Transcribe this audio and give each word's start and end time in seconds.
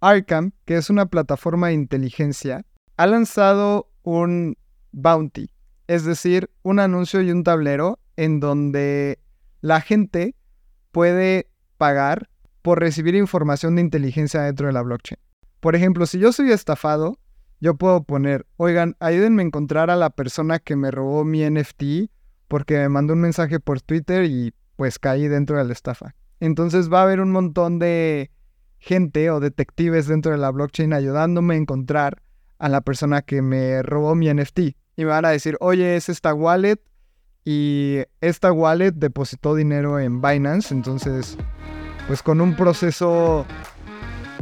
Arkham, 0.00 0.52
que 0.64 0.76
es 0.76 0.90
una 0.90 1.06
plataforma 1.06 1.68
de 1.68 1.74
inteligencia, 1.74 2.64
ha 2.96 3.06
lanzado 3.06 3.90
un 4.02 4.56
bounty, 4.92 5.50
es 5.86 6.04
decir, 6.04 6.50
un 6.62 6.80
anuncio 6.80 7.20
y 7.22 7.30
un 7.30 7.44
tablero 7.44 7.98
en 8.16 8.40
donde 8.40 9.18
la 9.60 9.80
gente 9.80 10.34
puede 10.92 11.50
pagar 11.76 12.28
por 12.62 12.80
recibir 12.80 13.14
información 13.14 13.76
de 13.76 13.82
inteligencia 13.82 14.42
dentro 14.42 14.66
de 14.66 14.72
la 14.72 14.82
blockchain. 14.82 15.18
Por 15.60 15.76
ejemplo, 15.76 16.06
si 16.06 16.18
yo 16.18 16.32
soy 16.32 16.50
estafado, 16.50 17.18
yo 17.60 17.76
puedo 17.76 18.04
poner, 18.04 18.46
oigan, 18.56 18.96
ayúdenme 19.00 19.42
a 19.42 19.46
encontrar 19.46 19.90
a 19.90 19.96
la 19.96 20.10
persona 20.10 20.58
que 20.58 20.76
me 20.76 20.90
robó 20.90 21.24
mi 21.24 21.48
NFT 21.48 22.10
porque 22.48 22.74
me 22.78 22.88
mandó 22.88 23.14
un 23.14 23.20
mensaje 23.20 23.60
por 23.60 23.80
Twitter 23.80 24.24
y 24.24 24.54
pues 24.76 24.98
caí 24.98 25.28
dentro 25.28 25.58
de 25.58 25.64
la 25.64 25.72
estafa. 25.72 26.14
Entonces 26.40 26.92
va 26.92 27.00
a 27.00 27.04
haber 27.04 27.20
un 27.20 27.32
montón 27.32 27.78
de 27.78 28.30
gente 28.86 29.30
o 29.30 29.40
detectives 29.40 30.06
dentro 30.06 30.30
de 30.30 30.38
la 30.38 30.50
blockchain 30.50 30.92
ayudándome 30.92 31.54
a 31.54 31.58
encontrar 31.58 32.22
a 32.58 32.68
la 32.68 32.80
persona 32.80 33.22
que 33.22 33.42
me 33.42 33.82
robó 33.82 34.14
mi 34.14 34.32
NFT. 34.32 34.58
Y 34.58 35.04
me 35.04 35.06
van 35.06 35.24
a 35.24 35.30
decir, 35.30 35.56
oye, 35.60 35.96
es 35.96 36.08
esta 36.08 36.32
wallet 36.32 36.80
y 37.44 38.02
esta 38.20 38.52
wallet 38.52 38.92
depositó 38.92 39.54
dinero 39.54 39.98
en 39.98 40.22
Binance. 40.22 40.72
Entonces, 40.72 41.36
pues 42.06 42.22
con 42.22 42.40
un 42.40 42.54
proceso 42.54 43.44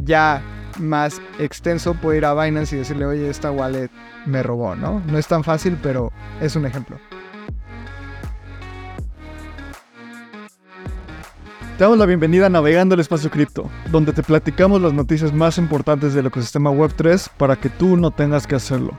ya 0.03 0.41
más 0.79 1.21
extenso 1.39 1.95
puedo 1.95 2.15
ir 2.15 2.25
a 2.25 2.33
Binance 2.33 2.75
y 2.75 2.79
decirle, 2.79 3.05
oye, 3.05 3.29
esta 3.29 3.51
wallet 3.51 3.89
me 4.27 4.43
robó, 4.43 4.75
¿no? 4.75 5.01
No 5.07 5.17
es 5.17 5.27
tan 5.27 5.43
fácil, 5.43 5.77
pero 5.81 6.11
es 6.39 6.55
un 6.55 6.65
ejemplo. 6.65 6.97
Te 11.77 11.83
damos 11.83 11.97
la 11.97 12.05
bienvenida 12.05 12.45
a 12.45 12.49
Navegando 12.49 12.95
el 12.95 13.01
Espacio 13.01 13.29
Cripto, 13.29 13.69
donde 13.91 14.13
te 14.13 14.23
platicamos 14.23 14.81
las 14.81 14.93
noticias 14.93 15.33
más 15.33 15.57
importantes 15.57 16.13
del 16.13 16.27
ecosistema 16.27 16.71
Web3 16.71 17.31
para 17.37 17.57
que 17.57 17.69
tú 17.69 17.97
no 17.97 18.11
tengas 18.11 18.47
que 18.47 18.55
hacerlo. 18.55 18.97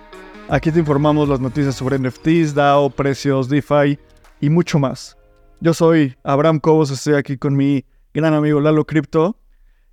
Aquí 0.50 0.70
te 0.70 0.80
informamos 0.80 1.27
las 1.27 1.41
noticias 1.41 1.74
sobre 1.74 1.98
NFTs, 1.98 2.55
DAO, 2.55 2.91
precios, 2.91 3.48
DeFi 3.48 3.98
y 4.42 4.50
mucho 4.50 4.78
más. 4.78 5.16
Yo 5.58 5.72
soy 5.72 6.16
Abraham 6.22 6.60
Cobos, 6.60 6.91
estoy 6.91 7.14
aquí 7.14 7.38
con 7.38 7.56
mi 7.56 7.86
gran 8.12 8.34
amigo 8.34 8.60
Lalo 8.60 8.84
Crypto. 8.84 9.40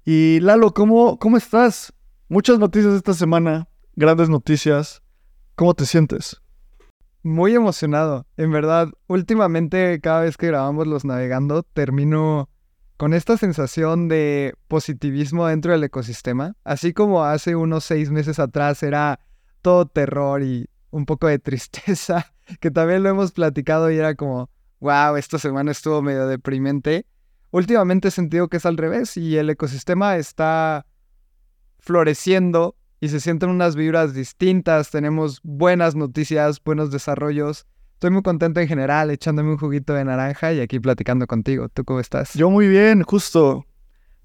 Y 0.03 0.42
Lalo, 0.42 0.73
¿cómo, 0.73 1.18
¿cómo 1.20 1.38
estás? 1.38 1.94
Muchas 2.28 2.59
noticias 2.59 2.95
esta 2.95 3.14
semana, 3.14 3.70
grandes 3.95 4.28
noticias. 4.28 5.02
¿Cómo 5.56 5.73
te 5.73 5.86
sientes? 5.86 6.42
Muy 7.22 7.56
emocionado. 7.56 8.28
En 8.36 8.52
verdad, 8.52 8.90
últimamente 9.08 10.02
cada 10.02 10.23
vez 10.23 10.36
que 10.36 10.47
grabamos 10.47 10.86
los 10.86 11.06
navegando, 11.06 11.64
termino 11.64 12.50
con 12.98 13.14
esta 13.14 13.38
sensación 13.38 14.08
de 14.08 14.54
positivismo 14.68 15.48
dentro 15.48 15.72
del 15.72 15.84
ecosistema, 15.84 16.56
así 16.64 16.94
como 16.94 17.24
hace 17.24 17.56
unos 17.56 17.84
seis 17.84 18.12
meses 18.12 18.40
atrás 18.40 18.84
era 18.84 19.20
todo 19.62 19.88
terror 19.88 20.44
y 20.44 20.70
un 20.92 21.06
poco 21.06 21.28
de 21.28 21.40
tristeza, 21.40 22.34
que 22.60 22.72
también 22.72 23.04
lo 23.04 23.10
hemos 23.10 23.32
platicado 23.32 23.92
y 23.92 23.98
era 23.98 24.16
como, 24.16 24.50
wow, 24.80 25.16
esta 25.16 25.40
semana 25.40 25.72
estuvo 25.72 26.02
medio 26.02 26.28
deprimente. 26.28 27.06
Últimamente 27.52 28.08
he 28.08 28.12
sentido 28.12 28.48
que 28.48 28.58
es 28.58 28.66
al 28.66 28.78
revés 28.78 29.18
y 29.18 29.38
el 29.38 29.50
ecosistema 29.50 30.18
está 30.18 30.86
floreciendo 31.80 32.76
y 33.00 33.10
se 33.10 33.20
sienten 33.20 33.50
unas 33.50 33.76
vibras 33.76 34.14
distintas, 34.14 34.90
tenemos 34.90 35.42
buenas 35.44 35.96
noticias, 35.96 36.64
buenos 36.64 36.90
desarrollos 36.90 37.68
Estoy 38.04 38.12
muy 38.12 38.22
contento 38.22 38.59
en 38.59 38.68
general, 38.68 39.12
echándome 39.12 39.52
un 39.52 39.58
juguito 39.58 39.94
de 39.94 40.04
naranja 40.04 40.52
y 40.52 40.59
aquí 40.59 40.78
platicando 40.78 41.26
contigo. 41.26 41.70
¿Tú 41.70 41.86
cómo 41.86 42.02
estás? 42.02 42.34
Yo 42.34 42.50
muy 42.50 42.68
bien, 42.68 43.02
justo. 43.04 43.66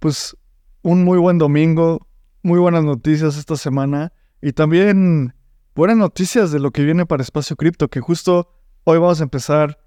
Pues 0.01 0.37
un 0.83 1.05
muy 1.05 1.17
buen 1.17 1.39
domingo, 1.39 2.09
muy 2.43 2.59
buenas 2.59 2.83
noticias 2.83 3.37
esta 3.39 3.56
semana 3.56 4.12
y 4.43 4.51
también 4.51 5.33
buenas 5.77 5.97
noticias 5.97 6.51
de 6.51 6.59
lo 6.59 6.73
que 6.73 6.83
viene 6.83 7.06
para 7.06 7.23
Espacio 7.23 7.55
Cripto, 7.55 7.87
que 7.87 8.01
justo 8.01 8.51
hoy 8.83 8.99
vamos 8.99 9.21
a 9.21 9.23
empezar 9.23 9.79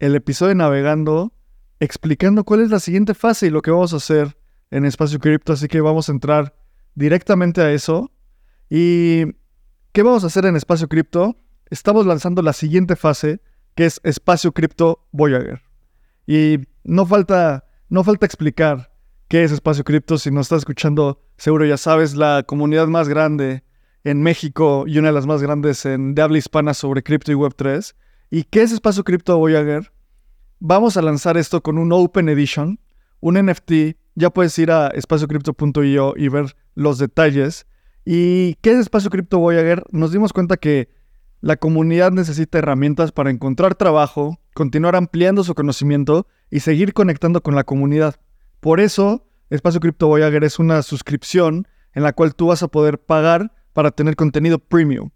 el 0.00 0.14
episodio 0.16 0.54
navegando 0.54 1.32
explicando 1.78 2.44
cuál 2.44 2.60
es 2.60 2.68
la 2.68 2.78
siguiente 2.78 3.14
fase 3.14 3.46
y 3.46 3.50
lo 3.50 3.62
que 3.62 3.70
vamos 3.70 3.94
a 3.94 3.96
hacer 3.96 4.36
en 4.70 4.84
Espacio 4.84 5.18
Cripto, 5.18 5.54
así 5.54 5.66
que 5.66 5.80
vamos 5.80 6.10
a 6.10 6.12
entrar 6.12 6.54
directamente 6.94 7.62
a 7.62 7.72
eso. 7.72 8.12
¿Y 8.68 9.24
qué 9.92 10.02
vamos 10.02 10.24
a 10.24 10.26
hacer 10.26 10.44
en 10.44 10.56
Espacio 10.56 10.90
Cripto? 10.90 11.38
Estamos 11.70 12.04
lanzando 12.06 12.42
la 12.42 12.52
siguiente 12.52 12.96
fase, 12.96 13.40
que 13.74 13.86
es 13.86 14.00
Espacio 14.02 14.52
Cripto 14.52 15.06
Voyager. 15.12 15.62
Y 16.26 16.58
no 16.84 17.06
falta, 17.06 17.64
no 17.88 18.04
falta 18.04 18.26
explicar 18.26 18.92
qué 19.28 19.44
es 19.44 19.52
Espacio 19.52 19.84
Cripto. 19.84 20.18
Si 20.18 20.30
nos 20.30 20.46
estás 20.46 20.58
escuchando, 20.58 21.22
seguro 21.36 21.64
ya 21.64 21.76
sabes, 21.76 22.14
la 22.14 22.42
comunidad 22.46 22.88
más 22.88 23.08
grande 23.08 23.64
en 24.04 24.22
México 24.22 24.84
y 24.86 24.98
una 24.98 25.08
de 25.08 25.14
las 25.14 25.26
más 25.26 25.42
grandes 25.42 25.84
en, 25.86 26.14
de 26.14 26.38
hispana 26.38 26.74
sobre 26.74 27.02
cripto 27.02 27.32
y 27.32 27.34
Web3. 27.34 27.94
¿Y 28.30 28.44
qué 28.44 28.62
es 28.62 28.72
Espacio 28.72 29.04
Cripto 29.04 29.38
Voyager? 29.38 29.92
Vamos 30.58 30.96
a 30.96 31.02
lanzar 31.02 31.36
esto 31.36 31.62
con 31.62 31.78
un 31.78 31.92
Open 31.92 32.28
Edition, 32.28 32.80
un 33.20 33.34
NFT. 33.34 33.96
Ya 34.14 34.30
puedes 34.30 34.58
ir 34.58 34.70
a 34.70 34.88
espaciocrypto.io 34.88 36.14
y 36.16 36.28
ver 36.28 36.56
los 36.74 36.98
detalles. 36.98 37.66
¿Y 38.04 38.54
qué 38.56 38.72
es 38.72 38.78
Espacio 38.78 39.10
Cripto 39.10 39.38
Voyager? 39.38 39.84
Nos 39.90 40.12
dimos 40.12 40.32
cuenta 40.32 40.56
que 40.56 40.88
la 41.40 41.56
comunidad 41.56 42.12
necesita 42.12 42.58
herramientas 42.58 43.12
para 43.12 43.30
encontrar 43.30 43.74
trabajo, 43.74 44.38
continuar 44.54 44.94
ampliando 44.94 45.42
su 45.42 45.54
conocimiento 45.54 46.26
y 46.50 46.60
seguir 46.60 46.92
conectando 46.92 47.42
con 47.42 47.54
la 47.54 47.64
comunidad. 47.64 48.16
Por 48.60 48.78
eso, 48.78 49.26
Espacio 49.48 49.80
Cripto 49.80 50.06
Voyager 50.08 50.44
es 50.44 50.58
una 50.58 50.82
suscripción 50.82 51.66
en 51.94 52.02
la 52.02 52.12
cual 52.12 52.34
tú 52.34 52.48
vas 52.48 52.62
a 52.62 52.68
poder 52.68 52.98
pagar 52.98 53.52
para 53.72 53.90
tener 53.90 54.16
contenido 54.16 54.58
premium. 54.58 55.10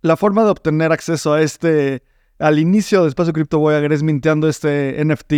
La 0.00 0.16
forma 0.16 0.42
de 0.42 0.50
obtener 0.50 0.90
acceso 0.90 1.32
a 1.32 1.42
este, 1.42 2.02
al 2.40 2.58
inicio 2.58 3.02
de 3.02 3.08
Espacio 3.08 3.32
Cripto 3.32 3.60
Voyager 3.60 3.92
es 3.92 4.02
minteando 4.02 4.48
este 4.48 5.02
NFT. 5.04 5.32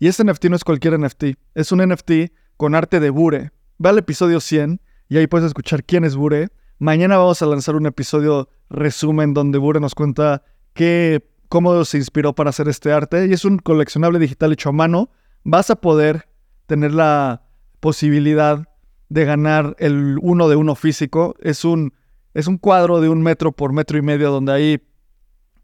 Y 0.00 0.08
este 0.08 0.24
NFT 0.24 0.46
no 0.46 0.56
es 0.56 0.64
cualquier 0.64 0.98
NFT, 0.98 1.24
es 1.54 1.72
un 1.72 1.86
NFT 1.86 2.32
con 2.56 2.74
arte 2.74 3.00
de 3.00 3.10
Bure. 3.10 3.52
Ve 3.78 3.88
al 3.90 3.98
episodio 3.98 4.40
100 4.40 4.80
y 5.08 5.18
ahí 5.18 5.26
puedes 5.26 5.46
escuchar 5.46 5.84
quién 5.84 6.04
es 6.04 6.16
Bure 6.16 6.48
Mañana 6.82 7.18
vamos 7.18 7.42
a 7.42 7.46
lanzar 7.46 7.76
un 7.76 7.84
episodio 7.84 8.48
resumen 8.70 9.34
donde 9.34 9.58
Bure 9.58 9.80
nos 9.80 9.94
cuenta 9.94 10.42
qué, 10.72 11.22
cómo 11.50 11.84
se 11.84 11.98
inspiró 11.98 12.34
para 12.34 12.48
hacer 12.48 12.68
este 12.68 12.90
arte. 12.90 13.26
Y 13.26 13.34
es 13.34 13.44
un 13.44 13.58
coleccionable 13.58 14.18
digital 14.18 14.54
hecho 14.54 14.70
a 14.70 14.72
mano. 14.72 15.10
Vas 15.44 15.68
a 15.68 15.76
poder 15.76 16.30
tener 16.64 16.94
la 16.94 17.42
posibilidad 17.80 18.66
de 19.10 19.24
ganar 19.26 19.76
el 19.78 20.16
uno 20.22 20.48
de 20.48 20.56
uno 20.56 20.74
físico. 20.74 21.34
Es 21.40 21.66
un, 21.66 21.92
es 22.32 22.46
un 22.46 22.56
cuadro 22.56 23.02
de 23.02 23.10
un 23.10 23.20
metro 23.20 23.52
por 23.52 23.74
metro 23.74 23.98
y 23.98 24.02
medio 24.02 24.30
donde 24.30 24.52
ahí 24.52 24.82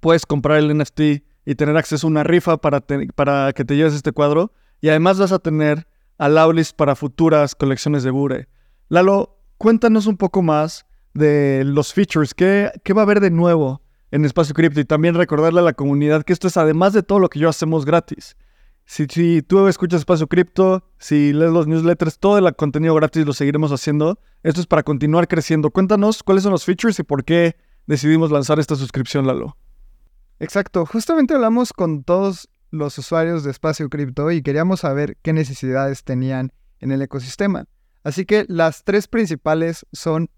puedes 0.01 0.27
comprar 0.27 0.59
el 0.59 0.77
NFT 0.77 1.01
y 1.47 1.55
tener 1.55 1.79
acceso 1.79 2.07
a 2.07 2.11
una 2.11 2.25
rifa 2.25 2.59
para, 2.59 2.83
para 3.15 3.55
que 3.55 3.65
te 3.65 3.75
lleves 3.75 3.95
este 3.95 4.13
cuadro. 4.13 4.53
Y 4.83 4.91
además 4.91 5.19
vas 5.19 5.33
a 5.33 5.39
tener 5.39 5.89
alaulis 6.19 6.75
para 6.75 6.95
futuras 6.95 7.55
colecciones 7.55 8.03
de 8.03 8.11
Bure. 8.11 8.49
Lalo, 8.91 9.39
cuéntanos 9.57 10.07
un 10.07 10.19
poco 10.19 10.43
más 10.43 10.86
de 11.17 11.65
los 11.65 11.93
features. 11.93 12.35
¿Qué, 12.35 12.71
¿Qué, 12.85 12.93
va 12.93 13.03
a 13.03 13.05
haber 13.05 13.21
de 13.21 13.31
nuevo 13.31 13.83
en 14.11 14.25
Espacio 14.25 14.55
Cripto? 14.55 14.81
Y 14.81 14.85
también 14.85 15.15
recordarle 15.15 15.61
a 15.61 15.65
la 15.65 15.73
comunidad 15.73 16.23
que 16.23 16.33
esto 16.33 16.49
es 16.49 16.57
además 16.57 16.93
de 16.93 17.03
todo 17.03 17.19
lo 17.19 17.29
que 17.29 17.39
yo 17.39 17.49
hacemos 17.49 17.85
gratis. 17.85 18.37
Si, 18.85 19.07
si 19.07 19.43
tú 19.43 19.67
escuchas 19.67 20.01
Espacio 20.01 20.29
Cripto, 20.29 20.85
si 20.99 21.33
lees 21.33 21.51
los 21.51 21.67
newsletters, 21.67 22.19
todo 22.19 22.39
el 22.39 22.55
contenido 22.55 22.95
gratis 22.95 23.27
lo 23.27 23.33
seguiremos 23.33 23.73
haciendo. 23.73 24.21
Esto 24.45 24.61
es 24.61 24.67
para 24.67 24.85
continuar 24.85 25.27
creciendo. 25.27 25.71
Cuéntanos 25.71 26.23
cuáles 26.23 26.45
son 26.45 26.53
los 26.53 26.65
features 26.65 26.99
y 27.01 27.03
por 27.03 27.25
qué 27.25 27.57
decidimos 27.87 28.31
lanzar 28.31 28.61
esta 28.61 28.77
suscripción, 28.77 29.27
Lalo. 29.27 29.57
Exacto, 30.39 30.87
justamente 30.87 31.35
hablamos 31.35 31.73
con 31.73 32.05
todos 32.05 32.49
los 32.71 32.99
usuarios 32.99 33.43
de 33.43 33.51
Espacio 33.51 33.89
Cripto 33.89 34.31
y 34.31 34.43
queríamos 34.43 34.81
saber 34.81 35.17
qué 35.23 35.33
necesidades 35.33 36.05
tenían 36.05 36.53
en 36.81 36.93
el 36.93 37.03
ecosistema. 37.03 37.65
Así 38.05 38.25
que 38.25 38.45
las 38.49 38.85
tres 38.85 39.09
principales 39.09 39.87
son 39.93 40.31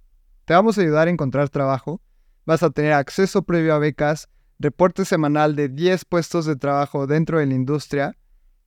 te 0.49 0.55
vamos 0.55 0.79
a 0.79 0.81
ayudar 0.81 1.09
a 1.09 1.11
encontrar 1.11 1.51
trabajo. 1.51 2.01
Vas 2.47 2.63
a 2.63 2.71
tener 2.71 2.95
acceso 2.95 3.43
previo 3.43 3.75
a 3.75 3.79
becas, 3.79 4.31
reporte 4.59 5.05
semanal 5.05 5.55
de 5.55 5.69
10 5.69 6.07
puestos 6.07 6.47
de 6.47 6.57
trabajo 6.57 7.07
dentro 7.07 7.39
de 7.39 7.45
la 7.45 7.53
industria. 7.53 8.17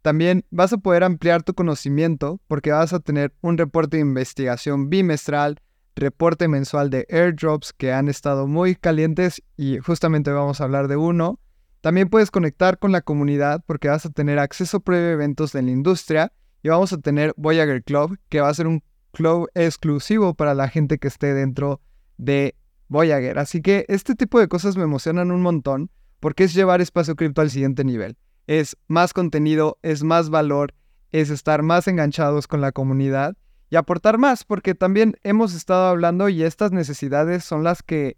También 0.04 0.45
vas 0.51 0.72
a 0.74 0.78
poder 0.78 1.04
ampliar 1.04 1.42
tu 1.42 1.56
conocimiento 1.56 2.39
porque 2.48 2.72
vas 2.72 2.94
a 2.94 3.00
tener 3.00 3.33
un 3.42 3.57
reporte 3.57 3.98
de 3.98 4.01
investigación 4.01 4.92
bimestral, 4.92 5.60
reporte 5.95 6.48
mensual 6.48 6.92
de 6.92 7.07
airdrops 7.10 7.74
que 7.74 7.92
han 7.92 8.10
estado 8.10 8.45
muy 8.45 8.75
calientes 8.75 9.42
y 9.57 9.80
justamente 9.80 10.31
vamos 10.31 10.62
a 10.62 10.66
hablar 10.66 10.88
de 10.88 10.98
uno. 10.98 11.39
También 11.81 12.10
puedes 12.10 12.30
conectar 12.30 12.77
con 12.77 12.92
la 12.92 13.01
comunidad 13.01 13.63
porque 13.66 13.88
vas 13.88 14.06
a 14.06 14.12
tener 14.12 14.38
acceso 14.38 14.81
previo 14.81 15.07
a 15.07 15.13
eventos 15.13 15.51
de 15.51 15.63
la 15.63 15.72
industria 15.72 16.31
y 16.62 16.69
vamos 16.69 16.94
a 16.94 17.00
tener 17.00 17.34
Voyager 17.38 17.84
Club 17.84 18.19
que 18.30 18.39
va 18.39 18.50
a 18.50 18.54
ser 18.54 18.68
un 18.68 18.84
club 19.12 19.50
exclusivo 19.54 20.34
para 20.34 20.54
la 20.54 20.68
gente 20.68 20.98
que 20.98 21.08
esté 21.08 21.34
dentro 21.34 21.81
de 22.18 22.56
Voyager. 22.88 23.40
Así 23.40 23.62
que 23.62 23.86
este 23.88 24.16
tipo 24.16 24.40
de 24.40 24.48
cosas 24.48 24.78
me 24.78 24.84
emocionan 24.84 25.31
un 25.31 25.42
montón 25.42 25.90
porque 26.19 26.44
es 26.44 26.54
llevar 26.54 26.81
espacio 26.81 27.16
cripto 27.16 27.42
al 27.42 27.50
siguiente 27.50 27.84
nivel. 27.84 28.18
Es 28.48 28.78
más 28.88 29.13
contenido, 29.13 29.78
es 29.81 30.04
más 30.04 30.30
valor, 30.30 30.74
es 31.12 31.30
estar 31.30 31.63
más 31.63 31.88
enganchados 31.88 32.48
con 32.48 32.62
la 32.62 32.72
comunidad 32.72 33.36
y 33.69 33.78
aportar 33.78 34.18
más, 34.18 34.44
porque 34.44 34.75
también 34.75 35.16
hemos 35.24 35.54
estado 35.54 35.88
hablando 35.88 36.28
y 36.28 36.44
estas 36.44 36.72
necesidades 36.72 37.46
son 37.46 37.63
las 37.63 37.81
que 37.81 38.18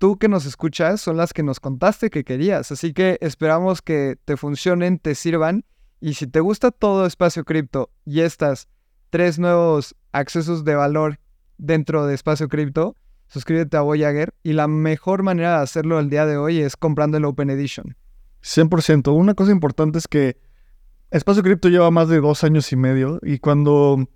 tú 0.00 0.18
que 0.18 0.28
nos 0.28 0.46
escuchas 0.46 1.00
son 1.00 1.18
las 1.18 1.32
que 1.34 1.42
nos 1.42 1.60
contaste 1.60 2.10
que 2.10 2.24
querías. 2.24 2.72
Así 2.72 2.92
que 2.92 3.18
esperamos 3.20 3.82
que 3.82 4.16
te 4.24 4.36
funcionen, 4.36 4.98
te 4.98 5.14
sirvan. 5.14 5.64
Y 6.00 6.14
si 6.14 6.26
te 6.26 6.40
gusta 6.40 6.70
todo 6.70 7.04
Espacio 7.04 7.44
Cripto 7.44 7.90
y 8.06 8.20
estas 8.20 8.68
tres 9.10 9.38
nuevos 9.38 9.94
accesos 10.12 10.64
de 10.64 10.74
valor 10.74 11.18
dentro 11.58 12.06
de 12.06 12.14
Espacio 12.14 12.48
Cripto, 12.48 12.96
suscríbete 13.26 13.76
a 13.76 13.82
Voyager. 13.82 14.34
Y 14.42 14.54
la 14.54 14.68
mejor 14.68 15.22
manera 15.22 15.58
de 15.58 15.62
hacerlo 15.62 15.98
el 15.98 16.08
día 16.08 16.26
de 16.26 16.36
hoy 16.36 16.60
es 16.60 16.76
comprando 16.76 17.16
el 17.16 17.24
Open 17.24 17.50
Edition. 17.50 17.96
100%. 18.42 19.12
Una 19.14 19.34
cosa 19.34 19.52
importante 19.52 19.98
es 19.98 20.08
que 20.08 20.40
Espacio 21.10 21.42
Cripto 21.42 21.68
lleva 21.68 21.90
más 21.90 22.08
de 22.08 22.20
dos 22.20 22.44
años 22.44 22.72
y 22.72 22.76
medio 22.76 23.18
y 23.22 23.38
cuando, 23.38 24.08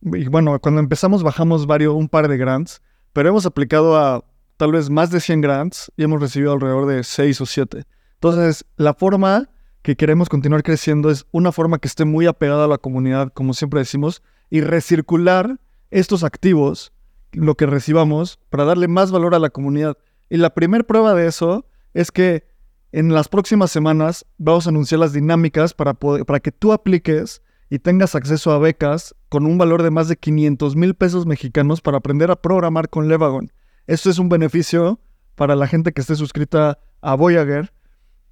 bueno, 0.00 0.58
cuando 0.60 0.80
empezamos 0.80 1.22
bajamos 1.22 1.66
varios, 1.66 1.94
un 1.94 2.08
par 2.08 2.26
de 2.26 2.38
grants, 2.38 2.82
pero 3.12 3.28
hemos 3.28 3.46
aplicado 3.46 3.96
a 3.96 4.24
tal 4.56 4.72
vez 4.72 4.90
más 4.90 5.10
de 5.10 5.20
100 5.20 5.40
grants 5.40 5.92
y 5.96 6.04
hemos 6.04 6.20
recibido 6.20 6.52
alrededor 6.52 6.86
de 6.86 7.04
6 7.04 7.40
o 7.40 7.46
7. 7.46 7.84
Entonces, 8.14 8.64
la 8.76 8.94
forma 8.94 9.50
que 9.82 9.96
queremos 9.96 10.28
continuar 10.28 10.62
creciendo 10.62 11.10
es 11.10 11.26
una 11.32 11.52
forma 11.52 11.78
que 11.78 11.88
esté 11.88 12.04
muy 12.04 12.26
apegada 12.26 12.64
a 12.64 12.68
la 12.68 12.78
comunidad, 12.78 13.32
como 13.32 13.52
siempre 13.52 13.80
decimos, 13.80 14.22
y 14.48 14.60
recircular 14.60 15.58
estos 15.90 16.24
activos, 16.24 16.92
lo 17.32 17.56
que 17.56 17.66
recibamos, 17.66 18.38
para 18.48 18.64
darle 18.64 18.88
más 18.88 19.10
valor 19.10 19.34
a 19.34 19.40
la 19.40 19.50
comunidad. 19.50 19.98
Y 20.30 20.36
la 20.36 20.50
primera 20.54 20.84
prueba 20.84 21.14
de 21.14 21.26
eso 21.26 21.66
es 21.94 22.10
que 22.12 22.46
en 22.92 23.12
las 23.12 23.28
próximas 23.28 23.70
semanas 23.70 24.24
vamos 24.38 24.66
a 24.66 24.70
anunciar 24.70 25.00
las 25.00 25.12
dinámicas 25.12 25.74
para, 25.74 25.94
para 25.94 26.40
que 26.40 26.52
tú 26.52 26.72
apliques 26.72 27.42
y 27.70 27.78
tengas 27.78 28.14
acceso 28.14 28.52
a 28.52 28.58
becas 28.58 29.14
con 29.30 29.46
un 29.46 29.56
valor 29.56 29.82
de 29.82 29.90
más 29.90 30.08
de 30.08 30.16
500 30.16 30.76
mil 30.76 30.94
pesos 30.94 31.24
mexicanos 31.26 31.80
para 31.80 31.96
aprender 31.96 32.30
a 32.30 32.36
programar 32.36 32.90
con 32.90 33.08
Levagon. 33.08 33.50
Esto 33.86 34.10
es 34.10 34.18
un 34.18 34.28
beneficio 34.28 35.00
para 35.34 35.56
la 35.56 35.66
gente 35.66 35.92
que 35.92 36.02
esté 36.02 36.14
suscrita 36.14 36.78
a 37.00 37.14
Voyager. 37.14 37.72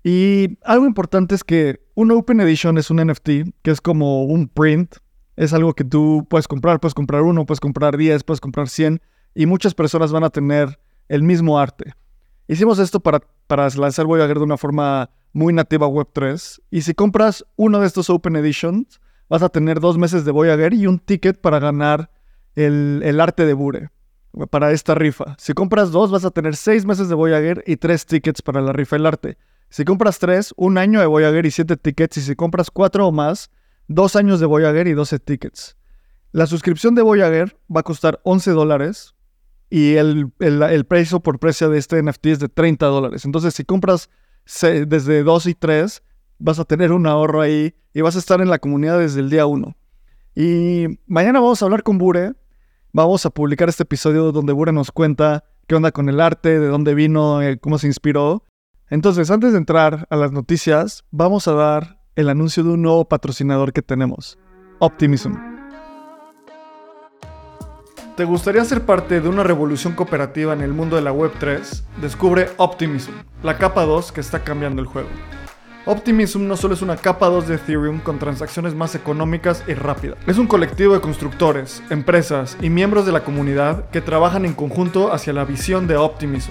Y 0.02 0.58
algo 0.64 0.87
importante 0.87 1.35
es 1.35 1.44
que 1.44 1.81
un 1.94 2.11
Open 2.11 2.41
Edition 2.41 2.79
es 2.79 2.91
un 2.91 3.05
NFT, 3.05 3.29
que 3.62 3.70
es 3.70 3.81
como 3.81 4.25
un 4.25 4.49
print. 4.49 4.97
Es 5.37 5.52
algo 5.52 5.75
que 5.75 5.85
tú 5.85 6.26
puedes 6.29 6.49
comprar, 6.49 6.81
puedes 6.81 6.94
comprar 6.94 7.23
uno, 7.23 7.47
puedes 7.47 7.61
comprar 7.61 7.97
10, 7.97 8.25
puedes 8.25 8.41
comprar 8.41 8.69
100, 8.69 9.00
y 9.35 9.47
muchas 9.47 9.75
personas 9.75 10.12
van 10.12 10.25
a 10.25 10.31
tener 10.31 10.79
el 11.08 11.23
mismo 11.23 11.58
arte. 11.58 11.94
Hicimos 12.47 12.79
esto 12.79 13.00
para 13.00 13.20
para 13.50 13.69
lanzar 13.69 14.06
Voyager 14.06 14.38
de 14.38 14.44
una 14.44 14.56
forma 14.56 15.11
muy 15.32 15.52
nativa 15.52 15.88
Web3. 15.88 16.61
Y 16.70 16.82
si 16.82 16.94
compras 16.94 17.44
uno 17.56 17.81
de 17.81 17.88
estos 17.88 18.08
Open 18.08 18.37
Editions, 18.37 19.00
vas 19.29 19.43
a 19.43 19.49
tener 19.49 19.81
dos 19.81 19.99
meses 19.99 20.25
de 20.25 20.31
Voyager 20.31 20.73
y 20.73 20.87
un 20.87 21.00
ticket 21.00 21.41
para 21.41 21.58
ganar 21.58 22.12
el, 22.55 23.20
arte 23.20 23.44
de 23.44 23.55
Bure 23.55 23.91
para 24.50 24.70
esta 24.70 24.94
rifa. 24.94 25.35
Si 25.37 25.53
compras 25.53 25.91
dos, 25.91 26.12
vas 26.12 26.25
a 26.25 26.31
tener 26.31 26.55
seis 26.55 26.87
meses 26.87 27.08
de 27.08 27.17
Voyager 27.17 27.64
y 27.67 27.76
tres 27.76 28.06
tickets 28.06 28.41
para 28.41 28.61
la 28.61 28.73
rifa 28.73 28.94
del 28.94 29.06
arte. 29.06 29.37
Si 29.70 29.84
compras 29.84 30.19
tres, 30.19 30.52
un 30.56 30.78
año 30.78 31.00
de 31.00 31.06
Voyager 31.06 31.46
y 31.46 31.50
siete 31.50 31.76
tickets. 31.76 32.17
Y 32.19 32.20
si 32.22 32.37
compras 32.37 32.70
cuatro 32.70 33.06
o 33.06 33.12
más, 33.12 33.50
dos 33.87 34.17
años 34.17 34.40
de 34.40 34.46
Voyager 34.46 34.87
y 34.87 34.93
12 34.93 35.19
tickets. 35.19 35.76
La 36.32 36.46
suscripción 36.46 36.94
de 36.94 37.02
Voyager 37.02 37.56
va 37.75 37.81
a 37.81 37.84
costar 37.84 38.20
11 38.22 38.52
dólares 38.52 39.14
y 39.69 39.94
el, 39.94 40.32
precio 40.88 41.20
por 41.20 41.38
precio 41.38 41.70
de 41.70 41.78
este 41.78 42.02
NFT 42.02 42.26
es 42.26 42.38
de 42.38 42.49
30 42.49 42.87
dólares. 42.87 43.25
Entonces, 43.25 43.55
si 43.55 43.64
compras 43.64 44.11
desde 44.62 45.22
2 45.22 45.46
y 45.46 45.55
3, 45.55 46.02
vas 46.38 46.58
a 46.58 46.64
tener 46.64 46.93
un 46.93 47.06
ahorro 47.06 47.40
ahí 47.40 47.75
y 47.93 48.00
vas 48.00 48.14
a 48.14 48.20
estar 48.20 48.40
en 48.40 48.49
la 48.50 48.58
comunidad 48.61 48.99
desde 48.99 49.20
el 49.20 49.31
día 49.31 49.46
1. 49.46 49.76
Y 50.37 50.87
mañana 51.06 51.40
vamos 51.40 51.62
a 51.62 51.64
hablar 51.64 51.82
con 51.82 51.99
Bure. 51.99 52.34
Vamos 52.93 53.26
a 53.26 53.31
publicar 53.31 53.69
este 53.69 53.84
episodio 53.84 54.32
donde 54.32 54.52
Bure 54.52 54.72
nos 54.72 54.90
cuenta 54.93 55.44
qué 55.67 55.75
onda 55.76 55.93
con 55.93 56.08
el 56.08 56.20
arte, 56.20 56.58
de 56.58 56.67
dónde 56.67 56.94
vino, 56.94 57.43
eh, 57.43 57.58
cómo 57.58 57.78
se 57.78 57.88
inspiró. 57.88 58.44
Entonces, 58.90 59.31
antes 59.31 59.52
de 59.52 59.58
entrar 59.58 60.08
a 60.10 60.16
las 60.16 60.32
noticias, 60.32 61.04
vamos 61.12 61.46
a 61.46 61.52
dar 61.52 62.00
el 62.16 62.28
anuncio 62.28 62.64
de 62.64 62.70
un 62.70 62.82
nuevo 62.82 63.04
patrocinador 63.04 63.72
que 63.72 63.82
tenemos, 63.82 64.37
Optimism. 64.81 65.34
¿Te 68.16 68.25
gustaría 68.25 68.64
ser 68.64 68.84
parte 68.84 69.20
de 69.20 69.28
una 69.28 69.44
revolución 69.44 69.94
cooperativa 69.94 70.52
en 70.54 70.60
el 70.60 70.72
mundo 70.72 70.96
de 70.96 71.02
la 71.02 71.14
Web3? 71.14 71.84
Descubre 72.00 72.48
Optimism, 72.56 73.12
la 73.44 73.58
capa 73.58 73.84
2 73.84 74.10
que 74.10 74.20
está 74.20 74.42
cambiando 74.42 74.82
el 74.82 74.88
juego. 74.88 75.08
Optimism 75.86 76.48
no 76.48 76.56
solo 76.56 76.75
es 76.75 76.82
una 76.82 76.96
capa 76.96 77.28
2 77.28 77.46
de 77.46 77.54
Ethereum 77.54 78.00
con 78.00 78.19
transacciones 78.19 78.75
más 78.75 78.96
económicas 78.96 79.62
y 79.69 79.75
rápidas. 79.75 80.19
Es 80.26 80.36
un 80.36 80.48
colectivo 80.48 80.94
de 80.94 81.00
constructores, 81.00 81.81
empresas 81.90 82.58
y 82.60 82.70
miembros 82.70 83.06
de 83.06 83.12
la 83.12 83.22
comunidad 83.22 83.88
que 83.90 84.00
trabajan 84.00 84.44
en 84.44 84.54
conjunto 84.54 85.12
hacia 85.12 85.32
la 85.32 85.44
visión 85.44 85.86
de 85.86 85.96
Optimism. 85.96 86.50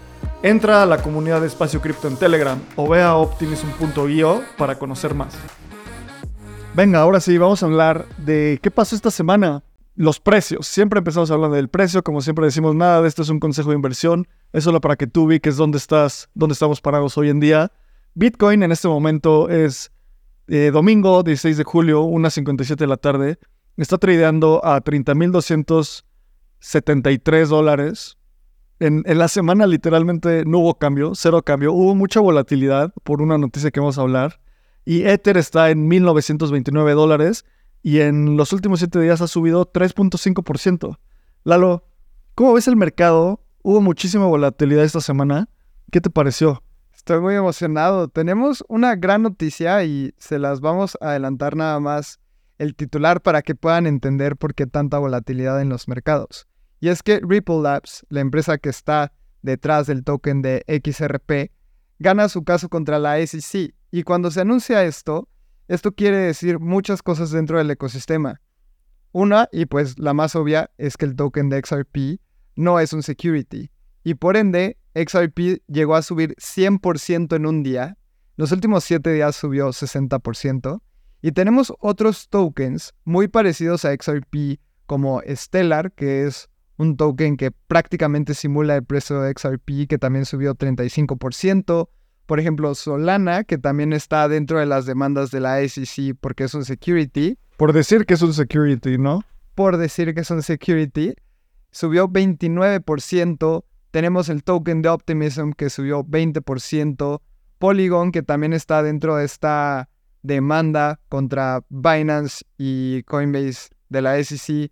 Entra 0.43 0.81
a 0.81 0.87
la 0.87 1.03
comunidad 1.03 1.41
de 1.41 1.47
Espacio 1.47 1.81
Cripto 1.81 2.07
en 2.07 2.17
Telegram 2.17 2.59
o 2.75 2.89
ve 2.89 3.03
a 3.03 3.15
optimism.io 3.15 4.41
para 4.57 4.79
conocer 4.79 5.13
más. 5.13 5.35
Venga, 6.73 7.01
ahora 7.01 7.19
sí, 7.19 7.37
vamos 7.37 7.61
a 7.61 7.67
hablar 7.67 8.07
de 8.17 8.57
qué 8.63 8.71
pasó 8.71 8.95
esta 8.95 9.11
semana 9.11 9.63
los 9.95 10.19
precios. 10.19 10.65
Siempre 10.65 10.97
empezamos 10.97 11.29
hablando 11.29 11.57
del 11.57 11.69
precio, 11.69 12.03
como 12.03 12.21
siempre 12.21 12.45
decimos, 12.45 12.73
nada 12.73 13.03
de 13.03 13.07
esto 13.07 13.21
es 13.21 13.29
un 13.29 13.39
consejo 13.39 13.69
de 13.69 13.75
inversión, 13.75 14.27
es 14.51 14.63
solo 14.63 14.81
para 14.81 14.95
que 14.95 15.05
tú 15.05 15.25
ubiques 15.25 15.57
dónde 15.57 15.77
estás, 15.77 16.27
dónde 16.33 16.53
estamos 16.53 16.81
parados 16.81 17.19
hoy 17.19 17.29
en 17.29 17.39
día. 17.39 17.71
Bitcoin 18.15 18.63
en 18.63 18.71
este 18.71 18.87
momento 18.87 19.47
es 19.47 19.91
eh, 20.47 20.71
domingo 20.73 21.21
16 21.21 21.57
de 21.57 21.63
julio, 21.63 22.03
1.57 22.03 22.77
de 22.77 22.87
la 22.87 22.97
tarde. 22.97 23.37
Está 23.77 23.99
tradeando 23.99 24.65
a 24.65 24.83
30.273 24.83 27.45
dólares. 27.45 28.17
En, 28.81 29.03
en 29.05 29.19
la 29.19 29.27
semana 29.27 29.67
literalmente 29.67 30.43
no 30.43 30.57
hubo 30.57 30.79
cambio, 30.79 31.13
cero 31.13 31.43
cambio. 31.43 31.71
Hubo 31.71 31.93
mucha 31.93 32.19
volatilidad 32.19 32.91
por 33.03 33.21
una 33.21 33.37
noticia 33.37 33.69
que 33.69 33.79
vamos 33.79 33.99
a 33.99 34.01
hablar. 34.01 34.41
Y 34.85 35.03
Ether 35.03 35.37
está 35.37 35.69
en 35.69 35.87
1.929 35.87 36.95
dólares 36.95 37.45
y 37.83 37.99
en 37.99 38.37
los 38.37 38.53
últimos 38.53 38.79
siete 38.79 38.99
días 38.99 39.21
ha 39.21 39.27
subido 39.27 39.71
3.5%. 39.71 40.97
Lalo, 41.43 41.85
¿cómo 42.33 42.53
ves 42.53 42.67
el 42.67 42.75
mercado? 42.75 43.45
Hubo 43.61 43.81
muchísima 43.81 44.25
volatilidad 44.25 44.83
esta 44.83 44.99
semana. 44.99 45.47
¿Qué 45.91 46.01
te 46.01 46.09
pareció? 46.09 46.63
Estoy 46.91 47.21
muy 47.21 47.35
emocionado. 47.35 48.07
Tenemos 48.07 48.65
una 48.67 48.95
gran 48.95 49.21
noticia 49.21 49.83
y 49.83 50.15
se 50.17 50.39
las 50.39 50.59
vamos 50.59 50.97
a 51.01 51.11
adelantar 51.11 51.55
nada 51.55 51.79
más 51.79 52.19
el 52.57 52.73
titular 52.73 53.21
para 53.21 53.43
que 53.43 53.53
puedan 53.53 53.85
entender 53.85 54.37
por 54.37 54.55
qué 54.55 54.65
tanta 54.65 54.97
volatilidad 54.97 55.61
en 55.61 55.69
los 55.69 55.87
mercados. 55.87 56.47
Y 56.81 56.89
es 56.89 57.03
que 57.03 57.21
Ripple 57.23 57.61
Labs, 57.61 58.05
la 58.09 58.21
empresa 58.21 58.57
que 58.57 58.69
está 58.69 59.13
detrás 59.43 59.85
del 59.85 60.03
token 60.03 60.41
de 60.41 60.65
XRP, 60.67 61.51
gana 61.99 62.27
su 62.27 62.43
caso 62.43 62.69
contra 62.69 62.97
la 62.97 63.25
SEC. 63.25 63.75
Y 63.91 64.01
cuando 64.03 64.31
se 64.31 64.41
anuncia 64.41 64.83
esto, 64.83 65.29
esto 65.67 65.93
quiere 65.93 66.17
decir 66.17 66.59
muchas 66.59 67.03
cosas 67.03 67.29
dentro 67.29 67.59
del 67.59 67.69
ecosistema. 67.69 68.41
Una, 69.11 69.47
y 69.51 69.67
pues 69.67 69.99
la 69.99 70.13
más 70.15 70.35
obvia, 70.35 70.71
es 70.79 70.97
que 70.97 71.05
el 71.05 71.15
token 71.15 71.49
de 71.49 71.61
XRP 71.63 72.19
no 72.55 72.79
es 72.79 72.93
un 72.93 73.03
security. 73.03 73.69
Y 74.03 74.15
por 74.15 74.35
ende, 74.35 74.77
XRP 74.95 75.61
llegó 75.67 75.93
a 75.93 76.01
subir 76.01 76.33
100% 76.37 77.35
en 77.35 77.45
un 77.45 77.61
día. 77.61 77.97
Los 78.37 78.51
últimos 78.51 78.83
7 78.85 79.13
días 79.13 79.35
subió 79.35 79.69
60%. 79.69 80.81
Y 81.21 81.31
tenemos 81.33 81.71
otros 81.79 82.27
tokens 82.29 82.95
muy 83.03 83.27
parecidos 83.27 83.85
a 83.85 83.93
XRP 83.93 84.59
como 84.87 85.21
Stellar, 85.27 85.91
que 85.91 86.25
es 86.25 86.49
un 86.81 86.97
token 86.97 87.37
que 87.37 87.51
prácticamente 87.51 88.33
simula 88.33 88.75
el 88.75 88.83
precio 88.83 89.21
de 89.21 89.33
XRP, 89.37 89.87
que 89.87 89.99
también 89.99 90.25
subió 90.25 90.55
35%. 90.55 91.89
Por 92.25 92.39
ejemplo, 92.39 92.73
Solana, 92.73 93.43
que 93.43 93.59
también 93.59 93.93
está 93.93 94.27
dentro 94.27 94.59
de 94.59 94.65
las 94.65 94.87
demandas 94.87 95.29
de 95.29 95.41
la 95.41 95.57
SEC 95.67 96.15
porque 96.19 96.45
es 96.45 96.53
un 96.55 96.65
security. 96.65 97.37
Por 97.57 97.71
decir 97.71 98.05
que 98.05 98.15
es 98.15 98.21
un 98.23 98.33
security, 98.33 98.97
¿no? 98.97 99.23
Por 99.53 99.77
decir 99.77 100.15
que 100.15 100.21
es 100.21 100.31
un 100.31 100.41
security. 100.41 101.13
Subió 101.71 102.09
29%. 102.09 103.63
Tenemos 103.91 104.29
el 104.29 104.43
token 104.43 104.81
de 104.81 104.89
Optimism 104.89 105.51
que 105.51 105.69
subió 105.69 106.03
20%. 106.03 107.21
Polygon, 107.59 108.11
que 108.11 108.23
también 108.23 108.53
está 108.53 108.81
dentro 108.81 109.17
de 109.17 109.25
esta 109.25 109.87
demanda 110.23 110.99
contra 111.09 111.63
Binance 111.69 112.43
y 112.57 113.03
Coinbase 113.03 113.69
de 113.89 114.01
la 114.01 114.23
SEC, 114.23 114.71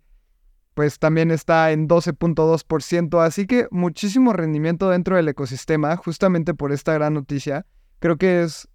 pues 0.80 0.98
también 0.98 1.30
está 1.30 1.72
en 1.72 1.86
12.2%, 1.88 3.22
así 3.22 3.46
que 3.46 3.68
muchísimo 3.70 4.32
rendimiento 4.32 4.88
dentro 4.88 5.16
del 5.16 5.28
ecosistema, 5.28 5.94
justamente 5.98 6.54
por 6.54 6.72
esta 6.72 6.94
gran 6.94 7.12
noticia. 7.12 7.66
Creo 7.98 8.16
que 8.16 8.40
es 8.42 8.66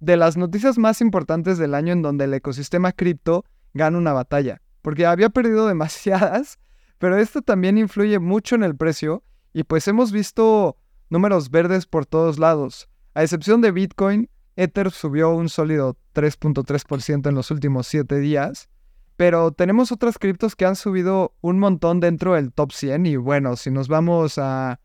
de 0.00 0.16
las 0.16 0.36
noticias 0.36 0.78
más 0.78 1.00
importantes 1.00 1.56
del 1.56 1.76
año 1.76 1.92
en 1.92 2.02
donde 2.02 2.24
el 2.24 2.34
ecosistema 2.34 2.90
cripto 2.90 3.44
gana 3.74 3.96
una 3.96 4.12
batalla, 4.12 4.60
porque 4.82 5.06
había 5.06 5.30
perdido 5.30 5.68
demasiadas, 5.68 6.58
pero 6.98 7.16
esto 7.16 7.42
también 7.42 7.78
influye 7.78 8.18
mucho 8.18 8.56
en 8.56 8.64
el 8.64 8.74
precio 8.74 9.22
y 9.52 9.62
pues 9.62 9.86
hemos 9.86 10.10
visto 10.10 10.78
números 11.10 11.48
verdes 11.52 11.86
por 11.86 12.06
todos 12.06 12.40
lados. 12.40 12.88
A 13.14 13.22
excepción 13.22 13.60
de 13.60 13.70
Bitcoin, 13.70 14.28
Ether 14.56 14.90
subió 14.90 15.30
un 15.30 15.48
sólido 15.48 15.96
3.3% 16.16 17.28
en 17.28 17.36
los 17.36 17.52
últimos 17.52 17.86
7 17.86 18.18
días 18.18 18.68
pero 19.16 19.52
tenemos 19.52 19.92
otras 19.92 20.18
criptos 20.18 20.56
que 20.56 20.64
han 20.64 20.76
subido 20.76 21.34
un 21.40 21.58
montón 21.58 22.00
dentro 22.00 22.34
del 22.34 22.52
top 22.52 22.72
100 22.72 23.06
y 23.06 23.16
bueno, 23.16 23.56
si 23.56 23.70
nos 23.70 23.88
vamos 23.88 24.38
a, 24.38 24.80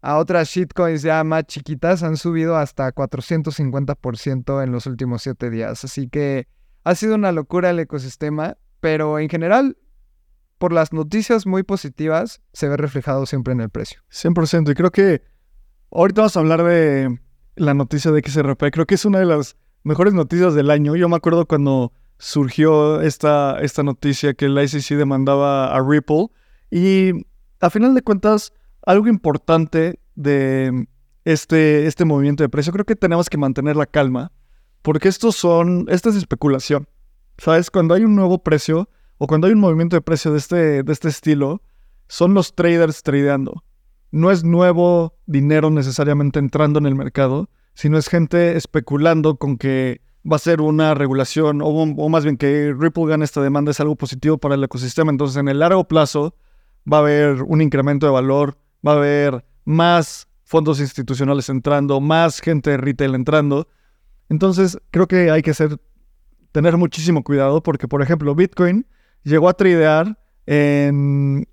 a 0.00 0.16
otras 0.16 0.48
shitcoins 0.48 1.02
ya 1.02 1.22
más 1.24 1.44
chiquitas, 1.44 2.02
han 2.02 2.16
subido 2.16 2.56
hasta 2.56 2.92
450% 2.94 4.62
en 4.62 4.72
los 4.72 4.86
últimos 4.86 5.22
7 5.22 5.50
días. 5.50 5.84
Así 5.84 6.08
que 6.08 6.46
ha 6.84 6.94
sido 6.94 7.16
una 7.16 7.32
locura 7.32 7.70
el 7.70 7.80
ecosistema, 7.80 8.56
pero 8.80 9.18
en 9.18 9.28
general, 9.28 9.76
por 10.58 10.72
las 10.72 10.92
noticias 10.92 11.46
muy 11.46 11.64
positivas, 11.64 12.40
se 12.52 12.68
ve 12.68 12.76
reflejado 12.76 13.26
siempre 13.26 13.52
en 13.52 13.60
el 13.60 13.70
precio. 13.70 14.00
100%. 14.12 14.70
Y 14.70 14.74
creo 14.74 14.92
que 14.92 15.22
ahorita 15.90 16.22
vamos 16.22 16.36
a 16.36 16.40
hablar 16.40 16.62
de 16.62 17.18
la 17.56 17.74
noticia 17.74 18.12
de 18.12 18.22
XRP. 18.24 18.70
Creo 18.70 18.86
que 18.86 18.94
es 18.94 19.04
una 19.04 19.18
de 19.18 19.26
las 19.26 19.56
mejores 19.82 20.14
noticias 20.14 20.54
del 20.54 20.70
año. 20.70 20.94
Yo 20.94 21.08
me 21.08 21.16
acuerdo 21.16 21.46
cuando 21.46 21.92
surgió 22.18 23.00
esta, 23.00 23.58
esta 23.60 23.82
noticia 23.82 24.34
que 24.34 24.46
el 24.46 24.58
ICC 24.58 24.96
demandaba 24.96 25.74
a 25.74 25.80
Ripple. 25.82 26.28
Y 26.70 27.12
a 27.60 27.70
final 27.70 27.94
de 27.94 28.02
cuentas, 28.02 28.52
algo 28.82 29.08
importante 29.08 30.00
de 30.14 30.86
este, 31.24 31.86
este 31.86 32.04
movimiento 32.04 32.42
de 32.42 32.48
precio, 32.48 32.72
creo 32.72 32.84
que 32.84 32.96
tenemos 32.96 33.28
que 33.28 33.38
mantener 33.38 33.76
la 33.76 33.86
calma, 33.86 34.32
porque 34.82 35.08
estos 35.08 35.36
son, 35.36 35.86
esta 35.88 36.10
es 36.10 36.16
especulación. 36.16 36.88
¿Sabes? 37.38 37.70
Cuando 37.70 37.94
hay 37.94 38.04
un 38.04 38.14
nuevo 38.14 38.42
precio 38.42 38.88
o 39.18 39.26
cuando 39.26 39.46
hay 39.46 39.52
un 39.52 39.60
movimiento 39.60 39.96
de 39.96 40.00
precio 40.00 40.32
de 40.32 40.38
este, 40.38 40.82
de 40.82 40.92
este 40.92 41.08
estilo, 41.08 41.60
son 42.08 42.32
los 42.32 42.54
traders 42.54 43.02
tradeando. 43.02 43.64
No 44.10 44.30
es 44.30 44.44
nuevo 44.44 45.18
dinero 45.26 45.68
necesariamente 45.70 46.38
entrando 46.38 46.78
en 46.78 46.86
el 46.86 46.94
mercado, 46.94 47.50
sino 47.74 47.98
es 47.98 48.08
gente 48.08 48.56
especulando 48.56 49.36
con 49.36 49.58
que 49.58 50.00
va 50.30 50.36
a 50.36 50.40
ser 50.40 50.60
una 50.60 50.94
regulación 50.94 51.60
o, 51.62 52.08
más 52.08 52.24
bien 52.24 52.36
que 52.36 52.74
Ripple 52.76 53.06
gane 53.06 53.24
esta 53.24 53.42
demanda 53.42 53.70
es 53.70 53.80
algo 53.80 53.96
positivo 53.96 54.38
para 54.38 54.54
el 54.54 54.64
ecosistema. 54.64 55.10
Entonces, 55.10 55.36
en 55.36 55.48
el 55.48 55.60
largo 55.60 55.86
plazo 55.86 56.34
va 56.90 56.98
a 56.98 57.00
haber 57.00 57.42
un 57.42 57.62
incremento 57.62 58.06
de 58.06 58.12
valor, 58.12 58.58
va 58.86 58.92
a 58.92 58.96
haber 58.96 59.44
más 59.64 60.28
fondos 60.44 60.80
institucionales 60.80 61.48
entrando, 61.48 62.00
más 62.00 62.40
gente 62.40 62.70
de 62.70 62.76
retail 62.76 63.14
entrando. 63.14 63.68
Entonces, 64.28 64.78
creo 64.90 65.06
que 65.06 65.30
hay 65.30 65.42
que 65.42 65.54
ser, 65.54 65.78
tener 66.52 66.76
muchísimo 66.76 67.22
cuidado 67.22 67.62
porque, 67.62 67.88
por 67.88 68.02
ejemplo, 68.02 68.34
Bitcoin 68.34 68.86
llegó 69.22 69.48
a 69.48 69.54
tradear 69.54 70.18
en, 70.46 71.48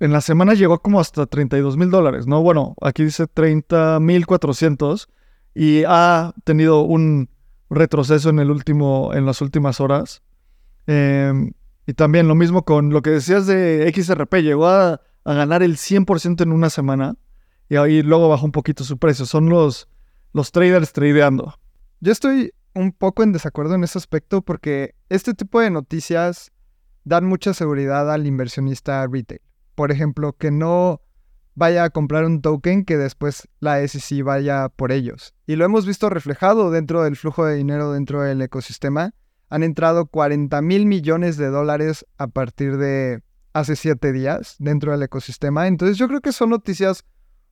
en 0.00 0.12
la 0.12 0.20
semana 0.20 0.54
llegó 0.54 0.80
como 0.80 1.00
hasta 1.00 1.26
32 1.26 1.76
mil 1.76 1.90
dólares, 1.90 2.26
¿no? 2.26 2.42
Bueno, 2.42 2.74
aquí 2.80 3.04
dice 3.04 3.26
30 3.26 4.00
mil 4.00 4.26
400 4.26 5.08
y 5.54 5.84
ha 5.86 6.34
tenido 6.44 6.82
un 6.82 7.28
retroceso 7.70 8.30
en 8.30 8.38
el 8.38 8.50
último, 8.50 9.12
en 9.14 9.26
las 9.26 9.40
últimas 9.40 9.80
horas. 9.80 10.22
Em, 10.86 11.52
y 11.86 11.94
también 11.94 12.28
lo 12.28 12.34
mismo 12.34 12.64
con 12.64 12.90
lo 12.90 13.02
que 13.02 13.10
decías 13.10 13.46
de 13.46 13.92
XRP, 13.94 14.42
llegó 14.42 14.68
a, 14.68 15.00
ganar 15.24 15.62
el 15.62 15.78
100% 15.78 16.42
en 16.42 16.52
una 16.52 16.68
semana 16.68 17.16
y 17.70 17.76
ahí 17.76 18.02
luego 18.02 18.28
bajó 18.28 18.44
un 18.44 18.52
poquito 18.52 18.84
su 18.84 18.98
precio. 18.98 19.24
Son 19.24 19.48
los, 19.48 19.88
los 20.34 20.52
traders 20.52 20.92
tradeando. 20.92 21.54
Yo 22.00 22.12
estoy 22.12 22.52
un 22.74 22.92
poco 22.92 23.22
en 23.22 23.32
desacuerdo 23.32 23.74
en 23.74 23.84
ese 23.84 23.96
aspecto 23.96 24.42
porque 24.42 24.94
este 25.08 25.32
tipo 25.32 25.60
de 25.60 25.70
noticias 25.70 26.52
dan 27.04 27.24
mucha 27.24 27.54
seguridad 27.54 28.12
al 28.12 28.26
inversionista 28.26 29.06
retail. 29.06 29.40
Por 29.74 29.90
ejemplo, 29.92 30.34
que 30.34 30.50
no 30.50 31.00
vaya 31.54 31.84
a 31.84 31.90
comprar 31.90 32.24
un 32.24 32.42
token 32.42 32.84
que 32.84 32.96
después 32.96 33.48
la 33.60 33.86
SEC 33.86 34.22
vaya 34.22 34.68
por 34.68 34.92
ellos. 34.92 35.34
Y 35.46 35.56
lo 35.56 35.64
hemos 35.64 35.86
visto 35.86 36.10
reflejado 36.10 36.70
dentro 36.70 37.02
del 37.02 37.16
flujo 37.16 37.44
de 37.44 37.56
dinero 37.56 37.92
dentro 37.92 38.22
del 38.22 38.42
ecosistema. 38.42 39.14
Han 39.48 39.62
entrado 39.62 40.06
40 40.06 40.60
mil 40.62 40.86
millones 40.86 41.36
de 41.36 41.48
dólares 41.48 42.06
a 42.18 42.26
partir 42.26 42.76
de 42.76 43.22
hace 43.52 43.76
siete 43.76 44.12
días 44.12 44.56
dentro 44.58 44.92
del 44.92 45.02
ecosistema. 45.02 45.68
Entonces 45.68 45.96
yo 45.96 46.08
creo 46.08 46.20
que 46.20 46.32
son 46.32 46.50
noticias 46.50 47.04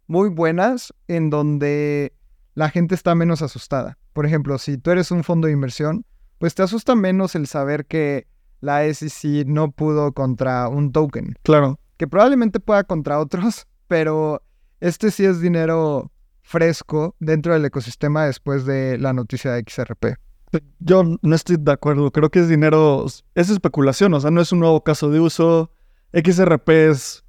muy 0.09 0.29
buenas 0.29 0.93
en 1.07 1.31
donde 1.31 2.13
la 2.55 2.71
gente 2.71 2.95
está 2.95 3.15
menos 3.15 3.41
asustada. 3.41 3.99
Por 4.13 4.27
ejemplo, 4.27 4.59
si 4.59 4.79
tú 4.79 4.91
eres 4.91 5.11
un 5.11 5.25
fondo 5.25 5.47
de 5.47 5.53
inversión, 5.53 6.05
pues 6.39 6.55
te 6.55 6.63
asusta 6.63 6.95
menos 6.95 7.35
el 7.35 7.47
saber 7.47 7.87
que 7.87 8.27
la 8.61 8.83
SEC 8.93 9.47
no 9.47 9.71
pudo 9.71 10.13
contra 10.13 10.69
un 10.69 10.93
token. 10.93 11.37
Claro. 11.43 11.79
Que 11.97 12.09
probablemente 12.09 12.59
pueda 12.59 12.85
contra 12.85 13.21
otros, 13.21 13.67
pero 13.93 14.43
este 14.81 15.11
sí 15.11 15.27
es 15.27 15.43
dinero 15.43 16.11
fresco 16.41 17.15
dentro 17.21 17.53
del 17.53 17.67
ecosistema 17.67 18.25
después 18.25 18.65
de 18.65 18.97
la 18.97 19.13
noticia 19.13 19.53
de 19.53 19.63
XRP. 19.69 20.17
Yo 20.79 21.19
no 21.21 21.35
estoy 21.35 21.59
de 21.61 21.73
acuerdo, 21.73 22.11
creo 22.11 22.31
que 22.31 22.39
es 22.39 22.49
dinero, 22.49 23.05
es 23.35 23.51
especulación, 23.51 24.15
o 24.15 24.21
sea, 24.21 24.31
no 24.31 24.41
es 24.41 24.51
un 24.51 24.61
nuevo 24.61 24.83
caso 24.83 25.11
de 25.11 25.21
uso. 25.21 25.73
XRP 26.15 26.71
es 26.71 27.23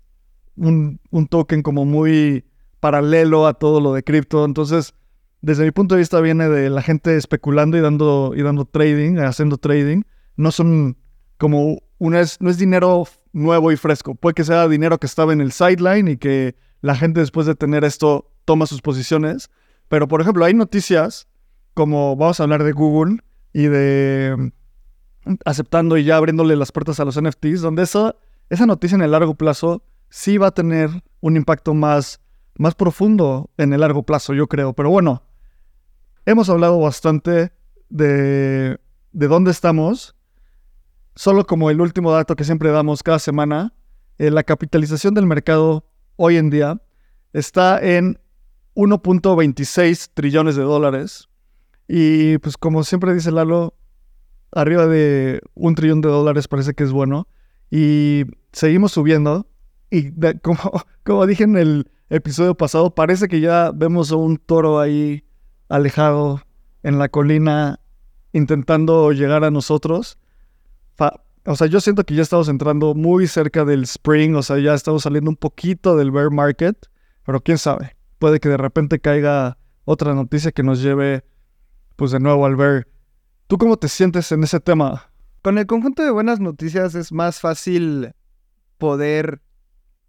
un, 0.55 1.01
token 1.29 1.63
como 1.63 1.84
muy 1.84 2.46
paralelo 2.79 3.46
a 3.46 3.55
todo 3.55 3.82
lo 3.82 3.93
de 3.93 4.03
cripto, 4.03 4.46
entonces 4.46 4.93
desde 5.41 5.65
mi 5.65 5.72
punto 5.72 5.96
de 5.96 6.00
vista 6.00 6.22
viene 6.22 6.48
de 6.48 6.70
la 6.70 6.82
gente 6.82 7.17
especulando 7.17 7.77
y 7.77 7.82
dando, 7.82 8.32
y 8.38 8.41
dando 8.41 8.63
trading, 8.63 9.17
haciendo 9.17 9.58
trading. 9.58 10.03
No 10.38 10.50
son 10.53 10.96
como 11.38 11.84
una 11.98 12.22
es, 12.22 12.39
no 12.39 12.50
es 12.50 12.58
dinero 12.58 13.03
nuevo 13.34 13.72
y 13.72 13.78
fresco. 13.78 14.16
Puede 14.16 14.36
que 14.36 14.44
sea 14.44 14.68
dinero 14.68 15.00
que 15.00 15.08
estaba 15.08 15.34
en 15.34 15.42
el 15.42 15.52
sideline 15.52 16.08
y 16.08 16.18
que 16.18 16.56
la 16.82 16.96
gente 16.96 17.20
después 17.20 17.46
de 17.46 17.56
tener 17.56 17.84
esto 17.84 18.32
toma 18.46 18.66
sus 18.68 18.82
posiciones. 18.82 19.50
Pero, 19.90 20.08
por 20.08 20.22
ejemplo, 20.22 20.46
hay 20.46 20.54
noticias 20.54 21.28
como 21.74 22.16
vamos 22.16 22.40
a 22.40 22.44
hablar 22.44 22.63
de 22.63 22.72
Google 22.72 23.18
y 23.52 23.63
de 23.63 24.52
mm, 25.25 25.34
aceptando 25.46 25.98
y 25.98 26.04
ya 26.04 26.18
abriéndole 26.18 26.56
las 26.56 26.72
puertas 26.72 27.00
a 27.00 27.06
los 27.06 27.20
NFTs, 27.20 27.62
donde 27.62 27.84
esa, 27.84 28.16
esa 28.50 28.66
noticia 28.66 28.96
en 28.96 29.02
el 29.02 29.12
largo 29.12 29.36
plazo 29.36 29.84
sí 30.10 30.38
va 30.38 30.48
a 30.48 30.52
tener 30.52 30.90
un 31.22 31.36
impacto 31.36 31.74
más, 31.74 32.22
más 32.56 32.75
profundo 32.75 33.50
en 33.58 33.74
el 33.74 33.82
largo 33.82 34.04
plazo, 34.04 34.34
yo 34.34 34.48
creo. 34.48 34.74
Pero 34.74 34.90
bueno, 34.90 35.24
hemos 36.25 36.50
hablado 36.50 36.80
bastante 36.80 37.52
de, 37.90 38.78
de 39.12 39.28
dónde 39.28 39.52
estamos 39.52 40.16
Solo 41.15 41.46
como 41.46 41.70
el 41.70 41.79
último 41.79 42.12
dato 42.12 42.36
que 42.36 42.43
siempre 42.43 42.72
damos 42.72 43.03
cada 43.03 43.20
semana, 43.20 43.74
eh, 44.17 44.32
la 44.32 44.43
capitalización 44.43 45.13
del 45.13 45.27
mercado 45.27 45.86
hoy 46.15 46.38
en 46.38 46.50
día 46.50 46.82
está 47.34 47.79
en 47.82 48.20
1.26 48.75 50.10
trillones 50.13 50.55
de 50.55 50.63
dólares. 50.63 51.29
Y 51.88 52.39
pues 52.39 52.58
como 52.58 52.84
siempre 52.84 53.13
dice 53.13 53.32
Lalo, 53.32 53.75
arriba 54.51 54.88
de 54.88 55.41
un 55.53 55.75
trillón 55.75 56.01
de 56.01 56.10
dólares 56.10 56.48
parece 56.48 56.74
que 56.74 56.84
es 56.84 56.91
bueno. 56.91 57.27
Y 57.70 58.24
seguimos 58.51 58.93
subiendo. 58.93 59.48
Y 59.91 60.12
como, 60.41 60.84
como 61.03 61.27
dije 61.27 61.43
en 61.43 61.58
el 61.58 61.91
episodio 62.10 62.55
pasado, 62.55 62.96
parece 62.96 63.27
que 63.27 63.39
ya 63.39 63.72
vemos 63.72 64.12
a 64.12 64.15
un 64.15 64.38
toro 64.38 64.79
ahí 64.79 65.24
alejado 65.70 66.41
en 66.82 66.98
la 66.98 67.10
colina 67.10 67.79
intentando 68.32 69.12
llegar 69.12 69.43
a 69.43 69.51
nosotros 69.51 70.17
o 71.46 71.56
sea, 71.56 71.68
yo 71.68 71.80
siento 71.82 72.04
que 72.04 72.16
ya 72.16 72.22
estamos 72.22 72.48
entrando 72.48 72.94
muy 72.94 73.28
cerca 73.28 73.66
del 73.66 73.84
spring, 73.84 74.36
o 74.36 74.44
sea, 74.44 74.60
ya 74.60 74.74
estamos 74.74 75.04
saliendo 75.04 75.30
un 75.30 75.36
poquito 75.36 75.98
del 75.98 76.12
bear 76.12 76.32
market, 76.32 76.78
pero 77.26 77.42
quién 77.42 77.58
sabe, 77.58 77.96
puede 78.20 78.40
que 78.40 78.50
de 78.50 78.58
repente 78.58 79.00
caiga 79.00 79.58
otra 79.86 80.14
noticia 80.14 80.52
que 80.52 80.64
nos 80.64 80.82
lleve, 80.82 81.26
pues 81.96 82.12
de 82.12 82.20
nuevo 82.20 82.46
al 82.46 82.56
bear. 82.56 82.88
¿Tú 83.48 83.58
cómo 83.58 83.78
te 83.78 83.90
sientes 83.90 84.32
en 84.32 84.44
ese 84.44 84.60
tema? 84.60 85.12
Con 85.42 85.58
el 85.58 85.66
conjunto 85.66 86.04
de 86.04 86.12
buenas 86.12 86.40
noticias 86.40 86.96
es 86.96 87.12
más 87.12 87.42
fácil 87.42 88.14
poder 88.78 89.42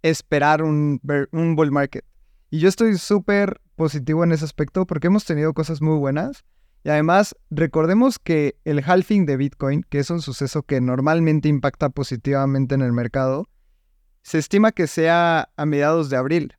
esperar 0.01 0.63
un, 0.63 1.01
un 1.31 1.55
bull 1.55 1.71
market. 1.71 2.05
Y 2.49 2.59
yo 2.59 2.69
estoy 2.69 2.97
súper 2.97 3.59
positivo 3.75 4.23
en 4.23 4.31
ese 4.31 4.45
aspecto 4.45 4.85
porque 4.85 5.07
hemos 5.07 5.25
tenido 5.25 5.53
cosas 5.53 5.81
muy 5.81 5.97
buenas 5.97 6.45
y 6.85 6.89
además, 6.89 7.35
recordemos 7.49 8.19
que 8.19 8.59
el 8.63 8.83
halving 8.85 9.25
de 9.25 9.37
Bitcoin, 9.37 9.81
que 9.89 9.97
es 9.97 10.11
un 10.11 10.21
suceso 10.21 10.61
que 10.61 10.81
normalmente 10.81 11.49
impacta 11.49 11.89
positivamente 11.89 12.75
en 12.75 12.83
el 12.83 12.93
mercado, 12.93 13.49
se 14.21 14.37
estima 14.37 14.71
que 14.71 14.85
sea 14.85 15.49
a 15.57 15.65
mediados 15.65 16.11
de 16.11 16.17
abril. 16.17 16.53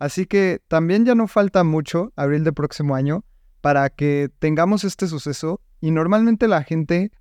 Así 0.00 0.26
que 0.26 0.60
también 0.66 1.04
ya 1.04 1.14
no 1.14 1.28
falta 1.28 1.62
mucho, 1.62 2.12
abril 2.16 2.42
del 2.42 2.54
próximo 2.54 2.96
año, 2.96 3.24
para 3.60 3.88
que 3.88 4.30
tengamos 4.40 4.82
este 4.82 5.06
suceso 5.06 5.60
y 5.80 5.92
normalmente 5.92 6.48
la 6.48 6.64
gente 6.64 7.12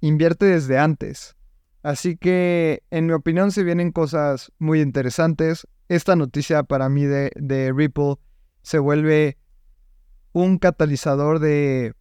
invierte 0.00 0.46
desde 0.46 0.78
antes. 0.78 1.36
Así 1.82 2.16
que, 2.16 2.82
en 2.90 3.08
mi 3.08 3.12
opinión, 3.12 3.52
se 3.52 3.62
vienen 3.62 3.92
cosas 3.92 4.50
muy 4.58 4.80
interesantes. 4.80 5.68
Esta 5.90 6.16
noticia 6.16 6.62
para 6.62 6.88
mí 6.88 7.04
de, 7.04 7.30
de 7.36 7.74
Ripple 7.74 8.14
se 8.62 8.78
vuelve 8.78 9.36
un 10.34 10.58
catalizador 10.58 11.38
de, 11.38 11.94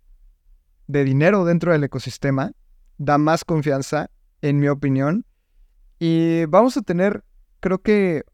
de 0.87 1.03
dinero 1.05 1.45
dentro 1.45 1.71
del 1.71 1.85
ecosistema. 1.85 2.51
Da 2.97 3.17
más 3.17 3.45
confianza, 3.45 4.09
en 4.41 4.59
mi 4.59 4.67
opinión. 4.67 5.25
Y 5.99 6.43
vamos 6.45 6.75
a 6.75 6.81
tener, 6.81 7.23
creo 7.61 7.81
que, 7.81 8.25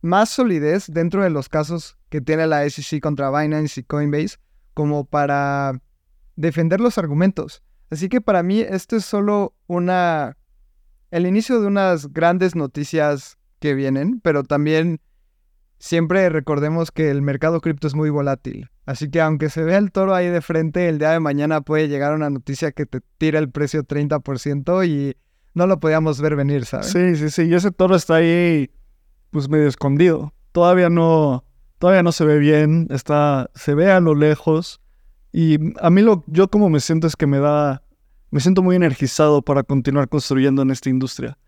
más 0.00 0.30
solidez 0.30 0.86
dentro 0.88 1.22
de 1.22 1.30
los 1.30 1.48
casos 1.48 1.98
que 2.08 2.20
tiene 2.20 2.46
la 2.46 2.68
SEC 2.68 3.00
contra 3.00 3.30
Binance 3.30 3.80
y 3.80 3.84
Coinbase 3.84 4.38
como 4.74 5.04
para 5.04 5.80
defender 6.36 6.80
los 6.80 6.98
argumentos. 6.98 7.62
Así 7.90 8.08
que 8.08 8.20
para 8.20 8.42
mí 8.42 8.60
esto 8.60 8.96
es 8.96 9.04
solo 9.04 9.54
una 9.66 10.36
el 11.10 11.26
inicio 11.26 11.60
de 11.60 11.66
unas 11.66 12.10
grandes 12.12 12.56
noticias 12.56 13.36
que 13.60 13.74
vienen, 13.74 14.20
pero 14.20 14.42
también 14.42 15.00
siempre 15.78 16.28
recordemos 16.30 16.90
que 16.90 17.10
el 17.10 17.20
mercado 17.20 17.60
cripto 17.60 17.86
es 17.86 17.94
muy 17.94 18.08
volátil. 18.08 18.71
Así 18.84 19.10
que 19.10 19.20
aunque 19.20 19.48
se 19.48 19.62
vea 19.62 19.78
el 19.78 19.92
toro 19.92 20.14
ahí 20.14 20.28
de 20.28 20.40
frente, 20.40 20.88
el 20.88 20.98
día 20.98 21.10
de 21.10 21.20
mañana 21.20 21.60
puede 21.60 21.88
llegar 21.88 22.14
una 22.14 22.30
noticia 22.30 22.72
que 22.72 22.84
te 22.84 23.00
tira 23.18 23.38
el 23.38 23.50
precio 23.50 23.84
30% 23.84 24.86
y 24.86 25.16
no 25.54 25.66
lo 25.66 25.78
podíamos 25.78 26.20
ver 26.20 26.34
venir, 26.34 26.64
¿sabes? 26.64 26.86
Sí, 26.86 27.16
sí, 27.16 27.30
sí. 27.30 27.42
Y 27.42 27.54
ese 27.54 27.70
toro 27.70 27.94
está 27.94 28.16
ahí, 28.16 28.70
pues 29.30 29.48
medio 29.48 29.68
escondido. 29.68 30.32
Todavía 30.50 30.88
no, 30.88 31.44
todavía 31.78 32.02
no 32.02 32.10
se 32.10 32.24
ve 32.24 32.38
bien. 32.38 32.88
Está, 32.90 33.50
se 33.54 33.74
ve 33.74 33.90
a 33.90 34.00
lo 34.00 34.14
lejos. 34.14 34.80
Y 35.32 35.58
a 35.80 35.88
mí 35.90 36.02
lo, 36.02 36.24
yo 36.26 36.48
como 36.48 36.68
me 36.68 36.80
siento 36.80 37.06
es 37.06 37.16
que 37.16 37.26
me 37.26 37.38
da, 37.38 37.82
me 38.30 38.40
siento 38.40 38.62
muy 38.62 38.76
energizado 38.76 39.42
para 39.42 39.62
continuar 39.62 40.08
construyendo 40.08 40.62
en 40.62 40.70
esta 40.70 40.90
industria. 40.90 41.38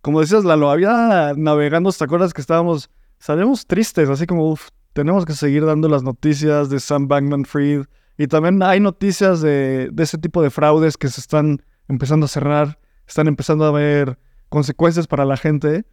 Como 0.00 0.20
decías, 0.20 0.44
Lalo, 0.44 0.70
había 0.70 1.32
navegando, 1.36 1.90
¿te 1.90 2.04
acuerdas 2.04 2.34
que 2.34 2.40
estábamos, 2.40 2.90
salimos 3.18 3.66
tristes, 3.66 4.10
así 4.10 4.26
como, 4.26 4.50
uff, 4.50 4.68
tenemos 4.94 5.26
que 5.26 5.34
seguir 5.34 5.66
dando 5.66 5.88
las 5.88 6.02
noticias 6.02 6.70
de 6.70 6.80
Sam 6.80 7.06
Bankman 7.06 7.44
Fried. 7.44 7.84
Y 8.16 8.28
también 8.28 8.62
hay 8.62 8.80
noticias 8.80 9.42
de, 9.42 9.90
de 9.92 10.02
ese 10.02 10.16
tipo 10.16 10.40
de 10.40 10.50
fraudes 10.50 10.96
que 10.96 11.08
se 11.08 11.20
están 11.20 11.62
empezando 11.88 12.24
a 12.24 12.28
cerrar 12.28 12.78
están 13.06 13.28
empezando 13.28 13.64
a 13.64 13.68
haber 13.68 14.18
consecuencias 14.48 15.06
para 15.06 15.24
la 15.24 15.36
gente, 15.36 15.84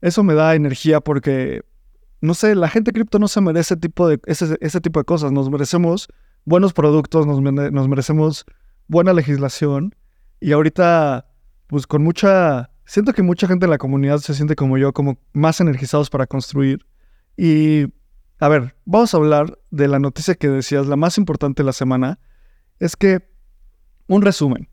eso 0.00 0.22
me 0.22 0.34
da 0.34 0.54
energía 0.54 1.00
porque, 1.00 1.62
no 2.20 2.34
sé, 2.34 2.54
la 2.54 2.68
gente 2.68 2.92
cripto 2.92 3.18
no 3.18 3.28
se 3.28 3.40
merece 3.40 3.76
tipo 3.76 4.08
de, 4.08 4.20
ese, 4.26 4.56
ese, 4.60 4.80
tipo 4.80 5.00
de 5.00 5.04
cosas. 5.04 5.32
Nos 5.32 5.50
merecemos 5.50 6.08
buenos 6.44 6.72
productos, 6.72 7.26
nos, 7.26 7.40
nos 7.40 7.88
merecemos 7.88 8.44
buena 8.86 9.12
legislación. 9.12 9.94
Y 10.40 10.52
ahorita, 10.52 11.26
pues 11.66 11.86
con 11.86 12.02
mucha... 12.02 12.70
Siento 12.86 13.14
que 13.14 13.22
mucha 13.22 13.46
gente 13.48 13.64
en 13.64 13.70
la 13.70 13.78
comunidad 13.78 14.18
se 14.18 14.34
siente 14.34 14.56
como 14.56 14.76
yo, 14.76 14.92
como 14.92 15.18
más 15.32 15.60
energizados 15.60 16.10
para 16.10 16.26
construir. 16.26 16.84
Y, 17.38 17.86
a 18.44 18.48
ver, 18.48 18.74
vamos 18.84 19.14
a 19.14 19.16
hablar 19.16 19.58
de 19.70 19.88
la 19.88 19.98
noticia 19.98 20.34
que 20.34 20.50
decías, 20.50 20.86
la 20.86 20.96
más 20.96 21.16
importante 21.16 21.62
de 21.62 21.66
la 21.66 21.72
semana. 21.72 22.18
Es 22.78 22.94
que, 22.94 23.26
un 24.06 24.20
resumen. 24.20 24.68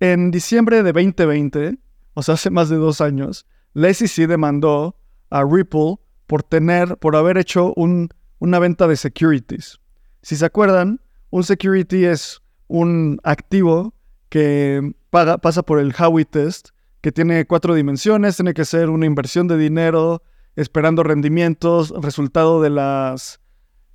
En 0.00 0.30
diciembre 0.30 0.82
de 0.82 0.94
2020, 0.94 1.76
o 2.14 2.22
sea, 2.22 2.36
hace 2.36 2.48
más 2.48 2.70
de 2.70 2.76
dos 2.76 3.02
años, 3.02 3.44
la 3.74 3.92
SEC 3.92 4.26
demandó 4.26 4.96
a 5.28 5.44
Ripple 5.44 5.96
por 6.26 6.42
tener, 6.42 6.96
por 6.96 7.14
haber 7.14 7.36
hecho 7.36 7.74
una 7.76 8.58
venta 8.58 8.88
de 8.88 8.96
securities. 8.96 9.78
Si 10.22 10.34
se 10.34 10.46
acuerdan, 10.46 10.98
un 11.28 11.44
security 11.44 12.06
es 12.06 12.40
un 12.68 13.20
activo 13.24 13.92
que 14.30 14.94
pasa 15.10 15.62
por 15.62 15.80
el 15.80 15.92
Howey 15.94 16.24
test, 16.24 16.70
que 17.02 17.12
tiene 17.12 17.46
cuatro 17.46 17.74
dimensiones, 17.74 18.36
tiene 18.36 18.54
que 18.54 18.64
ser 18.64 18.88
una 18.88 19.04
inversión 19.04 19.48
de 19.48 19.58
dinero, 19.58 20.22
esperando 20.56 21.02
rendimientos, 21.02 21.92
resultado 22.00 22.60
de 22.60 22.70
las, 22.70 23.40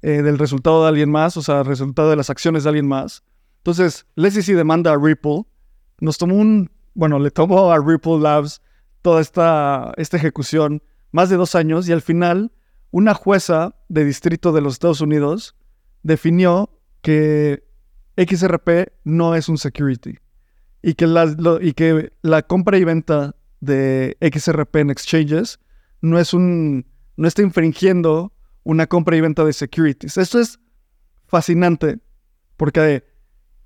eh, 0.01 0.21
del 0.21 0.37
resultado 0.37 0.83
de 0.83 0.89
alguien 0.89 1.09
más, 1.09 1.37
o 1.37 1.41
sea, 1.41 1.63
resultado 1.63 2.09
de 2.09 2.15
las 2.15 2.29
acciones 2.29 2.63
de 2.63 2.69
alguien 2.69 2.87
más. 2.87 3.23
Entonces, 3.57 4.05
la 4.15 4.31
SEC 4.31 4.55
demanda 4.55 4.93
a 4.93 4.97
Ripple 4.97 5.43
nos 5.99 6.17
tomó 6.17 6.35
un, 6.35 6.71
bueno, 6.93 7.19
le 7.19 7.31
tomó 7.31 7.71
a 7.71 7.79
Ripple 7.79 8.19
Labs 8.19 8.61
toda 9.01 9.21
esta, 9.21 9.93
esta 9.97 10.17
ejecución 10.17 10.81
más 11.11 11.29
de 11.29 11.37
dos 11.37 11.55
años 11.55 11.87
y 11.87 11.91
al 11.91 12.01
final 12.01 12.51
una 12.91 13.13
jueza 13.13 13.75
de 13.89 14.05
distrito 14.05 14.51
de 14.51 14.61
los 14.61 14.73
Estados 14.73 15.01
Unidos 15.01 15.55
definió 16.03 16.69
que 17.01 17.63
XRP 18.17 18.91
no 19.03 19.35
es 19.35 19.49
un 19.49 19.57
security 19.57 20.17
y 20.81 20.93
que 20.93 21.07
la 22.21 22.41
compra 22.43 22.77
y 22.77 22.83
venta 22.83 23.35
de 23.59 24.17
XRP 24.21 24.77
en 24.77 24.89
exchanges 24.89 25.59
no 26.01 26.19
es 26.19 26.33
un 26.33 26.85
no 27.15 27.27
está 27.27 27.41
infringiendo 27.41 28.33
una 28.63 28.85
compra 28.87 29.15
y 29.15 29.21
venta 29.21 29.43
de 29.43 29.53
securities. 29.53 30.17
Esto 30.17 30.39
es 30.39 30.59
fascinante 31.25 31.99
porque 32.57 33.03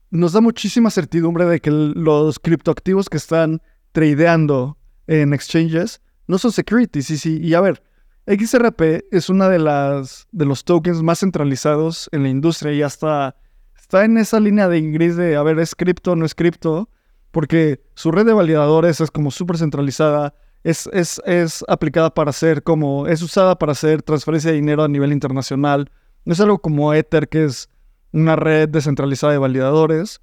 nos 0.10 0.34
da 0.34 0.41
muchísima 0.41 0.89
certidumbre 0.89 1.46
de 1.46 1.60
que 1.60 1.72
los 1.72 2.39
criptoactivos 2.39 3.10
que 3.10 3.17
están 3.17 3.62
tradeando 3.91 4.78
en 5.08 5.34
exchanges 5.34 6.02
no 6.28 6.38
son 6.38 6.52
securities. 6.52 7.26
Y, 7.26 7.54
a 7.54 7.62
ver, 7.62 7.84
XRP 8.28 9.06
es 9.12 9.30
una 9.30 9.50
de 9.50 9.60
las 9.60 10.28
de 10.32 10.46
los 10.46 10.63
tokens 10.63 11.02
más 11.02 11.20
centralizados 11.20 12.10
en 12.12 12.24
la 12.24 12.30
industria 12.30 12.74
y 12.74 12.82
hasta 12.82 13.36
está 13.76 14.06
en 14.06 14.17
esa 14.17 14.39
línea 14.39 14.67
de 14.70 14.82
gris 14.91 15.15
de, 15.15 15.36
a 15.36 15.44
ver, 15.44 15.60
es 15.60 15.76
cripto, 15.76 16.15
no 16.15 16.26
es 16.26 16.36
cripto, 16.36 16.89
porque 17.32 17.82
su 17.96 18.12
red 18.12 18.26
de 18.26 18.34
validadores 18.34 19.02
es 19.02 19.12
como 19.12 19.32
súper 19.32 19.58
centralizada, 19.58 20.36
es, 20.63 20.88
es, 20.93 21.21
es 21.26 21.63
aplicada 21.67 22.13
para 22.13 22.30
hacer 22.30 22.63
como, 22.63 23.08
es 23.08 23.21
usada 23.21 23.58
para 23.58 23.71
hacer 23.71 24.02
transferencia 24.02 24.52
de 24.52 24.58
dinero 24.58 24.84
a 24.84 24.88
nivel 24.88 25.12
internacional. 25.12 25.89
No 26.26 26.34
es 26.34 26.39
algo 26.39 26.60
como 26.60 26.93
Ether 26.93 27.28
que 27.28 27.45
es 27.45 27.69
una 28.12 28.36
red 28.36 28.69
descentralizada 28.69 29.34
de 29.34 29.39
validadores. 29.39 30.21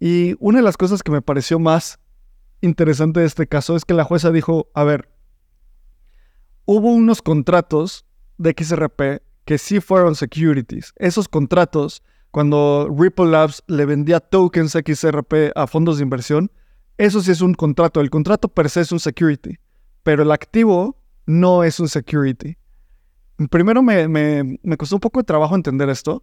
Y 0.00 0.34
una 0.40 0.58
de 0.58 0.64
las 0.64 0.76
cosas 0.76 1.02
que 1.02 1.12
me 1.12 1.22
pareció 1.22 1.58
más 1.58 1.98
interesante 2.60 3.20
de 3.20 3.26
este 3.26 3.46
caso 3.46 3.76
es 3.76 3.84
que 3.84 3.94
la 3.94 4.04
jueza 4.04 4.30
dijo, 4.30 4.68
a 4.74 4.84
ver, 4.84 5.08
hubo 6.64 6.92
unos 6.92 7.22
contratos 7.22 8.04
de 8.38 8.54
XRP 8.58 9.22
que 9.44 9.58
sí 9.58 9.80
fueron 9.80 10.14
securities. 10.14 10.92
Esos 10.96 11.28
contratos, 11.28 12.02
cuando 12.30 12.88
Ripple 12.94 13.26
Labs 13.26 13.62
le 13.68 13.86
vendía 13.86 14.20
tokens 14.20 14.72
XRP 14.72 15.52
a 15.54 15.66
fondos 15.66 15.98
de 15.98 16.02
inversión, 16.02 16.50
eso 16.98 17.20
sí 17.22 17.30
es 17.30 17.40
un 17.40 17.54
contrato. 17.54 18.00
El 18.00 18.10
contrato 18.10 18.48
per 18.48 18.68
se 18.68 18.80
es 18.80 18.92
un 18.92 19.00
security, 19.00 19.56
pero 20.06 20.22
el 20.22 20.30
activo 20.30 21.02
no 21.26 21.64
es 21.64 21.80
un 21.80 21.88
security. 21.88 22.56
Primero 23.50 23.82
me, 23.82 24.06
me 24.06 24.76
costó 24.76 24.94
un 24.94 25.00
poco 25.00 25.18
de 25.18 25.24
trabajo 25.24 25.56
entender 25.56 25.88
esto, 25.88 26.22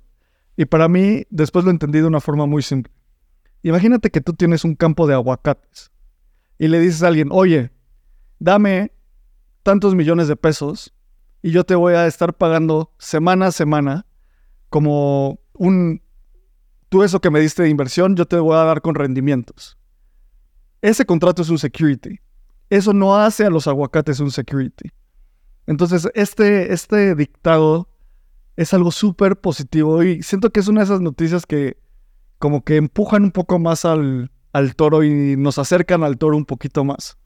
y 0.55 0.63
para 0.63 0.87
mí, 0.87 1.25
después 1.29 1.65
lo 1.65 1.71
entendí 1.71 1.99
de 1.99 2.07
una 2.07 2.21
forma 2.21 2.45
muy 2.45 2.61
simple. 2.61 2.93
Imagínate 3.61 4.09
que 4.09 4.21
tú 4.21 4.31
tienes 4.31 4.63
un 4.63 4.75
campo 4.75 5.05
de 5.05 5.15
aguacates 5.15 5.91
y 6.57 6.69
le 6.69 6.79
dices 6.79 7.03
a 7.03 7.07
alguien, 7.07 7.27
oye, 7.29 7.71
dame 8.39 8.93
tantos 9.63 9.95
millones 9.95 10.29
de 10.29 10.37
pesos 10.37 10.93
y 11.41 11.51
yo 11.51 11.65
te 11.65 11.75
voy 11.75 11.95
a 11.95 12.07
estar 12.07 12.33
pagando 12.33 12.93
semana 12.99 13.47
a 13.47 13.51
semana 13.51 14.05
como 14.69 15.41
un... 15.51 16.01
Tú 16.87 17.03
eso 17.03 17.19
que 17.19 17.29
me 17.29 17.41
diste 17.41 17.63
de 17.63 17.69
inversión, 17.69 18.15
yo 18.15 18.27
te 18.27 18.37
voy 18.37 18.55
a 18.55 18.63
dar 18.63 18.81
con 18.81 18.95
rendimientos. 18.95 19.77
Ese 20.81 21.05
contrato 21.05 21.41
es 21.41 21.49
un 21.49 21.59
security. 21.59 22.21
Eso 22.69 22.93
no 22.93 23.15
hace 23.15 23.45
a 23.45 23.49
los 23.49 23.67
aguacates 23.67 24.19
un 24.19 24.31
security. 24.31 24.89
Entonces, 25.67 26.09
este, 26.13 26.73
este 26.73 27.15
dictado 27.15 27.89
es 28.55 28.73
algo 28.73 28.91
súper 28.91 29.39
positivo 29.39 30.03
y 30.03 30.21
siento 30.23 30.51
que 30.51 30.59
es 30.59 30.67
una 30.67 30.81
de 30.81 30.85
esas 30.85 31.01
noticias 31.01 31.45
que 31.45 31.77
como 32.37 32.63
que 32.63 32.75
empujan 32.75 33.23
un 33.23 33.31
poco 33.31 33.57
más 33.59 33.85
al, 33.85 34.31
al 34.51 34.75
toro 34.75 35.03
y 35.03 35.35
nos 35.37 35.57
acercan 35.57 36.03
al 36.03 36.17
toro 36.17 36.37
un 36.37 36.45
poquito 36.45 36.83
más. 36.83 37.17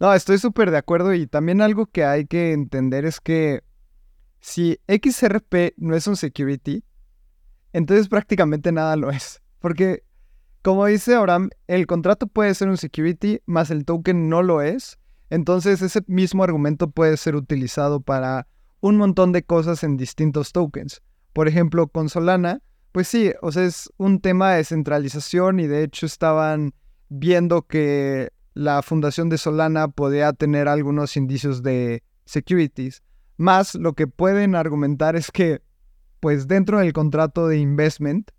No, 0.00 0.12
estoy 0.14 0.38
súper 0.38 0.70
de 0.70 0.78
acuerdo 0.78 1.14
y 1.14 1.26
también 1.26 1.60
algo 1.60 1.86
que 1.86 2.04
hay 2.04 2.26
que 2.26 2.52
entender 2.52 3.04
es 3.04 3.20
que 3.20 3.62
si 4.40 4.78
XRP 4.88 5.74
no 5.76 5.94
es 5.94 6.06
un 6.06 6.16
security, 6.16 6.82
entonces 7.72 8.08
prácticamente 8.08 8.72
nada 8.72 8.96
lo 8.96 9.10
es. 9.10 9.42
Porque, 9.58 10.04
como 10.62 10.86
dice 10.86 11.14
Abraham, 11.14 11.50
el 11.66 11.86
contrato 11.86 12.26
puede 12.26 12.54
ser 12.54 12.68
un 12.68 12.76
security, 12.76 13.40
más 13.46 13.70
el 13.70 13.84
token 13.84 14.28
no 14.28 14.42
lo 14.42 14.60
es. 14.62 14.98
Entonces 15.30 15.80
ese 15.80 16.00
mismo 16.06 16.44
argumento 16.44 16.90
puede 16.90 17.16
ser 17.16 17.36
utilizado 17.36 18.00
para 18.00 18.46
un 18.80 18.96
montón 18.96 19.32
de 19.32 19.42
cosas 19.42 19.84
en 19.84 19.96
distintos 19.96 20.52
tokens. 20.52 21.02
Por 21.32 21.48
ejemplo, 21.48 21.86
con 21.88 22.08
Solana, 22.08 22.60
pues 22.92 23.08
sí, 23.08 23.32
o 23.40 23.52
sea, 23.52 23.64
es 23.64 23.90
un 23.96 24.20
tema 24.20 24.52
de 24.52 24.64
centralización 24.64 25.60
y 25.60 25.66
de 25.66 25.84
hecho 25.84 26.06
estaban 26.06 26.74
viendo 27.08 27.62
que 27.62 28.30
la 28.54 28.82
fundación 28.82 29.28
de 29.28 29.38
Solana 29.38 29.88
podía 29.88 30.32
tener 30.32 30.68
algunos 30.68 31.16
indicios 31.16 31.62
de 31.62 32.02
securities. 32.24 33.02
Más 33.36 33.74
lo 33.74 33.94
que 33.94 34.06
pueden 34.06 34.54
argumentar 34.54 35.16
es 35.16 35.30
que, 35.30 35.62
pues 36.18 36.48
dentro 36.48 36.80
del 36.80 36.92
contrato 36.92 37.46
de 37.46 37.58
investment, 37.58 38.30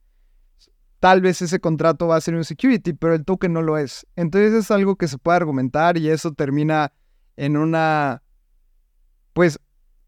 tal 1.02 1.20
vez 1.20 1.42
ese 1.42 1.60
contrato 1.60 2.08
va 2.08 2.16
a 2.16 2.22
ser 2.22 2.36
un 2.36 2.46
security, 2.46 2.94
pero 2.94 3.16
el 3.16 3.26
token 3.26 3.52
no 3.52 3.64
lo 3.64 3.78
es. 3.78 4.06
Entonces 4.16 4.54
es 4.54 4.70
algo 4.70 4.96
que 4.96 5.08
se 5.08 5.18
puede 5.18 5.38
argumentar 5.38 5.98
y 5.98 6.10
eso 6.10 6.32
termina 6.32 6.94
en 7.36 7.58
una, 7.58 8.22
pues, 9.34 9.60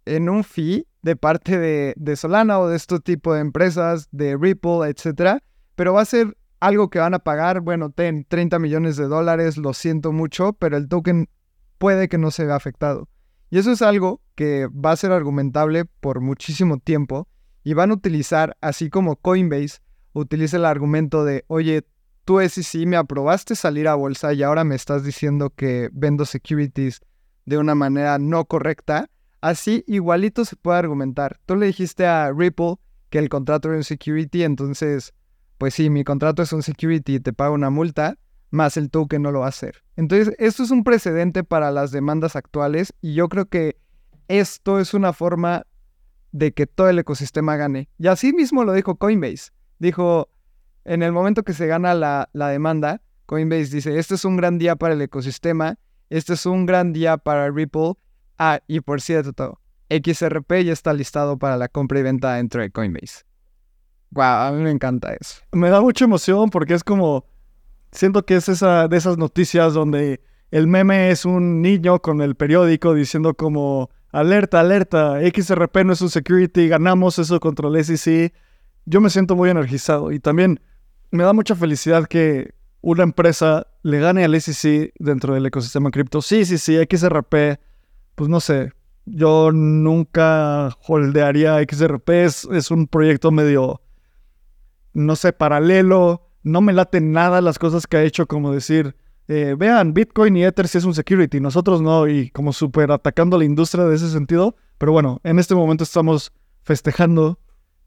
en 0.06 0.29
un 0.29 0.43
fee 0.43 0.86
de 1.01 1.15
parte 1.15 1.58
de, 1.58 1.95
de 1.97 2.15
Solana 2.15 2.60
o 2.60 2.67
de 2.67 2.77
este 2.77 2.99
tipo 2.99 3.34
de 3.34 3.41
empresas, 3.41 4.08
de 4.12 4.38
Ripple, 4.38 4.88
etcétera, 4.88 5.41
pero 5.73 5.93
va 5.93 6.01
a 6.01 6.06
ser 6.06 6.38
algo 6.60 6.91
que 6.91 6.99
van 6.99 7.15
a 7.15 7.19
pagar, 7.19 7.62
bueno, 7.62 7.89
ten 7.89 8.23
30 8.25 8.60
millones 8.60 8.95
de 8.95 9.08
dólares, 9.08 9.58
lo 9.58 9.73
siento 9.73 10.12
mucho, 10.12 10.53
pero 10.53 10.77
el 10.77 10.88
token 10.88 11.27
puede 11.79 12.08
que 12.08 12.19
no 12.19 12.29
se 12.29 12.45
vea 12.45 12.56
afectado. 12.56 13.10
Y 13.49 13.58
eso 13.58 13.71
es 13.71 13.82
algo 13.82 14.21
que 14.36 14.67
va 14.67 14.91
a 14.91 14.95
ser 14.95 15.12
argumentable 15.12 15.86
por 15.86 16.21
muchísimo 16.21 16.77
tiempo 16.77 17.27
y 17.63 17.73
van 17.73 17.89
a 17.89 17.95
utilizar, 17.95 18.56
así 18.62 18.91
como 18.91 19.15
Coinbase 19.15 19.82
utiliza 20.13 20.58
el 20.58 20.65
argumento 20.65 21.26
de, 21.26 21.43
oye, 21.47 21.86
tú 22.26 22.39
SEC 22.39 22.86
me 22.88 22.97
aprobaste 22.97 23.56
salir 23.56 23.88
a 23.88 23.95
bolsa 23.95 24.34
y 24.34 24.43
ahora 24.43 24.63
me 24.63 24.76
estás 24.76 25.04
diciendo 25.04 25.49
que 25.49 25.89
vendo 25.91 26.26
securities 26.26 27.02
de 27.45 27.58
una 27.58 27.76
manera 27.76 28.17
no 28.19 28.45
correcta, 28.45 29.10
así 29.41 29.84
igualito 29.88 30.45
se 30.45 30.56
puede 30.56 30.80
argumentar. 30.80 31.39
Tú 31.45 31.56
le 31.56 31.67
dijiste 31.67 32.06
a 32.06 32.32
Ripple 32.32 32.76
que 33.10 33.19
el 33.19 33.30
contrato 33.30 33.67
era 33.67 33.78
un 33.78 33.84
security, 33.84 34.43
entonces, 34.43 35.13
pues 35.58 35.73
sí, 35.73 35.89
mi 35.89 36.04
contrato 36.04 36.41
es 36.41 36.54
un 36.54 36.63
security 36.63 37.15
y 37.15 37.19
te 37.19 37.34
pago 37.34 37.54
una 37.54 37.69
multa, 37.69 38.17
más 38.49 38.78
el 38.78 38.89
token 38.89 39.21
no 39.21 39.32
lo 39.32 39.39
va 39.39 39.47
a 39.47 39.49
hacer. 39.49 39.84
Entonces, 39.95 40.34
esto 40.38 40.63
es 40.63 40.71
un 40.71 40.84
precedente 40.84 41.43
para 41.43 41.71
las 41.71 41.91
demandas 41.91 42.36
actuales 42.36 42.93
y 43.02 43.13
yo 43.15 43.28
creo 43.28 43.47
que 43.47 43.78
esto 44.28 44.80
es 44.80 44.93
una 44.93 45.12
forma 45.12 45.65
de 46.32 46.54
que 46.54 46.65
todo 46.65 46.89
el 46.89 46.99
ecosistema 46.99 47.56
gane. 47.56 47.89
Y 47.97 48.08
así 48.08 48.34
mismo 48.34 48.63
lo 48.63 48.73
dijo 48.73 48.95
Coinbase. 48.95 49.52
Dijo, 49.83 50.29
en 50.85 51.03
el 51.03 51.11
momento 51.11 51.43
que 51.43 51.51
se 51.51 51.67
gana 51.67 51.93
la, 51.93 52.29
demanda, 52.31 53.01
Coinbase 53.25 53.65
dice, 53.65 53.99
este 53.99 54.15
es 54.15 54.23
un 54.23 54.37
gran 54.37 54.57
día 54.57 54.77
para 54.77 54.93
el 54.93 55.01
ecosistema, 55.01 55.77
este 56.09 56.35
es 56.35 56.45
un 56.45 56.65
gran 56.65 56.93
día 56.93 57.17
para 57.17 57.51
Ripple. 57.51 57.95
Ah, 58.37 58.61
y 58.65 58.79
por 58.79 59.01
cierto, 59.01 59.59
XRP 59.89 60.63
ya 60.63 60.71
está 60.71 60.93
listado 60.93 61.37
para 61.37 61.57
la 61.57 61.67
compra 61.67 61.99
y 61.99 62.03
venta 62.03 62.35
dentro 62.35 62.61
de 62.61 62.71
Coinbase. 62.71 63.25
Wow, 64.11 64.23
a 64.23 64.51
mí 64.53 64.63
me 64.63 64.71
encanta 64.71 65.13
eso. 65.19 65.41
Me 65.51 65.69
da 65.69 65.81
mucha 65.81 66.05
emoción 66.05 66.49
porque 66.49 66.75
es 66.75 66.83
como, 66.85 67.25
siento 67.91 68.25
que 68.25 68.37
es 68.37 68.47
esa 68.47 68.87
de 68.87 68.95
esas 68.95 69.17
noticias 69.17 69.73
donde 69.73 70.21
el 70.49 70.67
meme 70.67 71.11
es 71.11 71.25
un 71.25 71.61
niño 71.61 72.01
con 72.01 72.21
el 72.21 72.35
periódico 72.35 72.93
diciendo 72.93 73.33
como, 73.33 73.89
alerta, 74.13 74.61
alerta, 74.61 75.19
XRP 75.19 75.83
no 75.83 75.91
es 75.91 76.01
un 76.01 76.09
security, 76.09 76.69
ganamos 76.69 77.19
eso 77.19 77.41
contra 77.41 77.67
el 77.67 77.83
SEC. 77.83 78.33
Yo 78.85 79.01
me 79.01 79.09
siento 79.09 79.35
muy 79.35 79.49
energizado 79.49 80.11
y 80.11 80.19
también 80.19 80.59
me 81.11 81.23
da 81.23 81.33
mucha 81.33 81.55
felicidad 81.55 82.05
que 82.07 82.53
una 82.81 83.03
empresa 83.03 83.67
le 83.81 83.99
gane 83.99 84.25
al 84.25 84.39
SEC 84.39 84.93
dentro 84.99 85.33
del 85.33 85.45
ecosistema 85.45 85.89
cripto. 85.89 86.21
Sí, 86.21 86.43
sí, 86.45 86.57
sí, 86.57 86.77
XRP, 86.77 87.59
pues 88.15 88.29
no 88.29 88.39
sé, 88.39 88.73
yo 89.05 89.51
nunca 89.51 90.75
holdearía 90.87 91.59
XRP, 91.63 92.09
es, 92.09 92.71
un 92.71 92.87
proyecto 92.87 93.31
medio, 93.31 93.81
no 94.93 95.15
sé, 95.15 95.33
paralelo, 95.33 96.29
no 96.43 96.61
me 96.61 96.73
late 96.73 96.99
nada 96.99 97.41
las 97.41 97.59
cosas 97.59 97.87
que 97.87 97.97
ha 97.97 98.03
hecho, 98.03 98.27
como 98.27 98.51
decir, 98.51 98.95
eh, 99.27 99.55
vean, 99.57 99.93
Bitcoin 99.93 100.35
y 100.35 100.43
Ether 100.43 100.67
sí 100.67 100.77
es 100.77 100.83
un 100.83 100.93
security, 100.93 101.39
nosotros 101.39 101.81
no, 101.81 102.07
y 102.07 102.29
como 102.31 102.51
súper 102.51 102.91
atacando 102.91 103.37
a 103.37 103.39
la 103.39 103.45
industria 103.45 103.85
de 103.85 103.95
ese 103.95 104.09
sentido. 104.09 104.55
Pero 104.77 104.91
bueno, 104.91 105.21
en 105.23 105.39
este 105.39 105.55
momento 105.55 105.85
estamos 105.85 106.33
festejando 106.63 107.39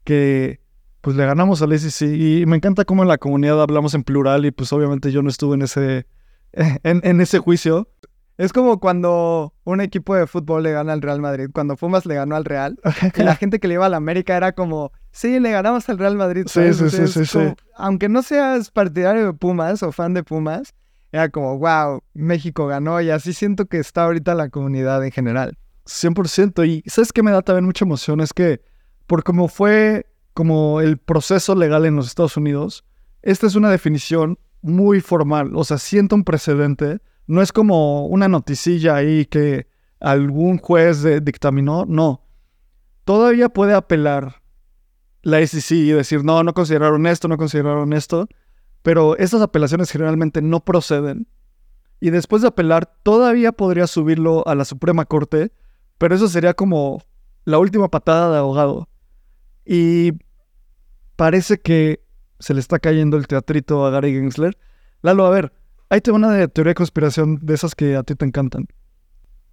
que 0.03 0.59
pues 1.01 1.15
le 1.15 1.25
ganamos 1.25 1.61
al 1.61 1.77
SEC 1.77 2.09
y 2.09 2.45
me 2.45 2.57
encanta 2.57 2.85
cómo 2.85 3.03
en 3.03 3.09
la 3.09 3.17
comunidad 3.17 3.61
hablamos 3.61 3.93
en 3.93 4.03
plural 4.03 4.45
y 4.45 4.51
pues 4.51 4.71
obviamente 4.73 5.11
yo 5.11 5.21
no 5.21 5.29
estuve 5.29 5.55
en 5.55 5.61
ese, 5.61 6.07
en, 6.83 7.21
ese 7.21 7.39
juicio. 7.39 7.89
Es 8.37 8.53
como 8.53 8.79
cuando 8.79 9.53
un 9.63 9.81
equipo 9.81 10.15
de 10.15 10.27
fútbol 10.27 10.61
le 10.61 10.71
gana 10.71 10.93
al 10.93 11.01
Real 11.01 11.19
Madrid, 11.19 11.49
cuando 11.51 11.75
Pumas 11.75 12.05
le 12.05 12.13
ganó 12.13 12.35
al 12.35 12.45
Real, 12.45 12.77
y 13.15 13.23
la 13.23 13.35
gente 13.37 13.59
que 13.59 13.67
le 13.67 13.75
iba 13.75 13.85
a 13.87 13.89
la 13.89 13.97
América 13.97 14.37
era 14.37 14.51
como, 14.51 14.91
sí, 15.11 15.39
le 15.39 15.49
ganamos 15.49 15.89
al 15.89 15.97
Real 15.97 16.15
Madrid. 16.15 16.45
Sí, 16.47 16.71
sí, 16.73 16.89
sí, 16.89 17.25
sí, 17.25 17.39
Aunque 17.75 18.09
no 18.09 18.21
seas 18.21 18.69
partidario 18.69 19.25
de 19.25 19.33
Pumas 19.33 19.81
o 19.81 19.91
fan 19.91 20.13
de 20.13 20.23
Pumas, 20.23 20.75
era 21.11 21.29
como, 21.29 21.57
wow, 21.57 22.03
México 22.13 22.67
ganó 22.67 23.01
y 23.01 23.09
así 23.09 23.33
siento 23.33 23.65
que 23.65 23.79
está 23.79 24.03
ahorita 24.03 24.35
la 24.35 24.49
comunidad 24.49 25.03
en 25.03 25.11
general. 25.11 25.57
100%. 25.85 26.67
Y 26.67 26.83
¿sabes 26.87 27.11
qué 27.11 27.23
me 27.23 27.31
da 27.31 27.41
también 27.41 27.65
mucha 27.65 27.85
emoción? 27.85 28.19
Es 28.19 28.33
que 28.33 28.61
por 29.07 29.23
cómo 29.23 29.47
fue 29.47 30.05
como 30.37 30.81
el 30.81 30.99
proceso 30.99 31.55
legal 31.55 31.87
en 31.87 31.95
los 31.95 32.05
Estados 32.05 32.37
Unidos, 32.37 32.85
esta 33.23 33.47
es 33.47 33.55
una 33.55 33.71
definición 33.71 34.37
muy 34.61 35.01
formal. 35.01 35.55
O 35.55 35.63
sea, 35.63 35.79
siento 35.79 36.15
un 36.15 36.23
precedente. 36.23 36.99
No 37.25 37.41
es 37.41 37.51
como 37.51 38.05
una 38.05 38.27
noticilla 38.27 38.95
ahí 38.95 39.25
que 39.25 39.67
algún 39.99 40.59
juez 40.59 41.03
dictaminó. 41.23 41.85
No. 41.87 42.21
Todavía 43.03 43.49
puede 43.49 43.73
apelar 43.73 44.43
la 45.23 45.45
SEC 45.45 45.71
y 45.71 45.89
decir, 45.89 46.23
no, 46.23 46.43
no 46.43 46.53
consideraron 46.53 47.07
esto, 47.07 47.27
no 47.27 47.37
consideraron 47.37 47.91
esto 47.93 48.29
pero 48.87 49.17
esas 49.17 49.41
apelaciones 49.41 49.91
generalmente 49.91 50.41
no 50.41 50.63
proceden. 50.63 51.27
Y 51.99 52.09
después 52.09 52.41
de 52.41 52.47
apelar, 52.47 52.89
todavía 53.03 53.51
podría 53.51 53.85
subirlo 53.85 54.47
a 54.47 54.55
la 54.55 54.63
Suprema 54.63 55.03
Corte, 55.03 55.51
pero 55.97 56.15
eso 56.15 56.29
sería 56.29 56.53
como 56.53 57.03
la 57.43 57.59
última 57.59 57.89
patada 57.89 58.31
de 58.31 58.37
ahogado. 58.37 58.87
Y 59.65 60.13
parece 61.17 61.59
que 61.59 62.01
se 62.39 62.53
le 62.53 62.61
está 62.61 62.79
cayendo 62.79 63.17
el 63.17 63.27
teatrito 63.27 63.85
a 63.85 63.89
Gary 63.89 64.13
Gensler. 64.13 64.57
Lalo, 65.01 65.25
a 65.25 65.29
ver, 65.29 65.51
ahí 65.89 65.99
tengo 65.99 66.15
una 66.15 66.31
de 66.31 66.47
teoría 66.47 66.71
de 66.71 66.75
conspiración 66.75 67.39
de 67.41 67.55
esas 67.55 67.75
que 67.75 67.97
a 67.97 68.03
ti 68.03 68.15
te 68.15 68.23
encantan. 68.23 68.67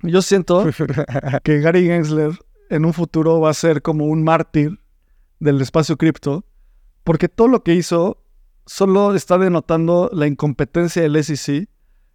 Yo 0.03 0.23
siento 0.23 0.65
que 1.43 1.61
Gary 1.61 1.87
Gensler 1.87 2.39
en 2.71 2.85
un 2.85 2.93
futuro 2.93 3.41
va 3.41 3.51
a 3.51 3.55
ser 3.55 3.83
como 3.83 4.05
un 4.05 4.23
mártir 4.23 4.79
del 5.41 5.61
espacio 5.61 5.97
cripto, 5.97 6.45
porque 7.03 7.29
todo 7.29 7.49
lo 7.49 7.65
que 7.65 7.75
hizo 7.75 8.23
solo 8.67 9.15
está 9.15 9.39
denotando 9.39 10.11
la 10.13 10.27
incompetencia 10.27 11.03
del 11.03 11.23
SEC 11.23 11.69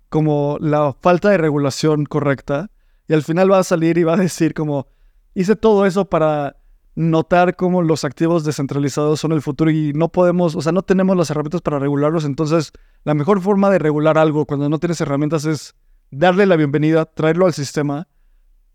como 0.10 0.58
la 0.60 0.96
falta 1.02 1.30
de 1.30 1.38
regulación 1.38 2.06
correcta 2.06 2.72
y 3.08 3.14
al 3.14 3.24
final 3.24 3.52
va 3.52 3.60
a 3.60 3.64
salir 3.64 3.98
y 3.98 4.04
va 4.04 4.14
a 4.14 4.18
decir 4.18 4.54
como 4.54 4.88
hice 5.36 5.56
todo 5.56 5.86
eso 5.86 6.10
para 6.10 6.58
notar 7.00 7.56
cómo 7.56 7.82
los 7.82 8.04
activos 8.04 8.44
descentralizados 8.44 9.22
son 9.22 9.32
el 9.32 9.42
futuro 9.42 9.72
y 9.72 9.94
no 9.94 10.10
podemos, 10.10 10.58
o 10.58 10.62
sea, 10.62 10.74
no 10.74 10.82
tenemos 10.82 11.16
las 11.16 11.30
herramientas 11.30 11.62
para 11.62 11.80
regularlos, 11.80 12.26
entonces 12.26 12.74
la 13.06 13.14
mejor 13.14 13.40
forma 13.40 13.70
de 13.70 13.80
regular 13.80 14.18
algo 14.18 14.46
cuando 14.46 14.68
no 14.68 14.80
tienes 14.80 15.00
herramientas 15.00 15.46
es 15.46 15.76
darle 16.12 16.46
la 16.46 16.58
bienvenida, 16.58 17.06
traerlo 17.06 17.46
al 17.46 17.54
sistema 17.54 18.10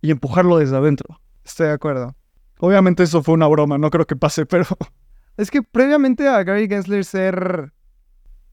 y 0.00 0.10
empujarlo 0.10 0.56
desde 0.56 0.74
adentro. 0.74 1.20
Estoy 1.44 1.66
de 1.66 1.74
acuerdo. 1.74 2.16
Obviamente 2.60 3.02
eso 3.02 3.22
fue 3.22 3.34
una 3.34 3.46
broma, 3.46 3.76
no 3.76 3.90
creo 3.90 4.06
que 4.06 4.16
pase, 4.16 4.46
pero 4.46 4.64
es 5.36 5.50
que 5.50 5.62
previamente 5.62 6.26
a 6.26 6.42
Gary 6.44 6.66
Gensler 6.66 7.04
ser 7.04 7.74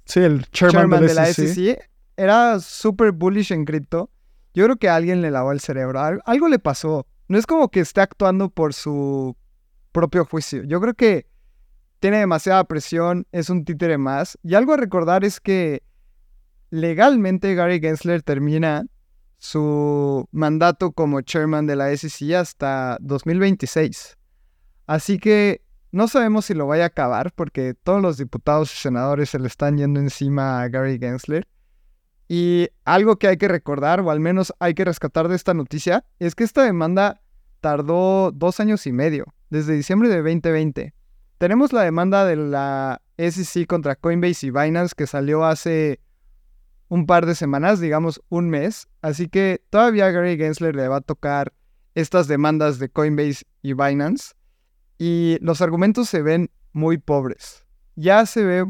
sí, 0.03 0.19
el 0.19 0.47
chairman, 0.51 0.99
de 0.99 1.13
la 1.13 1.27
SEC, 1.27 1.79
era 2.17 2.59
súper 2.59 3.13
bullish 3.13 3.53
en 3.53 3.63
cripto. 3.63 4.09
Yo 4.53 4.65
creo 4.65 4.75
que 4.75 4.89
alguien 4.89 5.21
le 5.21 5.31
lavó 5.31 5.53
el 5.53 5.61
cerebro. 5.61 6.01
Algo 6.25 6.49
le 6.49 6.59
pasó. 6.59 7.07
No 7.29 7.37
es 7.37 7.47
como 7.47 7.71
que 7.71 7.79
esté 7.79 8.01
actuando 8.01 8.49
por 8.49 8.73
su 8.73 9.37
propio 9.91 10.25
juicio. 10.25 10.63
Yo 10.63 10.79
creo 10.81 10.93
que 10.93 11.27
tiene 11.99 12.17
demasiada 12.17 12.63
presión, 12.63 13.27
es 13.31 13.49
un 13.49 13.63
títere 13.63 13.97
más. 13.97 14.37
Y 14.43 14.55
algo 14.55 14.73
a 14.73 14.77
recordar 14.77 15.23
es 15.23 15.39
que 15.39 15.83
legalmente 16.69 17.53
Gary 17.53 17.79
Gensler 17.79 18.23
termina 18.23 18.85
su 19.37 20.27
mandato 20.31 20.91
como 20.91 21.21
chairman 21.21 21.67
de 21.67 21.75
la 21.75 21.95
SEC 21.95 22.33
hasta 22.33 22.97
2026. 23.01 24.17
Así 24.87 25.19
que 25.19 25.61
no 25.91 26.07
sabemos 26.07 26.45
si 26.45 26.53
lo 26.53 26.67
vaya 26.67 26.83
a 26.83 26.87
acabar 26.87 27.33
porque 27.33 27.73
todos 27.73 28.01
los 28.01 28.17
diputados 28.17 28.73
y 28.73 28.77
senadores 28.77 29.29
se 29.29 29.39
le 29.39 29.47
están 29.47 29.77
yendo 29.77 29.99
encima 29.99 30.61
a 30.61 30.69
Gary 30.69 30.97
Gensler. 30.97 31.47
Y 32.27 32.69
algo 32.85 33.17
que 33.17 33.27
hay 33.27 33.37
que 33.37 33.49
recordar, 33.49 33.99
o 33.99 34.09
al 34.09 34.21
menos 34.21 34.53
hay 34.59 34.73
que 34.73 34.85
rescatar 34.85 35.27
de 35.27 35.35
esta 35.35 35.53
noticia, 35.53 36.05
es 36.17 36.33
que 36.33 36.45
esta 36.45 36.63
demanda 36.63 37.21
tardó 37.59 38.31
dos 38.31 38.59
años 38.61 38.87
y 38.87 38.93
medio, 38.93 39.25
desde 39.51 39.75
diciembre 39.75 40.09
de 40.09 40.17
2020. 40.17 40.93
Tenemos 41.37 41.73
la 41.73 41.83
demanda 41.83 42.25
de 42.25 42.35
la 42.37 43.01
SEC 43.17 43.67
contra 43.67 43.95
Coinbase 43.95 44.47
y 44.47 44.49
Binance 44.49 44.95
que 44.97 45.05
salió 45.05 45.45
hace 45.45 45.99
un 46.87 47.05
par 47.05 47.25
de 47.25 47.35
semanas, 47.35 47.79
digamos 47.79 48.21
un 48.29 48.49
mes. 48.49 48.87
Así 49.01 49.27
que 49.27 49.61
todavía 49.69 50.09
Gary 50.09 50.37
Gensler 50.37 50.75
le 50.75 50.87
va 50.87 50.97
a 50.97 51.01
tocar 51.01 51.53
estas 51.93 52.27
demandas 52.27 52.79
de 52.79 52.89
Coinbase 52.89 53.43
y 53.61 53.73
Binance 53.73 54.33
y 54.97 55.37
los 55.41 55.61
argumentos 55.61 56.09
se 56.09 56.21
ven 56.21 56.49
muy 56.71 56.97
pobres. 56.97 57.65
Ya 57.95 58.25
se 58.25 58.43
ve 58.43 58.65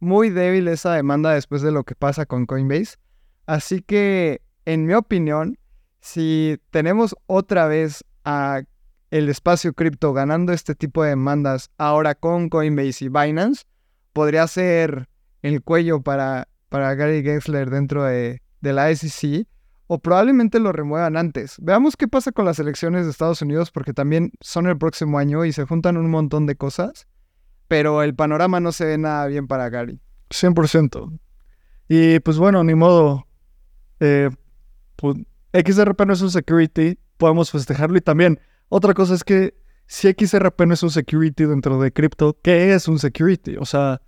muy 0.00 0.28
débil 0.28 0.68
esa 0.68 0.92
demanda 0.92 1.32
después 1.32 1.62
de 1.62 1.72
lo 1.72 1.84
que 1.84 1.94
pasa 1.94 2.26
con 2.26 2.44
Coinbase. 2.44 2.96
Así 3.46 3.80
que, 3.80 4.42
en 4.66 4.84
mi 4.84 4.94
opinión, 4.94 5.58
si 6.00 6.60
tenemos 6.70 7.16
otra 7.26 7.66
vez 7.66 8.04
a 8.24 8.62
el 9.14 9.28
espacio 9.28 9.74
cripto 9.74 10.12
ganando 10.12 10.52
este 10.52 10.74
tipo 10.74 11.04
de 11.04 11.10
demandas 11.10 11.70
ahora 11.78 12.16
con 12.16 12.48
Coinbase 12.48 13.04
y 13.04 13.08
Binance, 13.08 13.62
podría 14.12 14.44
ser 14.48 15.08
el 15.42 15.62
cuello 15.62 16.02
para, 16.02 16.48
para 16.68 16.96
Gary 16.96 17.22
Gensler 17.22 17.70
dentro 17.70 18.02
de, 18.02 18.42
de 18.60 18.72
la 18.72 18.92
SEC, 18.92 19.46
o 19.86 20.00
probablemente 20.00 20.58
lo 20.58 20.72
remuevan 20.72 21.16
antes. 21.16 21.54
Veamos 21.60 21.96
qué 21.96 22.08
pasa 22.08 22.32
con 22.32 22.44
las 22.44 22.58
elecciones 22.58 23.04
de 23.04 23.12
Estados 23.12 23.40
Unidos, 23.40 23.70
porque 23.70 23.92
también 23.92 24.32
son 24.40 24.66
el 24.66 24.76
próximo 24.76 25.16
año 25.16 25.44
y 25.44 25.52
se 25.52 25.64
juntan 25.64 25.96
un 25.96 26.10
montón 26.10 26.46
de 26.46 26.56
cosas, 26.56 27.06
pero 27.68 28.02
el 28.02 28.16
panorama 28.16 28.58
no 28.58 28.72
se 28.72 28.84
ve 28.84 28.98
nada 28.98 29.28
bien 29.28 29.46
para 29.46 29.68
Gary. 29.68 30.00
100%. 30.30 31.20
Y 31.88 32.18
pues 32.18 32.36
bueno, 32.38 32.64
ni 32.64 32.74
modo. 32.74 33.28
Eh, 34.00 34.28
XRP 35.52 36.00
no 36.04 36.14
es 36.14 36.20
un 36.20 36.32
security, 36.32 36.98
podemos 37.16 37.52
festejarlo. 37.52 37.96
Y 37.96 38.00
también, 38.00 38.40
otra 38.68 38.94
cosa 38.94 39.14
es 39.14 39.24
que 39.24 39.54
si 39.86 40.08
XRP 40.10 40.66
no 40.66 40.74
es 40.74 40.82
un 40.82 40.90
security 40.90 41.44
dentro 41.44 41.80
de 41.80 41.92
cripto, 41.92 42.38
¿qué 42.42 42.74
es 42.74 42.88
un 42.88 42.98
security? 42.98 43.56
O 43.56 43.64
sea, 43.64 44.00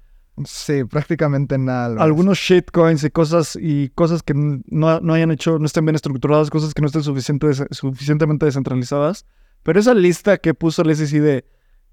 Sí, 0.44 0.84
prácticamente 0.84 1.56
nada. 1.56 2.02
algunos 2.02 2.38
shitcoins 2.38 3.02
y 3.04 3.10
cosas 3.10 3.56
y 3.58 3.88
cosas 3.90 4.22
que 4.22 4.34
no, 4.34 5.00
no 5.00 5.14
hayan 5.14 5.30
hecho, 5.30 5.58
no 5.58 5.64
estén 5.64 5.86
bien 5.86 5.94
estructuradas, 5.94 6.50
cosas 6.50 6.74
que 6.74 6.82
no 6.82 6.88
estén 6.88 7.02
suficiente, 7.02 7.46
suficientemente 7.70 8.44
descentralizadas. 8.44 9.24
Pero 9.62 9.80
esa 9.80 9.94
lista 9.94 10.36
que 10.36 10.52
puso 10.52 10.82
el 10.82 10.94
SEC 10.94 11.22
de 11.22 11.44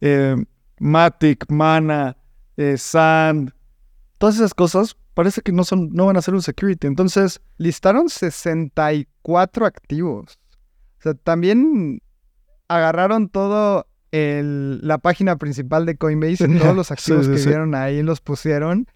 eh, 0.02 0.36
Matic, 0.80 1.50
Mana, 1.50 2.18
eh, 2.58 2.78
Sand, 2.78 3.54
todas 4.18 4.36
esas 4.36 4.54
cosas, 4.54 4.98
parece 5.14 5.42
que 5.42 5.54
no, 5.54 5.64
son, 5.64 5.90
no 5.94 6.08
van 6.08 6.18
a 6.18 6.22
ser 6.22 6.34
un 6.34 6.42
security. 6.42 6.88
Entonces, 6.88 7.40
Listaron 7.58 8.10
64 8.10 9.66
activos. 9.66 10.38
O 11.00 11.02
sea, 11.02 11.14
también 11.14 12.02
agarraron 12.76 13.30
todo 13.30 13.88
el- 14.12 14.80
la 14.86 14.98
página 15.00 15.38
principal 15.38 15.86
de 15.86 15.98
Coinbase 15.98 16.46
y 16.50 16.58
todos 16.60 16.76
los 16.76 16.88
Sí, 16.88 16.94
activos 16.94 17.26
sí, 17.26 17.32
que 17.32 17.38
sí. 17.40 17.48
vieron 17.50 17.76
ahí 17.76 18.02
los 18.04 18.22
pusieron. 18.22 18.88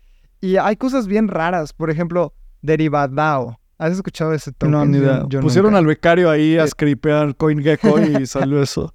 Y 0.41 0.57
hay 0.57 0.75
cosas 0.75 1.07
bien 1.07 1.27
raras. 1.27 1.73
Por 1.73 1.89
ejemplo, 1.89 2.33
Derivadao. 2.61 3.59
¿Has 3.79 3.93
escuchado 3.93 4.33
ese 4.33 4.51
token? 4.51 4.71
no, 4.71 4.85
ni 4.85 4.97
idea. 4.97 5.23
yo 5.29 5.39
Pusieron 5.41 5.71
nunca. 5.71 5.79
al 5.79 5.85
becario 5.85 6.29
ahí 6.29 6.57
a 6.57 6.63
Eh. 6.63 6.67
scripear 6.67 7.35
CoinGecko 7.35 7.99
y 8.01 8.25
salió 8.27 8.61
eso. 8.61 8.93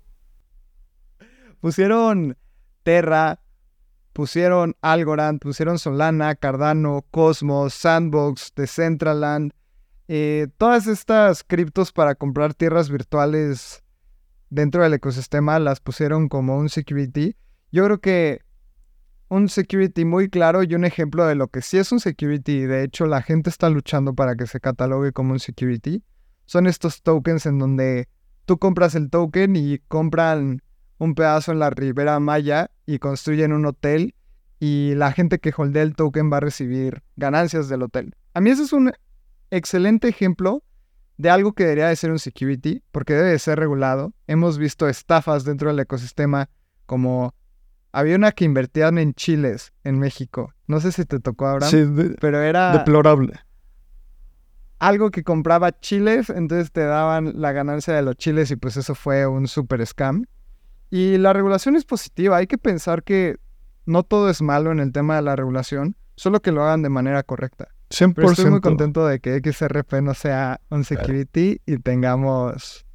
Pusieron 1.61 2.37
Terra, 2.83 3.40
pusieron 4.12 4.75
Algorand, 4.83 5.40
pusieron 5.40 5.79
Solana, 5.79 6.35
Cardano, 6.35 7.05
Cosmos, 7.11 7.75
Sandbox, 7.75 8.53
Decentraland. 8.57 9.53
eh, 10.09 10.49
todas 10.59 10.88
estas 10.88 11.45
criptos 11.45 11.92
para 11.92 12.14
comprar 12.16 12.53
tierras 12.55 12.90
virtuales 12.90 13.82
dentro 14.53 14.83
del 14.83 14.93
ecosistema 14.93 15.59
las 15.59 15.81
pusieron 15.81 16.29
como 16.29 16.59
un 16.59 16.69
security. 16.69 17.35
Yo 17.73 17.85
creo 17.87 18.01
que 18.01 18.43
un 19.29 19.49
security 19.49 20.05
muy 20.05 20.29
claro 20.29 20.62
y 20.62 20.75
un 20.75 20.85
ejemplo 20.85 21.27
de 21.27 21.35
lo 21.35 21.49
que 21.49 21.62
sí 21.62 21.79
es 21.79 21.91
un 21.91 22.01
security, 22.01 22.53
y 22.53 22.67
de 22.67 22.85
hecho 22.85 23.07
la 23.07 23.23
gente 23.23 23.49
está 23.49 23.71
luchando 23.71 24.15
para 24.15 24.37
que 24.37 24.47
se 24.47 24.61
catalogue 24.61 25.12
como 25.12 25.33
un 25.33 25.41
security, 25.41 26.05
son 26.45 26.67
estos 26.67 27.03
tokens 27.03 27.47
en 27.47 27.59
donde 27.59 28.09
tú 28.45 28.59
compras 28.59 28.95
el 28.95 29.09
token 29.09 29.57
y 29.57 29.79
compran 29.88 30.61
un 30.99 31.15
pedazo 31.15 31.53
en 31.53 31.59
la 31.59 31.71
Ribera 31.71 32.21
Maya 32.21 32.71
y 32.85 32.99
construyen 32.99 33.55
un 33.55 33.65
hotel 33.65 34.15
y 34.61 34.95
la 34.97 35.12
gente 35.12 35.38
que 35.38 35.55
holdea 35.57 35.83
el 35.83 35.95
token 35.95 36.31
va 36.31 36.37
a 36.37 36.41
recibir 36.41 37.03
ganancias 37.17 37.71
del 37.71 37.83
hotel. 37.83 38.15
A 38.35 38.43
mí 38.43 38.51
ese 38.51 38.65
es 38.65 38.75
un 38.75 38.93
excelente 39.51 40.09
ejemplo 40.09 40.62
de 41.23 41.31
algo 41.31 41.53
que 41.53 41.63
debería 41.63 41.87
de 41.89 41.95
ser 41.95 42.11
un 42.11 42.19
security 42.19 42.83
porque 42.91 43.15
debe 43.15 43.29
de 43.31 43.39
ser 43.39 43.57
regulado. 43.59 44.13
Hemos 44.27 44.59
visto 44.59 44.89
estafas 44.89 45.45
dentro 45.45 45.69
del 45.71 45.79
ecosistema 45.79 46.51
como 46.85 47.33
había 47.93 48.17
una 48.17 48.33
que 48.33 48.45
invertían 48.45 48.99
en 48.99 49.15
chiles 49.15 49.73
en 49.85 50.01
México. 50.01 50.53
No 50.67 50.81
sé 50.81 50.91
si 50.91 51.05
te 51.05 51.21
tocó 51.21 51.47
ahora, 51.47 51.69
Sí, 51.69 51.77
de- 51.85 52.17
pero 52.21 52.43
era 52.43 52.73
deplorable. 52.77 53.39
algo 54.79 55.11
que 55.13 55.23
compraba 55.23 55.79
chiles, 55.79 56.29
entonces 56.29 56.73
te 56.73 56.81
daban 56.85 57.41
la 57.41 57.53
ganancia 57.53 57.95
de 57.95 58.03
los 58.03 58.17
chiles 58.17 58.51
y 58.51 58.57
pues 58.57 58.77
eso 58.77 58.95
fue 58.97 59.27
un 59.27 59.47
super 59.47 59.87
scam. 59.87 60.25
Y 60.91 61.19
la 61.19 61.33
regulación 61.33 61.77
es 61.77 61.85
positiva, 61.85 62.37
hay 62.37 62.49
que 62.49 62.59
pensar 62.59 63.05
que 63.05 63.37
no 63.87 64.03
todo 64.03 64.29
es 64.29 64.43
malo 64.43 64.73
en 64.73 64.81
el 64.81 64.91
tema 64.93 65.17
de 65.17 65.23
la 65.23 65.37
regulación, 65.37 65.97
solo 66.17 66.41
que 66.41 66.51
lo 66.51 66.65
hagan 66.65 66.83
de 66.83 66.89
manera 66.89 67.23
correcta. 67.23 67.69
100%. 67.93 68.15
Pero 68.15 68.31
estoy 68.31 68.51
muy 68.51 68.61
contento 68.61 69.07
de 69.07 69.21
que 69.21 69.41
XRP 69.41 69.95
no 70.03 70.15
sea 70.15 70.61
un 70.71 70.85
security 70.85 71.61
y 71.67 71.79
tengamos 71.79 72.87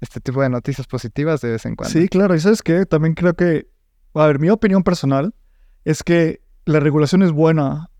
este 0.00 0.20
tipo 0.20 0.42
de 0.42 0.50
noticias 0.50 0.86
positivas 0.86 1.40
de 1.40 1.52
vez 1.52 1.64
en 1.64 1.74
cuando. 1.74 1.98
Sí, 1.98 2.08
claro. 2.08 2.34
Y 2.34 2.40
sabes 2.40 2.62
qué? 2.62 2.84
También 2.86 3.14
creo 3.14 3.34
que, 3.34 3.68
a 4.14 4.26
ver, 4.26 4.38
mi 4.38 4.50
opinión 4.50 4.82
personal 4.82 5.34
es 5.84 6.02
que 6.02 6.42
la 6.66 6.80
regulación 6.80 7.22
es 7.22 7.32
buena. 7.32 7.90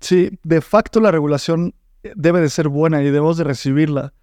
Sí, 0.00 0.38
de 0.44 0.60
facto 0.60 1.00
la 1.00 1.10
regulación 1.10 1.74
debe 2.14 2.40
de 2.40 2.48
ser 2.48 2.68
buena 2.68 3.02
y 3.02 3.06
debemos 3.06 3.36
de 3.36 3.44
recibirla. 3.44 4.14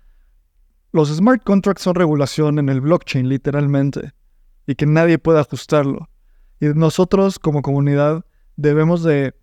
Los 0.93 1.09
smart 1.09 1.43
contracts 1.43 1.83
son 1.83 1.95
regulación 1.95 2.59
en 2.59 2.69
el 2.69 2.81
blockchain, 2.81 3.27
literalmente, 3.27 4.13
y 4.65 4.75
que 4.75 4.85
nadie 4.85 5.19
puede 5.19 5.39
ajustarlo. 5.39 6.09
Y 6.59 6.67
nosotros 6.67 7.37
como 7.39 7.61
comunidad 7.61 8.25
debemos 8.55 9.03
de 9.03 9.35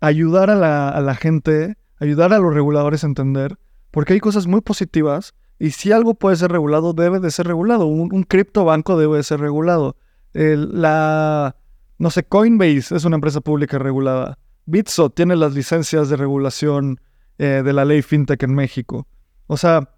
ayudar 0.00 0.50
a 0.50 0.54
la, 0.54 0.88
a 0.88 1.00
la 1.00 1.14
gente, 1.14 1.76
ayudar 1.98 2.32
a 2.32 2.38
los 2.38 2.54
reguladores 2.54 3.04
a 3.04 3.08
entender, 3.08 3.58
porque 3.90 4.14
hay 4.14 4.20
cosas 4.20 4.46
muy 4.46 4.60
positivas 4.60 5.34
y 5.58 5.70
si 5.72 5.92
algo 5.92 6.14
puede 6.14 6.36
ser 6.36 6.52
regulado, 6.52 6.92
debe 6.92 7.18
de 7.20 7.30
ser 7.30 7.46
regulado. 7.46 7.86
Un, 7.86 8.12
un 8.12 8.22
criptobanco 8.22 8.98
debe 8.98 9.16
de 9.16 9.22
ser 9.24 9.40
regulado. 9.40 9.96
La, 10.32 11.56
no 11.98 12.10
sé, 12.10 12.22
Coinbase 12.22 12.94
es 12.94 13.04
una 13.04 13.16
empresa 13.16 13.40
pública 13.40 13.78
regulada. 13.78 14.38
Bitso 14.66 15.10
tiene 15.10 15.34
las 15.34 15.54
licencias 15.54 16.08
de 16.08 16.16
regulación 16.16 17.00
eh, 17.38 17.62
de 17.64 17.72
la 17.72 17.84
ley 17.84 18.02
FinTech 18.02 18.42
en 18.42 18.54
México. 18.54 19.08
O 19.46 19.56
sea, 19.56 19.90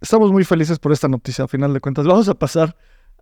estamos 0.00 0.30
muy 0.30 0.44
felices 0.44 0.78
por 0.78 0.92
esta 0.92 1.08
noticia, 1.08 1.44
a 1.44 1.48
final 1.48 1.72
de 1.72 1.80
cuentas. 1.80 2.06
Vamos 2.06 2.28
a 2.28 2.34
pasar 2.34 2.76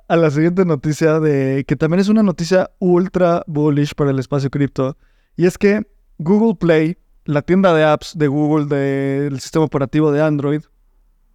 a 0.09 0.17
la 0.17 0.31
siguiente 0.31 0.67
noticia 0.67 1.19
de 1.21 1.65
que 1.67 1.77
también 1.77 2.01
es 2.01 2.09
una 2.09 2.23
noticia 2.23 2.71
ultra 2.79 3.43
bullish 3.47 3.95
para 3.95 4.11
el 4.11 4.19
espacio 4.19 4.51
cripto. 4.51 4.99
Y 5.37 5.47
es 5.47 5.57
que 5.57 5.87
Google 6.19 6.55
Play, 6.55 6.97
la 7.25 7.43
tienda 7.43 7.75
de 7.75 7.85
apps 7.85 8.17
de 8.17 8.29
Google 8.29 8.67
del 8.67 9.41
sistema 9.41 9.65
operativo 9.65 10.13
de 10.13 10.23
Android, 10.23 10.63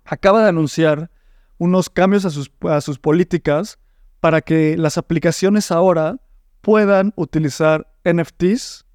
acaba 0.06 0.42
de 0.42 0.50
anunciar 0.50 1.12
unos 1.58 1.90
cambios 1.90 2.26
a 2.26 2.30
sus, 2.82 3.00
políticas 3.00 3.78
para 4.22 4.42
que 4.42 4.78
las 4.78 4.98
aplicaciones 4.98 5.72
ahora 5.72 6.20
puedan 6.62 7.14
utilizar 7.16 7.88
NFTs 8.06 8.86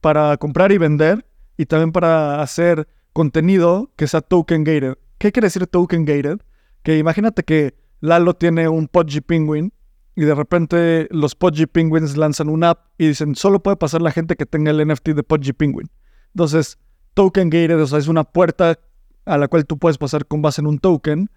para 0.00 0.36
comprar 0.38 0.72
y 0.72 0.78
vender 0.78 1.26
y 1.56 1.66
también 1.66 1.92
para 1.92 2.40
hacer 2.40 2.88
contenido 3.12 3.90
que 3.96 4.06
sea 4.06 4.22
token 4.22 4.64
gated. 4.64 4.96
¿Qué 5.18 5.32
quiere 5.32 5.46
decir 5.46 5.66
token 5.66 6.04
gated? 6.04 6.40
Que 6.82 6.98
imagínate 6.98 7.42
que 7.42 7.74
Lalo 8.00 8.34
tiene 8.34 8.68
un 8.68 8.88
Pudgy 8.88 9.20
Penguin 9.20 9.72
y 10.16 10.24
de 10.24 10.34
repente 10.34 11.06
los 11.10 11.34
Pudgy 11.34 11.66
Penguins 11.66 12.16
lanzan 12.16 12.48
una 12.48 12.70
app 12.70 12.86
y 12.96 13.08
dicen 13.08 13.36
solo 13.36 13.62
puede 13.62 13.76
pasar 13.76 14.00
la 14.00 14.10
gente 14.10 14.34
que 14.34 14.46
tenga 14.46 14.70
el 14.70 14.88
NFT 14.88 15.10
de 15.10 15.22
Pudgy 15.22 15.52
Penguin. 15.52 15.90
Entonces, 16.34 16.78
token 17.14 17.50
gated, 17.50 17.80
o 17.80 17.86
sea, 17.86 17.98
es 17.98 18.08
una 18.08 18.24
puerta 18.24 18.78
a 19.26 19.38
la 19.38 19.48
cual 19.48 19.66
tú 19.66 19.78
puedes 19.78 19.98
pasar 19.98 20.26
con 20.26 20.40
base 20.40 20.62
en 20.62 20.66
un 20.66 20.78
token. 20.78 21.30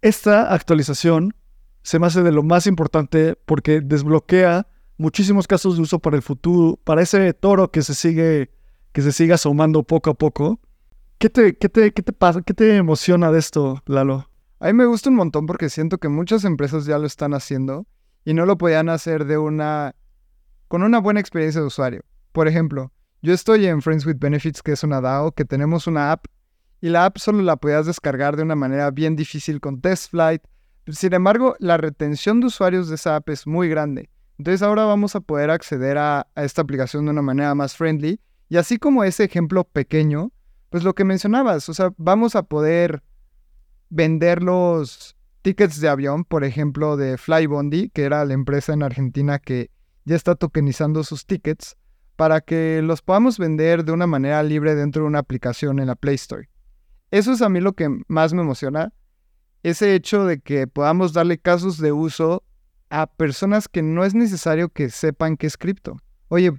Esta 0.00 0.52
actualización 0.52 1.34
se 1.82 1.98
me 1.98 2.06
hace 2.06 2.22
de 2.22 2.32
lo 2.32 2.42
más 2.42 2.66
importante 2.66 3.36
porque 3.44 3.82
desbloquea 3.82 4.66
muchísimos 4.96 5.46
casos 5.46 5.76
de 5.76 5.82
uso 5.82 5.98
para 5.98 6.16
el 6.16 6.22
futuro, 6.22 6.78
para 6.84 7.02
ese 7.02 7.34
toro 7.34 7.70
que 7.70 7.82
se 7.82 7.94
sigue, 7.94 8.50
que 8.92 9.02
se 9.02 9.12
sigue 9.12 9.34
asomando 9.34 9.82
poco 9.82 10.10
a 10.10 10.14
poco. 10.14 10.58
¿Qué 11.18 11.28
te, 11.28 11.56
qué 11.58 11.68
te, 11.68 11.92
qué 11.92 12.02
te? 12.02 12.14
¿Qué 12.44 12.54
te 12.54 12.76
emociona 12.76 13.30
de 13.30 13.38
esto, 13.38 13.82
Lalo? 13.86 14.28
A 14.60 14.66
mí 14.68 14.72
me 14.72 14.86
gusta 14.86 15.10
un 15.10 15.16
montón 15.16 15.46
porque 15.46 15.68
siento 15.68 15.98
que 15.98 16.08
muchas 16.08 16.44
empresas 16.44 16.86
ya 16.86 16.98
lo 16.98 17.06
están 17.06 17.34
haciendo 17.34 17.86
y 18.24 18.34
no 18.34 18.46
lo 18.46 18.56
podían 18.56 18.88
hacer 18.88 19.24
de 19.24 19.36
una 19.36 19.94
con 20.68 20.82
una 20.82 20.98
buena 20.98 21.20
experiencia 21.20 21.60
de 21.60 21.66
usuario. 21.66 22.02
Por 22.32 22.48
ejemplo, 22.48 22.92
yo 23.22 23.32
estoy 23.32 23.66
en 23.66 23.82
Friends 23.82 24.06
with 24.06 24.18
Benefits, 24.18 24.62
que 24.62 24.72
es 24.72 24.82
una 24.82 25.00
DAO, 25.00 25.32
que 25.32 25.44
tenemos 25.44 25.86
una 25.86 26.12
app 26.12 26.26
y 26.80 26.88
la 26.88 27.06
app 27.06 27.18
solo 27.18 27.42
la 27.42 27.56
podías 27.56 27.86
descargar 27.86 28.36
de 28.36 28.42
una 28.42 28.54
manera 28.54 28.90
bien 28.90 29.16
difícil 29.16 29.60
con 29.60 29.80
TestFlight. 29.80 30.42
Sin 30.88 31.14
embargo, 31.14 31.56
la 31.58 31.76
retención 31.76 32.40
de 32.40 32.46
usuarios 32.46 32.88
de 32.88 32.96
esa 32.96 33.16
app 33.16 33.28
es 33.30 33.46
muy 33.46 33.68
grande. 33.68 34.10
Entonces 34.38 34.62
ahora 34.62 34.84
vamos 34.84 35.16
a 35.16 35.20
poder 35.20 35.50
acceder 35.50 35.96
a, 35.96 36.26
a 36.34 36.44
esta 36.44 36.62
aplicación 36.62 37.04
de 37.04 37.12
una 37.12 37.22
manera 37.22 37.54
más 37.54 37.76
friendly. 37.76 38.20
Y 38.48 38.56
así 38.56 38.78
como 38.78 39.04
ese 39.04 39.24
ejemplo 39.24 39.64
pequeño, 39.64 40.32
pues 40.70 40.84
lo 40.84 40.94
que 40.94 41.04
mencionabas, 41.04 41.68
o 41.68 41.74
sea, 41.74 41.92
vamos 41.96 42.36
a 42.36 42.42
poder 42.42 43.02
vender 43.94 44.42
los 44.42 45.16
tickets 45.42 45.80
de 45.80 45.88
avión, 45.88 46.24
por 46.24 46.42
ejemplo, 46.42 46.96
de 46.96 47.16
Flybondi, 47.16 47.90
que 47.90 48.02
era 48.02 48.24
la 48.24 48.34
empresa 48.34 48.72
en 48.72 48.82
Argentina 48.82 49.38
que 49.38 49.70
ya 50.04 50.16
está 50.16 50.34
tokenizando 50.34 51.04
sus 51.04 51.26
tickets, 51.26 51.76
para 52.16 52.40
que 52.40 52.80
los 52.82 53.02
podamos 53.02 53.38
vender 53.38 53.84
de 53.84 53.92
una 53.92 54.06
manera 54.06 54.42
libre 54.42 54.74
dentro 54.74 55.02
de 55.02 55.08
una 55.08 55.20
aplicación 55.20 55.78
en 55.78 55.86
la 55.86 55.94
Play 55.94 56.16
Store. 56.16 56.48
Eso 57.10 57.32
es 57.32 57.40
a 57.40 57.48
mí 57.48 57.60
lo 57.60 57.74
que 57.74 57.88
más 58.08 58.34
me 58.34 58.42
emociona, 58.42 58.92
ese 59.62 59.94
hecho 59.94 60.24
de 60.24 60.40
que 60.40 60.66
podamos 60.66 61.12
darle 61.12 61.38
casos 61.38 61.78
de 61.78 61.92
uso 61.92 62.42
a 62.90 63.06
personas 63.06 63.68
que 63.68 63.82
no 63.82 64.04
es 64.04 64.14
necesario 64.14 64.68
que 64.68 64.90
sepan 64.90 65.36
qué 65.36 65.46
es 65.46 65.56
cripto. 65.56 65.96
Oye, 66.28 66.52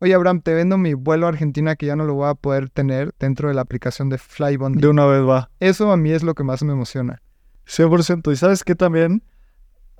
oye 0.00 0.14
Abraham, 0.14 0.40
te 0.40 0.54
vendo 0.54 0.78
mi 0.78 0.94
vuelo 0.94 1.26
a 1.26 1.30
Argentina 1.30 1.76
que 1.76 1.86
ya 1.86 1.96
no 1.96 2.04
lo 2.04 2.14
voy 2.14 2.28
a 2.28 2.34
poder 2.34 2.70
tener 2.70 3.14
dentro 3.18 3.48
de 3.48 3.54
la 3.54 3.62
aplicación 3.62 4.08
de 4.08 4.18
Flybond. 4.18 4.80
De 4.80 4.88
una 4.88 5.06
vez 5.06 5.22
va. 5.26 5.50
Eso 5.60 5.90
a 5.90 5.96
mí 5.96 6.10
es 6.10 6.22
lo 6.22 6.34
que 6.34 6.44
más 6.44 6.62
me 6.62 6.72
emociona. 6.72 7.22
100%. 7.66 8.32
Y 8.32 8.36
sabes 8.36 8.64
qué 8.64 8.74
también, 8.74 9.22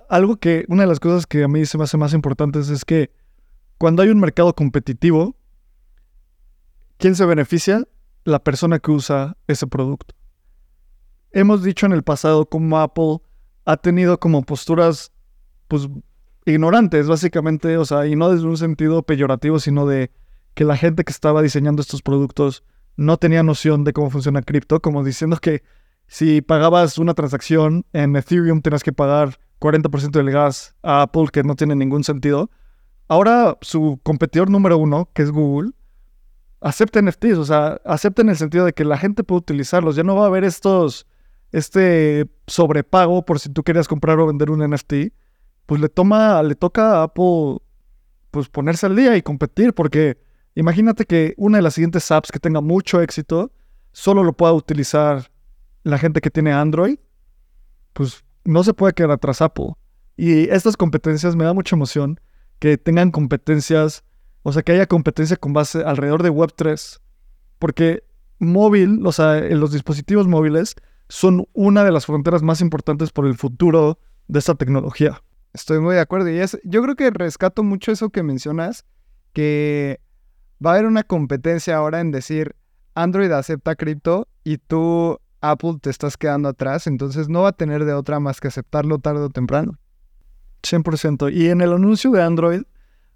algo 0.09 0.37
que, 0.37 0.65
una 0.69 0.83
de 0.83 0.89
las 0.89 1.01
cosas 1.01 1.27
que 1.27 1.45
a 1.45 1.49
mí 1.49 1.67
se 1.67 1.79
me 1.79 1.85
hace 1.85 1.97
más 1.97 2.13
importantes 2.13 2.69
es 2.69 2.85
que 2.85 3.11
cuando 3.79 4.03
hay 4.03 4.09
un 4.09 4.21
mercado 4.21 4.55
competitivo, 4.55 5.37
¿quién 6.99 7.15
se 7.15 7.27
beneficia? 7.27 7.87
La 8.25 8.39
persona 8.39 8.79
que 8.79 8.91
usa 8.91 9.37
ese 9.47 9.67
producto. 9.67 10.15
Hemos 11.33 11.63
dicho 11.63 11.87
en 11.87 11.93
el 11.93 12.03
pasado 12.03 12.47
cómo 12.47 12.79
Apple 12.79 13.19
ha 13.65 13.77
tenido 13.77 14.19
como 14.19 14.43
posturas, 14.43 15.13
pues, 15.69 15.89
ignorantes, 16.47 17.09
básicamente, 17.09 17.77
o 17.77 17.85
sea, 17.85 18.07
y 18.07 18.17
no 18.17 18.31
desde 18.31 18.47
un 18.47 18.57
sentido 18.57 19.03
peyorativo, 19.03 19.59
sino 19.59 19.87
de 19.87 20.11
que 20.55 20.65
la 20.65 20.77
gente 20.77 21.05
que 21.05 21.13
estaba 21.13 21.43
diseñando 21.43 21.83
estos 21.83 22.03
productos 22.03 22.65
no 22.97 23.19
tenía 23.19 23.43
noción 23.43 23.85
de 23.85 23.93
cómo 23.93 24.11
funciona 24.11 24.41
cripto, 24.43 24.81
como 24.81 25.05
diciendo 25.05 25.37
que 25.37 25.63
si 26.07 26.41
pagabas 26.41 26.99
una 26.99 27.15
transacción 27.15 27.85
en 27.93 28.17
Ethereum 28.17 28.63
tenías 28.63 28.83
que 28.83 28.93
pagar 28.93 29.39
40% 29.61 30.11
del 30.11 30.31
gas 30.31 30.75
a 30.83 31.03
Apple, 31.03 31.27
que 31.33 31.43
no 31.43 31.57
tiene 31.57 31.75
ningún 31.75 32.05
sentido. 32.05 32.51
Ahora 33.09 33.59
su 33.61 34.01
competidor 34.03 34.51
número 34.51 34.79
uno, 34.79 35.11
que 35.13 35.23
es 35.23 35.31
Google, 35.31 35.73
acepta 36.61 37.03
NFTs, 37.03 37.39
o 37.39 37.45
sea, 37.45 37.81
acepta 37.85 38.23
en 38.23 38.31
el 38.31 38.37
sentido 38.37 38.65
de 38.65 38.73
que 38.73 38.85
la 38.85 38.99
gente 38.99 39.25
puede 39.25 39.41
utilizarlos. 39.41 39.97
Ya 39.97 40.05
no 40.05 40.17
va 40.17 40.25
a 40.25 40.27
haber 40.29 40.45
estos, 40.45 41.07
este 41.53 42.27
sobrepago 42.47 43.25
por 43.25 43.41
si 43.41 43.51
tú 43.51 43.63
querías 43.63 43.89
comprar 43.89 44.19
o 44.21 44.27
vender 44.27 44.51
un 44.51 44.69
NFT. 44.69 45.13
Pues 45.67 45.81
le 45.81 45.89
toma, 45.89 46.43
le 46.43 46.55
toca 46.55 47.01
a 47.01 47.03
Apple 47.05 47.59
pues 48.31 48.49
ponerse 48.49 48.87
al 48.87 48.97
día 48.97 49.17
y 49.17 49.23
competir, 49.23 49.75
porque 49.75 50.19
imagínate 50.55 51.05
que 51.05 51.35
una 51.37 51.59
de 51.59 51.63
las 51.63 51.75
siguientes 51.75 52.11
apps 52.11 52.31
que 52.31 52.39
tenga 52.39 52.61
mucho 52.61 53.01
éxito 53.01 53.53
solo 53.93 54.23
lo 54.23 54.33
pueda 54.35 54.53
utilizar 54.53 55.31
la 55.83 55.99
gente 55.99 56.21
que 56.21 56.31
tiene 56.31 56.53
Android, 56.53 56.99
pues 57.93 58.25
no 58.45 58.63
se 58.63 58.75
puede 58.75 58.93
quedar 58.93 59.13
atrás 59.13 59.41
Apple. 59.41 59.73
Y 60.17 60.49
estas 60.51 60.77
competencias 60.77 61.37
me 61.37 61.45
da 61.45 61.55
mucha 61.55 61.77
emoción 61.77 62.21
que 62.59 62.79
tengan 62.79 63.11
competencias, 63.11 64.05
o 64.43 64.53
sea, 64.53 64.63
que 64.63 64.73
haya 64.73 64.87
competencia 64.87 65.37
con 65.37 65.53
base 65.53 65.83
alrededor 65.83 66.23
de 66.23 66.31
Web3, 66.31 67.01
porque 67.59 68.05
móvil, 68.39 69.05
o 69.07 69.13
sea, 69.13 69.41
los 69.41 69.73
dispositivos 69.73 70.27
móviles 70.27 70.75
son 71.09 71.47
una 71.53 71.85
de 71.85 71.93
las 71.93 72.07
fronteras 72.07 72.43
más 72.43 72.61
importantes 72.61 73.13
por 73.13 73.27
el 73.27 73.37
futuro 73.37 73.99
de 74.29 74.39
esta 74.39 74.55
tecnología. 74.55 75.23
Estoy 75.57 75.81
muy 75.81 75.95
de 75.95 76.03
acuerdo. 76.03 76.29
Y 76.29 76.39
es, 76.39 76.59
yo 76.65 76.83
creo 76.83 76.97
que 76.97 77.11
rescato 77.11 77.63
mucho 77.63 77.91
eso 77.91 78.11
que 78.11 78.23
mencionas, 78.23 78.85
que 79.33 80.01
va 80.65 80.73
a 80.73 80.75
haber 80.75 80.85
una 80.85 81.03
competencia 81.03 81.77
ahora 81.77 82.01
en 82.01 82.11
decir 82.11 82.55
Android 82.95 83.31
acepta 83.33 83.75
cripto 83.75 84.29
y 84.45 84.59
tú 84.59 85.19
Apple 85.41 85.79
te 85.81 85.89
estás 85.89 86.19
quedando 86.19 86.51
atrás, 86.51 86.87
entonces 86.87 87.31
no 87.31 87.43
va 87.43 87.49
a 87.49 87.53
tener 87.53 87.87
de 87.87 87.95
otra 87.95 88.21
más 88.21 88.39
que 88.39 88.49
aceptarlo 88.49 88.99
tarde 88.99 89.23
o 89.23 89.31
temprano. 89.31 89.79
100%. 90.63 91.33
Y 91.33 91.49
en 91.49 91.63
el 91.63 91.73
anuncio 91.73 92.11
de 92.11 92.23
Android, 92.23 92.63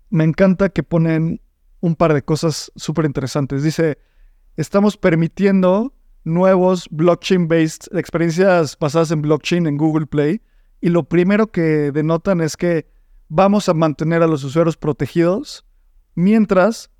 me 0.09 0.25
encanta 0.25 0.71
que 0.71 0.83
ponen 0.83 1.43
un 1.81 1.95
par 1.95 2.15
de 2.15 2.23
cosas 2.23 2.73
súper 2.75 3.05
interesantes. 3.05 3.63
Dice, 3.63 3.99
estamos 4.57 4.97
permitiendo 4.97 5.93
nuevos 6.25 6.89
blockchain-based, 6.91 7.99
experiencias 7.99 8.79
basadas 8.79 9.11
en 9.11 9.21
blockchain 9.21 9.67
en 9.67 9.77
Google 9.77 10.07
Play. 10.07 10.41
Y 10.81 10.89
lo 10.89 11.05
primero 11.05 11.49
que 11.49 11.93
denotan 11.93 12.41
es 12.41 12.57
que 12.57 12.91
vamos 13.29 13.69
a 13.69 13.75
mantener 13.75 14.23
a 14.23 14.27
los 14.27 14.45
usuarios 14.45 14.77
protegidos 14.77 15.65
mientras 16.15 16.91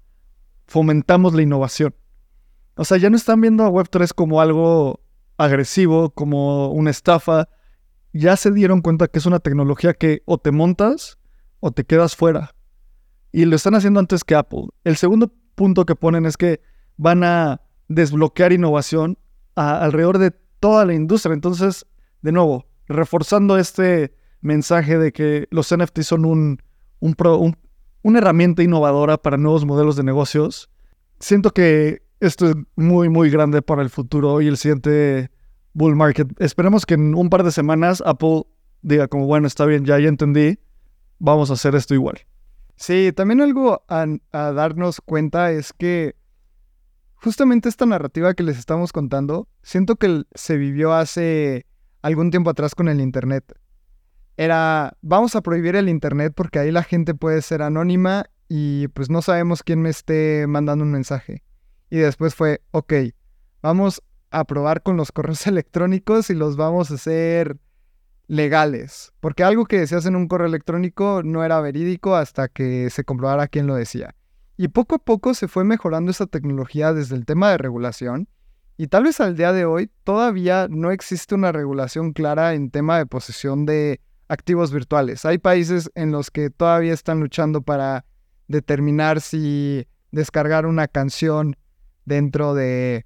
fomentamos 0.67 1.35
la 1.35 1.43
innovación. 1.43 1.95
O 2.77 2.85
sea, 2.85 2.99
ya 2.99 3.11
no 3.11 3.17
están 3.17 3.41
viendo 3.41 3.65
a 3.65 3.71
Web3 3.71 4.13
como 4.15 4.41
algo 4.41 5.01
agresivo, 5.37 6.11
como 6.11 6.71
una 6.71 6.91
estafa, 6.91 7.49
ya 8.13 8.37
se 8.37 8.51
dieron 8.51 8.81
cuenta 8.81 9.09
que 9.09 9.19
es 9.19 9.27
una 9.27 9.39
tecnología 9.39 9.95
que 9.95 10.23
o 10.27 10.39
te 10.39 10.51
montas 10.51 11.19
o 11.61 11.73
te 11.73 11.85
quedas 11.85 12.17
fuera. 12.17 12.55
Y 13.33 13.45
lo 13.45 13.57
están 13.57 13.75
haciendo 13.75 14.01
antes 14.01 14.25
que 14.25 14.35
Apple. 14.35 14.69
El 14.85 14.97
segundo 14.97 15.33
punto 15.55 15.87
que 15.87 15.95
ponen 15.95 16.27
es 16.27 16.37
que 16.37 16.61
van 16.97 17.25
a 17.25 17.61
desbloquear 17.89 18.53
innovación 18.53 19.19
alrededor 19.55 20.19
de 20.19 20.33
toda 20.61 20.85
la 20.85 20.95
industria. 20.95 21.35
Entonces, 21.35 21.87
de 22.23 22.33
nuevo, 22.33 22.67
reforzando 22.91 23.57
este 23.57 24.13
mensaje 24.41 24.99
de 24.99 25.13
que 25.13 25.47
los 25.51 25.75
NFT 25.75 26.01
son 26.01 26.25
un, 26.25 26.59
una 28.03 28.19
herramienta 28.19 28.63
innovadora 28.63 29.17
para 29.19 29.37
nuevos 29.37 29.65
modelos 29.65 29.97
de 29.97 30.03
negocios, 30.03 30.71
siento 31.19 31.53
que 31.53 32.03
esto 32.21 32.51
es 32.51 32.57
muy, 32.77 33.09
muy 33.09 33.31
grande 33.31 33.63
para 33.63 33.83
el 33.83 33.91
futuro 33.91 34.41
y 34.41 34.49
el 34.49 34.57
siguiente 34.57 35.31
bull 35.73 35.97
market. 35.97 36.29
Esperemos 36.39 36.85
que 36.85 36.95
en 36.95 37.15
un 37.15 37.31
par 37.31 37.45
de 37.45 37.53
semanas 37.53 38.03
Apple 38.05 38.43
diga 38.83 39.09
como, 39.09 39.27
bueno, 39.27 39.47
está 39.47 39.67
bien, 39.67 39.85
ya, 39.85 39.99
ya 39.99 40.09
entendí, 40.09 40.59
vamos 41.19 41.51
a 41.51 41.55
hacer 41.55 41.75
esto 41.75 41.95
igual. 41.95 42.19
Sí, 42.77 43.13
también 43.15 43.41
algo 43.41 43.85
a 43.89 44.53
darnos 44.53 45.01
cuenta 45.03 45.53
es 45.53 45.73
que 45.73 46.17
justamente 47.15 47.69
esta 47.69 47.85
narrativa 47.87 48.35
que 48.35 48.43
les 48.43 48.59
estamos 48.59 48.93
contando, 48.93 49.49
siento 49.63 49.97
que 49.97 50.25
se 50.35 50.57
vivió 50.57 50.95
hace 50.95 51.67
algún 52.03 52.31
tiempo 52.31 52.51
atrás 52.51 52.75
con 52.75 52.89
el 52.89 53.01
Internet. 53.01 53.45
Era, 54.37 54.97
vamos 55.03 55.37
a 55.37 55.43
prohibir 55.43 55.77
el 55.77 55.89
Internet 55.89 56.33
porque 56.35 56.59
ahí 56.59 56.71
la 56.71 56.83
gente 56.83 57.15
puede 57.15 57.43
ser 57.43 57.63
anónima 57.63 58.27
y 58.49 58.89
pues 58.89 59.11
no 59.11 59.23
sabemos 59.23 59.63
quién 59.63 59.83
me 59.83 59.91
esté 59.91 60.47
mandando 60.47 60.85
un 60.85 60.93
mensaje. 60.93 61.43
Y 61.91 61.99
después 61.99 62.35
fue, 62.35 62.63
ok, 62.71 62.93
vamos 63.63 64.03
a 64.31 64.45
probar 64.45 64.83
con 64.83 64.97
los 64.97 65.13
correos 65.13 65.47
electrónicos 65.47 66.31
y 66.31 66.35
los 66.35 66.57
vamos 66.57 66.91
a 66.91 66.95
hacer 66.95 67.59
legales. 68.27 69.13
Porque 69.21 69.43
algo 69.43 69.67
que 69.67 69.81
decías 69.81 70.07
en 70.07 70.17
un 70.17 70.29
correo 70.29 70.47
electrónico 70.47 71.23
no 71.25 71.45
era 71.45 71.61
verídico 71.61 72.15
hasta 72.15 72.49
que 72.49 72.89
se 72.91 73.05
comprobara 73.05 73.49
quién 73.49 73.67
lo 73.67 73.75
decía. 73.75 74.15
Y 74.57 74.69
poco 74.69 74.97
a 74.97 74.99
poco 74.99 75.35
se 75.35 75.49
fue 75.49 75.65
mejorando 75.65 76.11
esa 76.11 76.27
tecnología 76.27 76.93
desde 76.93 77.17
el 77.17 77.25
tema 77.25 77.51
de 77.51 77.59
regulación. 77.59 78.29
Y 78.81 78.87
tal 78.87 79.05
vez 79.05 79.21
al 79.21 79.37
día 79.37 79.53
de 79.53 79.67
hoy 79.67 79.91
todavía 80.05 80.67
no 80.71 80.91
existe 80.91 81.35
una 81.35 81.53
regulación 81.53 82.15
clara 82.15 82.55
en 82.55 82.71
tema 82.71 82.97
de 82.97 83.05
posesión 83.05 83.67
de 83.67 84.01
activos 84.27 84.73
virtuales. 84.73 85.27
Hay 85.27 85.37
países 85.37 85.91
en 85.95 86.13
los 86.13 86.31
que 86.31 86.49
todavía 86.49 86.95
están 86.95 87.21
luchando 87.21 87.61
para 87.61 88.07
determinar 88.49 89.21
si 89.21 89.87
descargar 90.13 90.65
una 90.65 90.89
canción 90.89 91.57
dentro 92.07 92.55
de 92.55 93.05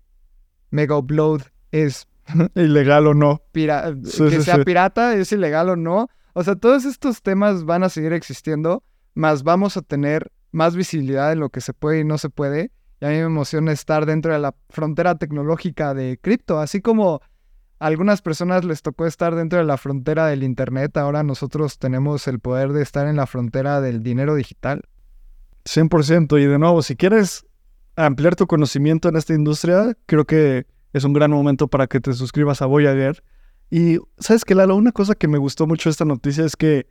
Mega 0.71 0.97
Upload 0.97 1.43
es 1.73 2.07
ilegal 2.55 3.09
o 3.09 3.15
no. 3.15 3.43
que 3.53 4.43
sea 4.43 4.63
pirata 4.63 5.17
es 5.17 5.33
ilegal 5.33 5.71
o 5.71 5.75
no. 5.75 6.07
O 6.35 6.45
sea, 6.45 6.55
todos 6.55 6.85
estos 6.85 7.21
temas 7.21 7.65
van 7.65 7.83
a 7.83 7.89
seguir 7.89 8.13
existiendo, 8.13 8.85
más 9.15 9.43
vamos 9.43 9.77
a 9.77 9.83
tener 9.83 10.31
más 10.53 10.77
visibilidad 10.77 11.33
en 11.33 11.41
lo 11.41 11.51
que 11.51 11.61
se 11.61 11.73
puede 11.73 11.99
y 11.99 12.05
no 12.05 12.17
se 12.17 12.31
puede. 12.31 12.71
A 13.05 13.09
mí 13.09 13.17
me 13.17 13.25
emociona 13.25 13.71
estar 13.71 14.07
dentro 14.07 14.33
de 14.33 14.39
la 14.39 14.55
frontera 14.71 15.17
tecnológica 15.17 15.93
de 15.93 16.19
cripto, 16.23 16.59
así 16.59 16.81
como 16.81 17.21
a 17.79 17.87
algunas 17.87 18.23
personas 18.23 18.65
les 18.65 18.81
tocó 18.81 19.05
estar 19.05 19.35
dentro 19.35 19.59
de 19.59 19.67
la 19.67 19.77
frontera 19.77 20.27
del 20.29 20.43
Internet, 20.43 20.97
ahora 20.97 21.23
nosotros 21.23 21.79
tenemos 21.79 22.27
el 22.29 22.41
poder 22.41 22.73
de 22.73 22.81
estar 22.81 23.07
en 23.07 23.17
la 23.17 23.27
frontera 23.27 23.83
del 23.83 24.03
dinero 24.03 24.35
digital. 24.35 24.85
100%. 25.67 26.41
Y 26.41 26.47
de 26.47 26.59
nuevo, 26.59 26.81
si 26.81 26.97
quieres 26.97 27.45
ampliar 27.95 28.37
tu 28.37 28.47
conocimiento 28.47 29.11
en 29.11 29.17
esta 29.17 29.35
industria, 29.35 29.99
creo 30.07 30.25
que 30.25 30.67
es 30.95 31.05
un 31.05 31.13
gran 31.13 31.31
momento 31.31 31.69
para 31.69 31.87
que 31.87 32.01
te 32.01 32.15
suscribas 32.15 32.63
a 32.63 32.67
Voyager. 32.67 33.23
Y 33.69 33.99
sabes 34.19 34.47
que 34.47 34.55
Lalo, 34.55 34.77
una 34.77 34.93
cosa 34.93 35.15
que 35.15 35.29
me 35.29 35.37
gustó 35.37 35.67
mucho 35.67 35.91
esta 35.91 36.07
noticia 36.07 36.47
es 36.47 36.57
que 36.57 36.87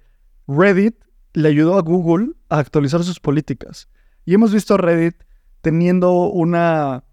Reddit 0.48 0.96
le 1.34 1.50
ayudó 1.50 1.76
a 1.76 1.82
Google 1.82 2.34
a 2.50 2.60
actualizar 2.60 3.04
sus 3.04 3.20
políticas. 3.20 3.90
Y 4.26 4.36
hemos 4.36 4.54
visto 4.54 4.76
a 4.76 4.78
Reddit 4.78 5.16
teniendo 5.64 6.28
una 6.30 7.06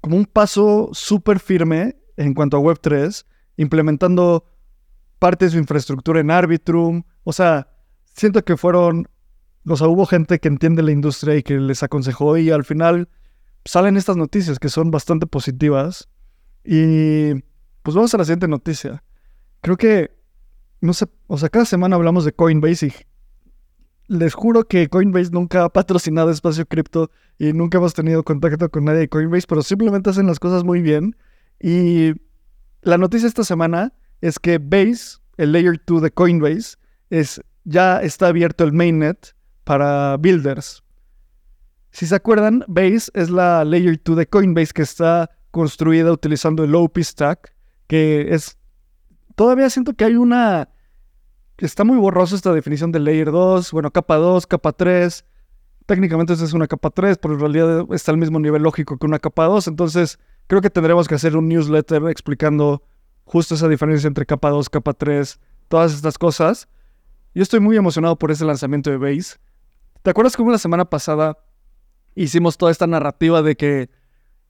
como 0.00 0.16
un 0.16 0.24
paso 0.24 0.88
súper 0.92 1.38
firme 1.38 1.96
en 2.16 2.32
cuanto 2.32 2.56
a 2.56 2.60
Web3, 2.60 3.26
implementando 3.58 4.44
parte 5.18 5.44
de 5.44 5.50
su 5.52 5.58
infraestructura 5.58 6.20
en 6.20 6.30
Arbitrum. 6.30 7.02
O 7.24 7.32
sea, 7.32 7.68
siento 8.16 8.42
que 8.44 8.56
fueron, 8.56 9.08
o 9.66 9.76
sea, 9.76 9.88
hubo 9.88 10.06
gente 10.06 10.38
que 10.38 10.48
entiende 10.48 10.82
la 10.82 10.90
industria 10.90 11.36
y 11.36 11.42
que 11.42 11.58
les 11.58 11.82
aconsejó 11.82 12.38
y 12.38 12.50
al 12.50 12.64
final 12.64 13.10
salen 13.66 13.98
estas 13.98 14.16
noticias 14.16 14.58
que 14.58 14.70
son 14.70 14.90
bastante 14.90 15.26
positivas. 15.26 16.08
Y 16.64 17.34
pues 17.82 17.94
vamos 17.94 18.14
a 18.14 18.18
la 18.18 18.24
siguiente 18.24 18.48
noticia. 18.48 19.04
Creo 19.60 19.76
que, 19.76 20.10
no 20.80 20.94
sé, 20.94 21.06
o 21.26 21.36
sea, 21.36 21.50
cada 21.50 21.66
semana 21.66 21.96
hablamos 21.96 22.24
de 22.24 22.32
Coinbase 22.32 22.86
y 22.86 22.92
les 24.08 24.34
juro 24.34 24.64
que 24.64 24.88
Coinbase 24.88 25.30
nunca 25.30 25.64
ha 25.64 25.68
patrocinado 25.68 26.30
espacio 26.30 26.66
cripto 26.66 27.10
y 27.38 27.52
nunca 27.52 27.78
hemos 27.78 27.94
tenido 27.94 28.24
contacto 28.24 28.68
con 28.70 28.84
nadie 28.84 29.00
de 29.00 29.08
Coinbase, 29.08 29.46
pero 29.48 29.62
simplemente 29.62 30.10
hacen 30.10 30.26
las 30.26 30.40
cosas 30.40 30.64
muy 30.64 30.82
bien. 30.82 31.16
Y 31.60 32.12
la 32.82 32.98
noticia 32.98 33.28
esta 33.28 33.44
semana 33.44 33.92
es 34.20 34.38
que 34.38 34.58
Base, 34.58 35.18
el 35.36 35.52
Layer 35.52 35.80
2 35.86 36.02
de 36.02 36.10
Coinbase, 36.10 36.76
es 37.10 37.40
ya 37.64 38.00
está 38.02 38.28
abierto 38.28 38.64
el 38.64 38.72
mainnet 38.72 39.34
para 39.64 40.16
builders. 40.16 40.82
Si 41.90 42.06
se 42.06 42.14
acuerdan, 42.14 42.64
Base 42.68 43.10
es 43.14 43.28
la 43.30 43.64
layer 43.64 44.00
2 44.02 44.16
de 44.16 44.26
Coinbase 44.26 44.72
que 44.72 44.82
está 44.82 45.30
construida 45.50 46.12
utilizando 46.12 46.64
el 46.64 46.74
OP 46.74 46.98
Stack, 46.98 47.54
que 47.86 48.34
es... 48.34 48.56
Todavía 49.34 49.68
siento 49.70 49.94
que 49.94 50.04
hay 50.04 50.16
una... 50.16 50.68
Está 51.58 51.82
muy 51.82 51.98
borrosa 51.98 52.36
esta 52.36 52.52
definición 52.52 52.92
de 52.92 53.00
layer 53.00 53.32
2, 53.32 53.72
bueno, 53.72 53.90
capa 53.90 54.14
2, 54.16 54.46
capa 54.46 54.72
3. 54.72 55.24
Técnicamente 55.86 56.32
esta 56.32 56.44
es 56.44 56.52
una 56.52 56.68
capa 56.68 56.90
3, 56.90 57.18
pero 57.18 57.34
en 57.34 57.40
realidad 57.40 57.84
está 57.90 58.12
al 58.12 58.18
mismo 58.18 58.38
nivel 58.38 58.62
lógico 58.62 58.96
que 58.96 59.06
una 59.06 59.18
capa 59.18 59.46
2. 59.46 59.66
Entonces, 59.66 60.20
creo 60.46 60.60
que 60.60 60.70
tendremos 60.70 61.08
que 61.08 61.16
hacer 61.16 61.36
un 61.36 61.48
newsletter 61.48 62.04
explicando 62.10 62.84
justo 63.24 63.56
esa 63.56 63.66
diferencia 63.66 64.06
entre 64.06 64.24
capa 64.24 64.50
2, 64.50 64.70
capa 64.70 64.92
3, 64.92 65.40
todas 65.66 65.94
estas 65.94 66.16
cosas. 66.16 66.68
Yo 67.34 67.42
estoy 67.42 67.58
muy 67.58 67.76
emocionado 67.76 68.16
por 68.16 68.30
ese 68.30 68.44
lanzamiento 68.44 68.90
de 68.90 68.96
Base. 68.98 69.38
¿Te 70.02 70.10
acuerdas 70.10 70.36
cómo 70.36 70.52
la 70.52 70.58
semana 70.58 70.84
pasada 70.84 71.38
hicimos 72.14 72.56
toda 72.56 72.70
esta 72.70 72.86
narrativa 72.86 73.42
de 73.42 73.56
que 73.56 73.90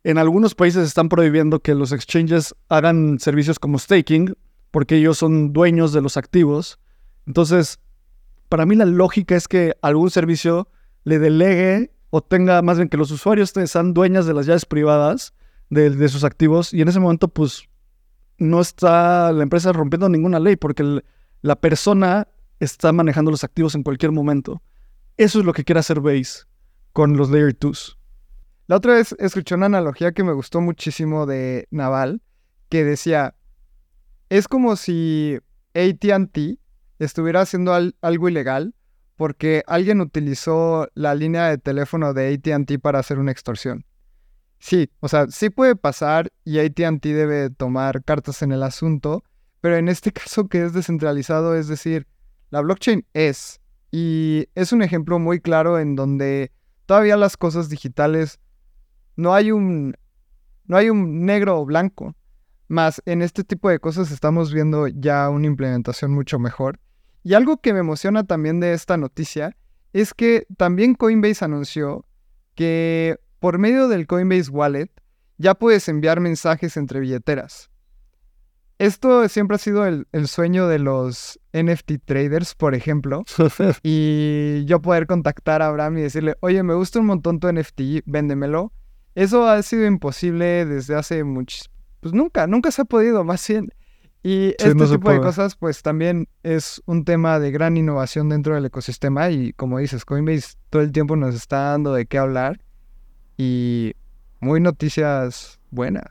en 0.04 0.18
algunos 0.18 0.54
países 0.54 0.86
están 0.86 1.08
prohibiendo 1.08 1.60
que 1.60 1.74
los 1.74 1.92
exchanges 1.92 2.54
hagan 2.68 3.18
servicios 3.18 3.58
como 3.58 3.78
staking 3.78 4.34
porque 4.70 4.96
ellos 4.96 5.16
son 5.16 5.54
dueños 5.54 5.94
de 5.94 6.02
los 6.02 6.18
activos. 6.18 6.78
Entonces, 7.28 7.78
para 8.48 8.64
mí 8.64 8.74
la 8.74 8.86
lógica 8.86 9.36
es 9.36 9.48
que 9.48 9.74
algún 9.82 10.10
servicio 10.10 10.66
le 11.04 11.18
delegue 11.18 11.92
o 12.08 12.22
tenga 12.22 12.62
más 12.62 12.78
bien 12.78 12.88
que 12.88 12.96
los 12.96 13.10
usuarios 13.10 13.52
sean 13.66 13.92
dueñas 13.92 14.24
de 14.24 14.32
las 14.32 14.46
llaves 14.46 14.64
privadas 14.64 15.34
de, 15.68 16.08
sus 16.08 16.24
activos 16.24 16.72
y 16.72 16.80
en 16.80 16.88
ese 16.88 17.00
momento 17.00 17.28
pues 17.28 17.68
no 18.38 18.62
está 18.62 19.30
la 19.32 19.42
empresa 19.42 19.74
rompiendo 19.74 20.08
ninguna 20.08 20.40
ley 20.40 20.56
porque 20.56 21.02
la 21.42 21.56
persona 21.56 22.26
está 22.60 22.92
manejando 22.92 23.30
los 23.30 23.44
activos 23.44 23.74
en 23.74 23.82
cualquier 23.82 24.10
momento. 24.10 24.62
Eso 25.18 25.40
es 25.40 25.44
lo 25.44 25.52
que 25.52 25.64
quiere 25.64 25.80
hacer 25.80 26.00
Base 26.00 26.44
con 26.94 27.14
los 27.18 27.28
Layer 27.28 27.54
2. 27.60 27.98
La 28.68 28.76
otra 28.76 28.94
vez 28.94 29.14
escuché 29.18 29.54
una 29.54 29.66
analogía 29.66 30.12
que 30.12 30.24
me 30.24 30.32
gustó 30.32 30.62
muchísimo 30.62 31.26
de 31.26 31.68
Naval, 31.70 32.22
que 32.70 32.84
decía, 32.84 33.34
es 34.30 34.48
como 34.48 34.76
si 34.76 35.38
ATT 35.74 36.58
estuviera 36.98 37.42
haciendo 37.42 37.72
algo 38.00 38.28
ilegal 38.28 38.74
porque 39.16 39.64
alguien 39.66 40.00
utilizó 40.00 40.88
la 40.94 41.14
línea 41.14 41.48
de 41.48 41.58
teléfono 41.58 42.14
de 42.14 42.34
ATT 42.34 42.80
para 42.80 43.00
hacer 43.00 43.18
una 43.18 43.32
extorsión. 43.32 43.84
Sí, 44.60 44.90
o 45.00 45.08
sea, 45.08 45.26
sí 45.28 45.50
puede 45.50 45.76
pasar 45.76 46.30
y 46.44 46.58
ATT 46.60 47.02
debe 47.02 47.50
tomar 47.50 48.04
cartas 48.04 48.42
en 48.42 48.52
el 48.52 48.62
asunto, 48.62 49.24
pero 49.60 49.76
en 49.76 49.88
este 49.88 50.12
caso 50.12 50.48
que 50.48 50.64
es 50.64 50.72
descentralizado, 50.72 51.56
es 51.56 51.68
decir, 51.68 52.06
la 52.50 52.60
blockchain 52.60 53.06
es, 53.12 53.60
y 53.90 54.46
es 54.54 54.72
un 54.72 54.82
ejemplo 54.82 55.18
muy 55.18 55.40
claro 55.40 55.78
en 55.78 55.96
donde 55.96 56.52
todavía 56.86 57.16
las 57.16 57.36
cosas 57.36 57.68
digitales 57.68 58.38
no 59.16 59.34
hay 59.34 59.50
un, 59.50 59.96
no 60.66 60.76
hay 60.76 60.90
un 60.90 61.24
negro 61.24 61.58
o 61.58 61.66
blanco, 61.66 62.14
más 62.68 63.02
en 63.06 63.22
este 63.22 63.44
tipo 63.44 63.68
de 63.68 63.80
cosas 63.80 64.12
estamos 64.12 64.52
viendo 64.52 64.86
ya 64.86 65.28
una 65.30 65.46
implementación 65.46 66.12
mucho 66.12 66.38
mejor. 66.38 66.78
Y 67.22 67.34
algo 67.34 67.58
que 67.58 67.72
me 67.72 67.80
emociona 67.80 68.24
también 68.24 68.60
de 68.60 68.72
esta 68.72 68.96
noticia 68.96 69.56
es 69.92 70.14
que 70.14 70.46
también 70.56 70.94
Coinbase 70.94 71.44
anunció 71.44 72.04
que 72.54 73.18
por 73.38 73.58
medio 73.58 73.88
del 73.88 74.06
Coinbase 74.06 74.50
Wallet 74.50 74.90
ya 75.36 75.54
puedes 75.54 75.88
enviar 75.88 76.20
mensajes 76.20 76.76
entre 76.76 77.00
billeteras. 77.00 77.70
Esto 78.78 79.28
siempre 79.28 79.56
ha 79.56 79.58
sido 79.58 79.86
el, 79.86 80.06
sueño 80.28 80.68
de 80.68 80.78
los 80.78 81.40
NFT 81.52 81.94
traders, 82.04 82.54
por 82.54 82.76
ejemplo. 82.76 83.24
y 83.82 84.64
yo 84.66 84.80
poder 84.80 85.08
contactar 85.08 85.62
a 85.62 85.66
Abraham 85.66 85.98
y 85.98 86.02
decirle, 86.02 86.36
oye, 86.40 86.62
me 86.62 86.74
gusta 86.74 87.00
un 87.00 87.06
montón 87.06 87.40
tu 87.40 87.52
NFT, 87.52 88.04
véndemelo. 88.06 88.72
Eso 89.16 89.48
ha 89.48 89.60
sido 89.62 89.84
imposible 89.86 90.64
desde 90.64 90.94
hace 90.94 91.24
muchos... 91.24 91.70
Pues 91.98 92.14
nunca, 92.14 92.46
nunca 92.46 92.70
se 92.70 92.82
ha 92.82 92.84
podido, 92.84 93.24
más 93.24 93.46
bien. 93.48 93.72
Y 94.22 94.54
este 94.58 94.74
tipo 94.74 95.10
de 95.10 95.20
cosas, 95.20 95.56
pues 95.56 95.82
también 95.82 96.28
es 96.42 96.82
un 96.86 97.04
tema 97.04 97.38
de 97.38 97.50
gran 97.50 97.76
innovación 97.76 98.28
dentro 98.28 98.54
del 98.54 98.64
ecosistema. 98.64 99.30
Y 99.30 99.52
como 99.52 99.78
dices, 99.78 100.04
Coinbase 100.04 100.56
todo 100.70 100.82
el 100.82 100.92
tiempo 100.92 101.16
nos 101.16 101.34
está 101.34 101.70
dando 101.70 101.92
de 101.92 102.06
qué 102.06 102.18
hablar. 102.18 102.60
Y 103.36 103.94
muy 104.40 104.60
noticias 104.60 105.60
buenas. 105.70 106.04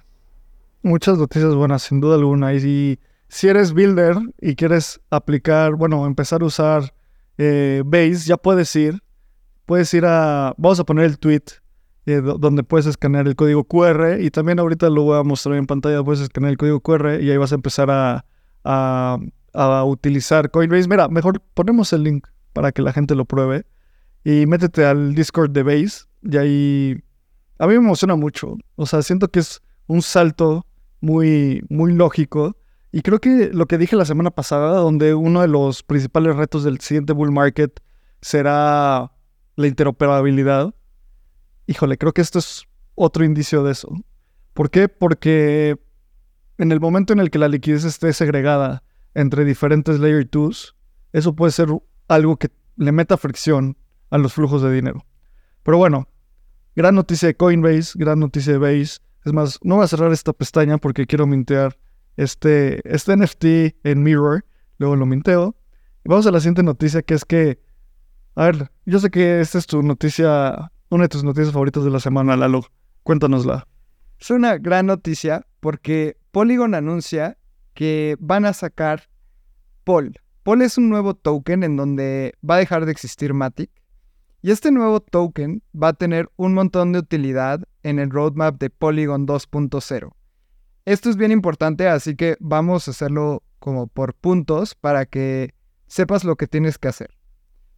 Muchas 0.84 1.18
noticias 1.18 1.54
buenas, 1.54 1.84
sin 1.84 2.00
duda 2.00 2.16
alguna. 2.16 2.54
Y 2.54 3.00
si, 3.28 3.48
eres 3.48 3.74
builder 3.74 4.18
y 4.40 4.56
quieres 4.56 5.02
aplicar, 5.10 5.76
bueno, 5.76 6.06
empezar 6.06 6.42
a 6.42 6.46
usar 6.46 6.94
eh, 7.38 7.84
Base, 7.86 8.20
ya 8.26 8.38
puedes 8.38 8.74
ir. 8.76 9.02
Puedes 9.66 9.94
ir 9.94 10.06
a. 10.06 10.54
Vamos 10.58 10.80
a 10.80 10.86
poner 10.86 11.06
el 11.06 11.20
tweet 11.20 11.44
eh, 12.08 12.22
donde 12.22 12.64
puedes 12.64 12.86
escanear 12.86 13.28
el 13.28 13.36
código 13.36 13.66
QR. 13.66 14.18
Y 14.22 14.32
también 14.32 14.60
ahorita 14.60 14.90
lo 14.90 15.04
voy 15.04 15.20
a 15.20 15.24
mostrar 15.24 15.58
en 15.58 15.66
pantalla. 15.66 16.02
Puedes 16.02 16.22
escanear 16.22 16.52
el 16.52 16.58
código 16.58 16.80
QR 16.80 17.22
y 17.22 17.30
ahí 17.30 17.36
vas 17.36 17.52
a 17.52 17.56
empezar 17.56 17.92
a, 17.92 18.26
a, 18.64 19.18
a 19.54 19.84
utilizar 19.84 20.50
Coinbase. 20.50 20.88
Mira, 20.88 21.10
mejor 21.10 21.42
ponemos 21.54 21.92
el 21.92 22.04
link 22.04 22.26
para 22.54 22.72
que 22.72 22.82
la 22.82 22.94
gente 22.94 23.14
lo 23.14 23.26
pruebe. 23.26 23.66
Y 24.24 24.46
métete 24.46 24.86
al 24.86 25.16
Discord 25.16 25.52
de 25.52 25.64
Base. 25.64 26.06
Y 26.24 26.38
ahí. 26.38 27.04
A 27.60 27.68
mí 27.68 27.74
me 27.74 27.80
emociona 27.80 28.16
mucho. 28.16 28.56
O 28.78 28.86
sea, 28.86 29.02
siento 29.02 29.28
que 29.28 29.40
es 29.40 29.62
un 29.88 30.02
salto 30.02 30.66
muy, 31.02 31.62
muy 31.70 31.92
lógico. 31.92 32.56
Y 32.94 33.02
creo 33.02 33.20
que 33.20 33.50
lo 33.52 33.66
que 33.66 33.78
dije 33.78 33.98
la 33.98 34.06
semana 34.06 34.32
pasada, 34.32 34.80
donde 34.80 35.14
uno 35.14 35.42
de 35.42 35.50
los 35.50 35.84
principales 35.84 36.38
retos 36.38 36.64
del 36.64 36.80
siguiente 36.80 37.12
bull 37.12 37.34
market 37.34 37.82
será 38.22 39.12
la 39.58 39.68
interoperabilidad. 39.68 40.74
Híjole, 41.68 41.98
creo 41.98 42.14
que 42.14 42.22
esto 42.22 42.40
es 42.40 42.66
otro 42.96 43.24
indicio 43.24 43.64
de 43.64 43.74
eso. 43.74 43.90
¿Por 44.54 44.72
qué? 44.72 44.90
Porque 44.90 45.78
en 46.58 46.72
el 46.72 46.80
momento 46.80 47.14
en 47.14 47.20
el 47.20 47.30
que 47.30 47.38
la 47.38 47.48
liquidez 47.48 47.84
esté 47.84 48.12
segregada 48.14 48.84
entre 49.14 49.46
diferentes 49.46 50.00
layer 50.00 50.28
2, 50.30 50.76
eso 51.14 51.36
puede 51.36 51.52
ser 51.52 51.70
algo 52.08 52.38
que 52.38 52.50
le 52.78 52.92
meta 52.92 53.18
fricción 53.18 53.78
a 54.10 54.18
los 54.18 54.34
flujos 54.34 54.62
de 54.62 54.74
dinero. 54.74 55.06
Pero 55.64 55.78
bueno, 55.78 56.08
gran 56.76 56.96
noticia 56.96 57.28
de 57.28 57.36
Coinbase, 57.36 57.94
gran 57.96 58.20
noticia 58.20 58.54
de 58.54 58.60
Base. 58.60 59.00
Es 59.26 59.34
más, 59.34 59.60
no 59.62 59.76
voy 59.76 59.84
a 59.84 59.88
cerrar 59.88 60.12
esta 60.12 60.34
pestaña 60.34 60.78
porque 60.78 61.06
quiero 61.06 61.28
mintear 61.28 61.78
este, 62.16 62.82
este 62.92 63.18
NFT 63.18 63.46
en 63.84 64.04
Mirror. 64.04 64.46
Luego 64.78 64.96
lo 64.96 65.06
minteo. 65.06 65.56
Y 66.06 66.10
vamos 66.10 66.26
a 66.28 66.32
la 66.32 66.40
siguiente 66.40 66.64
noticia 66.64 67.02
que 67.02 67.14
es 67.14 67.26
que... 67.26 67.60
A 68.36 68.46
ver, 68.46 68.72
yo 68.86 69.00
sé 69.00 69.10
que 69.10 69.42
esta 69.42 69.58
es 69.58 69.66
tu 69.66 69.82
noticia, 69.82 70.72
una 70.90 71.04
de 71.04 71.10
tus 71.10 71.24
noticias 71.24 71.52
favoritas 71.54 71.84
de 71.84 71.92
la 71.92 72.00
semana, 72.00 72.38
Lalo. 72.38 72.62
Cuéntanosla. 73.04 73.68
Es 74.20 74.30
una 74.32 74.58
gran 74.58 74.88
noticia 74.88 75.46
porque 75.60 76.18
Polygon 76.32 76.76
anuncia 76.76 77.38
que 77.74 78.16
van 78.20 78.46
a 78.46 78.54
sacar 78.54 79.10
Pol. 79.84 80.14
Pol 80.44 80.62
es 80.62 80.78
un 80.78 80.90
nuevo 80.90 81.14
token 81.14 81.64
en 81.64 81.76
donde 81.76 82.34
va 82.48 82.56
a 82.56 82.60
dejar 82.60 82.86
de 82.86 82.92
existir 82.92 83.34
Matic 83.34 83.70
y 84.42 84.52
este 84.52 84.72
nuevo 84.72 85.00
token 85.00 85.62
va 85.76 85.90
a 85.90 85.94
tener 85.94 86.30
un 86.38 86.54
montón 86.54 86.94
de 86.94 87.00
utilidad 87.00 87.64
en 87.84 88.00
el 88.00 88.10
roadmap 88.10 88.60
de 88.60 88.70
Polygon 88.70 89.28
2.0. 89.28 90.12
Esto 90.86 91.10
es 91.10 91.18
bien 91.18 91.32
importante, 91.32 91.88
así 91.88 92.16
que 92.16 92.38
vamos 92.40 92.88
a 92.88 92.92
hacerlo 92.92 93.44
como 93.60 93.88
por 93.88 94.14
puntos 94.14 94.76
para 94.76 95.06
que 95.06 95.54
sepas 95.88 96.24
lo 96.24 96.36
que 96.36 96.48
tienes 96.48 96.78
que 96.78 96.88
hacer. 96.88 97.17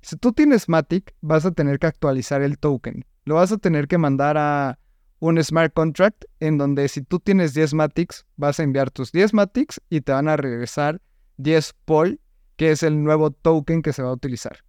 Si 0.01 0.15
tú 0.15 0.31
tienes 0.31 0.69
Matic, 0.69 1.13
vas 1.21 1.45
a 1.45 1.51
tener 1.51 1.79
que 1.79 1.87
actualizar 1.87 2.41
el 2.41 2.57
token. 2.57 3.05
Lo 3.25 3.35
vas 3.35 3.51
a 3.51 3.57
tener 3.57 3.87
que 3.87 3.97
mandar 3.97 4.37
a 4.37 4.79
un 5.19 5.41
smart 5.43 5.73
contract 5.73 6.25
en 6.39 6.57
donde 6.57 6.87
si 6.87 7.01
tú 7.01 7.19
tienes 7.19 7.53
10 7.53 7.73
Matics, 7.73 8.25
vas 8.37 8.59
a 8.59 8.63
enviar 8.63 8.89
tus 8.89 9.11
10 9.11 9.33
Matics 9.33 9.81
y 9.89 10.01
te 10.01 10.13
van 10.13 10.29
a 10.29 10.37
regresar 10.37 11.01
10 11.37 11.73
POL, 11.85 12.19
que 12.55 12.71
es 12.71 12.83
el 12.83 13.03
nuevo 13.03 13.31
token 13.31 13.81
que 13.81 13.93
se 13.93 14.01
va 14.01 14.09
a 14.09 14.13
utilizar. 14.13 14.59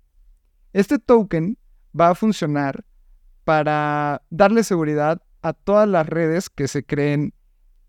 Este 0.72 0.98
token 0.98 1.56
va 1.98 2.10
a 2.10 2.14
funcionar 2.14 2.84
para 3.44 4.22
darle 4.30 4.64
seguridad 4.64 5.22
a 5.42 5.52
todas 5.52 5.88
las 5.88 6.06
redes 6.06 6.50
que 6.50 6.68
se 6.68 6.84
creen 6.84 7.32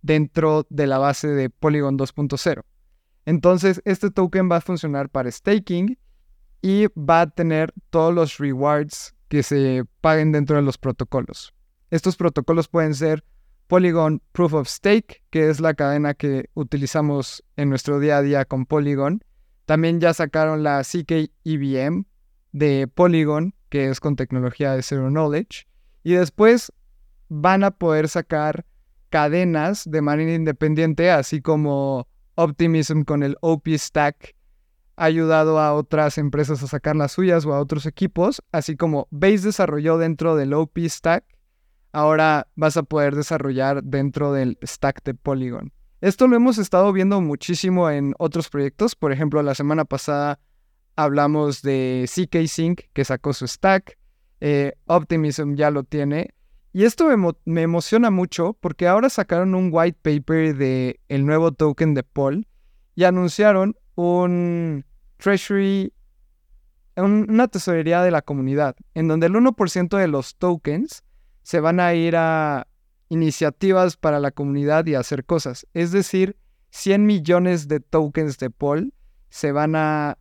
dentro 0.01 0.65
de 0.69 0.87
la 0.87 0.97
base 0.97 1.27
de 1.27 1.49
Polygon 1.49 1.97
2.0. 1.97 2.63
Entonces, 3.25 3.81
este 3.85 4.09
token 4.09 4.49
va 4.49 4.57
a 4.57 4.61
funcionar 4.61 5.09
para 5.09 5.31
staking 5.31 5.97
y 6.61 6.87
va 6.89 7.21
a 7.21 7.29
tener 7.29 7.73
todos 7.89 8.13
los 8.13 8.37
rewards 8.37 9.15
que 9.27 9.43
se 9.43 9.83
paguen 10.01 10.31
dentro 10.31 10.57
de 10.57 10.61
los 10.61 10.77
protocolos. 10.77 11.53
Estos 11.89 12.15
protocolos 12.15 12.67
pueden 12.67 12.93
ser 12.93 13.23
Polygon 13.67 14.21
Proof 14.33 14.53
of 14.53 14.67
Stake, 14.67 15.23
que 15.29 15.49
es 15.49 15.59
la 15.59 15.73
cadena 15.73 16.13
que 16.13 16.49
utilizamos 16.53 17.43
en 17.55 17.69
nuestro 17.69 17.99
día 17.99 18.17
a 18.17 18.21
día 18.21 18.45
con 18.45 18.65
Polygon. 18.65 19.23
También 19.65 20.01
ya 20.01 20.13
sacaron 20.13 20.63
la 20.63 20.81
CK 20.81 21.31
EVM 21.45 22.03
de 22.51 22.87
Polygon, 22.93 23.55
que 23.69 23.89
es 23.89 23.99
con 24.01 24.17
tecnología 24.17 24.75
de 24.75 24.83
Zero 24.83 25.09
Knowledge. 25.09 25.67
Y 26.03 26.13
después 26.13 26.73
van 27.29 27.63
a 27.63 27.71
poder 27.71 28.09
sacar 28.09 28.65
cadenas 29.09 29.89
de 29.89 30.01
manera 30.01 30.33
independiente, 30.33 31.09
así 31.09 31.41
como 31.41 32.09
Optimism 32.35 33.03
con 33.03 33.23
el 33.23 33.37
OP 33.39 33.69
Stack 33.69 34.35
ha 34.95 35.05
ayudado 35.05 35.59
a 35.59 35.73
otras 35.73 36.17
empresas 36.17 36.61
a 36.63 36.67
sacar 36.67 36.95
las 36.95 37.13
suyas 37.13 37.45
o 37.45 37.53
a 37.53 37.59
otros 37.59 37.85
equipos, 37.85 38.41
así 38.51 38.75
como 38.75 39.07
Base 39.11 39.39
desarrolló 39.39 39.97
dentro 39.97 40.35
del 40.35 40.53
OP 40.53 40.77
Stack, 40.87 41.23
ahora 41.91 42.47
vas 42.55 42.77
a 42.77 42.83
poder 42.83 43.15
desarrollar 43.15 43.83
dentro 43.83 44.33
del 44.33 44.57
stack 44.63 45.03
de 45.03 45.13
Polygon. 45.13 45.71
Esto 46.01 46.27
lo 46.27 46.35
hemos 46.35 46.57
estado 46.57 46.91
viendo 46.93 47.21
muchísimo 47.21 47.89
en 47.89 48.13
otros 48.17 48.49
proyectos, 48.49 48.95
por 48.95 49.11
ejemplo, 49.11 49.41
la 49.43 49.55
semana 49.55 49.85
pasada 49.85 50.39
hablamos 50.95 51.61
de 51.61 52.09
CK 52.13 52.47
Sync 52.47 52.81
que 52.93 53.05
sacó 53.05 53.33
su 53.33 53.47
stack, 53.47 53.97
eh, 54.39 54.73
Optimism 54.85 55.55
ya 55.55 55.69
lo 55.69 55.83
tiene, 55.83 56.33
y 56.73 56.85
esto 56.85 57.05
me, 57.45 57.61
emociona 57.61 58.11
mucho 58.11 58.57
porque 58.61 58.87
ahora 58.87 59.09
sacaron 59.09 59.55
un 59.55 59.69
white 59.73 59.99
paper 60.01 60.55
de 60.55 61.01
el 61.09 61.25
nuevo 61.25 61.51
token 61.51 61.93
de 61.93 62.03
Paul 62.03 62.47
y 62.95 63.03
anunciaron 63.03 63.75
un 63.95 64.85
treasury, 65.17 65.93
una 66.95 67.47
tesorería 67.47 68.01
de 68.01 68.11
la 68.11 68.21
comunidad, 68.21 68.75
en 68.93 69.07
donde 69.07 69.27
el 69.27 69.33
1% 69.33 69.97
de 69.97 70.07
los 70.07 70.35
tokens 70.35 71.03
se 71.43 71.59
van 71.59 71.79
a 71.79 71.93
ir 71.93 72.15
a 72.15 72.67
iniciativas 73.09 73.97
para 73.97 74.19
la 74.19 74.31
comunidad 74.31 74.85
y 74.85 74.95
hacer 74.95 75.25
cosas. 75.25 75.67
Es 75.73 75.91
decir, 75.91 76.37
100 76.69 77.05
millones 77.05 77.67
de 77.67 77.79
tokens 77.79 78.37
de 78.37 78.49
Paul 78.49 78.93
se 79.29 79.51
van 79.51 79.75
a 79.75 80.17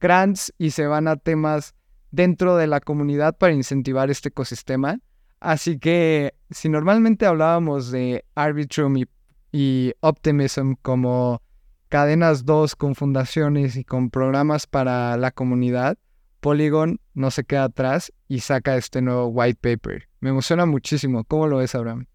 grants 0.00 0.52
y 0.58 0.70
se 0.70 0.86
van 0.86 1.08
a 1.08 1.16
temas 1.16 1.74
dentro 2.10 2.56
de 2.56 2.66
la 2.66 2.80
comunidad 2.80 3.36
para 3.36 3.52
incentivar 3.52 4.10
este 4.10 4.28
ecosistema. 4.28 5.00
Así 5.40 5.78
que 5.78 6.34
si 6.50 6.68
normalmente 6.68 7.26
hablábamos 7.26 7.90
de 7.90 8.24
Arbitrum 8.34 8.96
y, 8.96 9.06
y 9.52 9.92
Optimism 10.00 10.72
como 10.82 11.42
cadenas 11.88 12.44
2 12.44 12.76
con 12.76 12.94
fundaciones 12.94 13.76
y 13.76 13.84
con 13.84 14.10
programas 14.10 14.66
para 14.66 15.16
la 15.16 15.30
comunidad, 15.30 15.98
Polygon 16.40 17.00
no 17.14 17.30
se 17.30 17.44
queda 17.44 17.64
atrás 17.64 18.12
y 18.28 18.40
saca 18.40 18.76
este 18.76 19.02
nuevo 19.02 19.26
white 19.26 19.58
paper. 19.60 20.08
Me 20.20 20.30
emociona 20.30 20.66
muchísimo. 20.66 21.24
¿Cómo 21.24 21.46
lo 21.46 21.58
ves, 21.58 21.74
Abraham? 21.74 22.06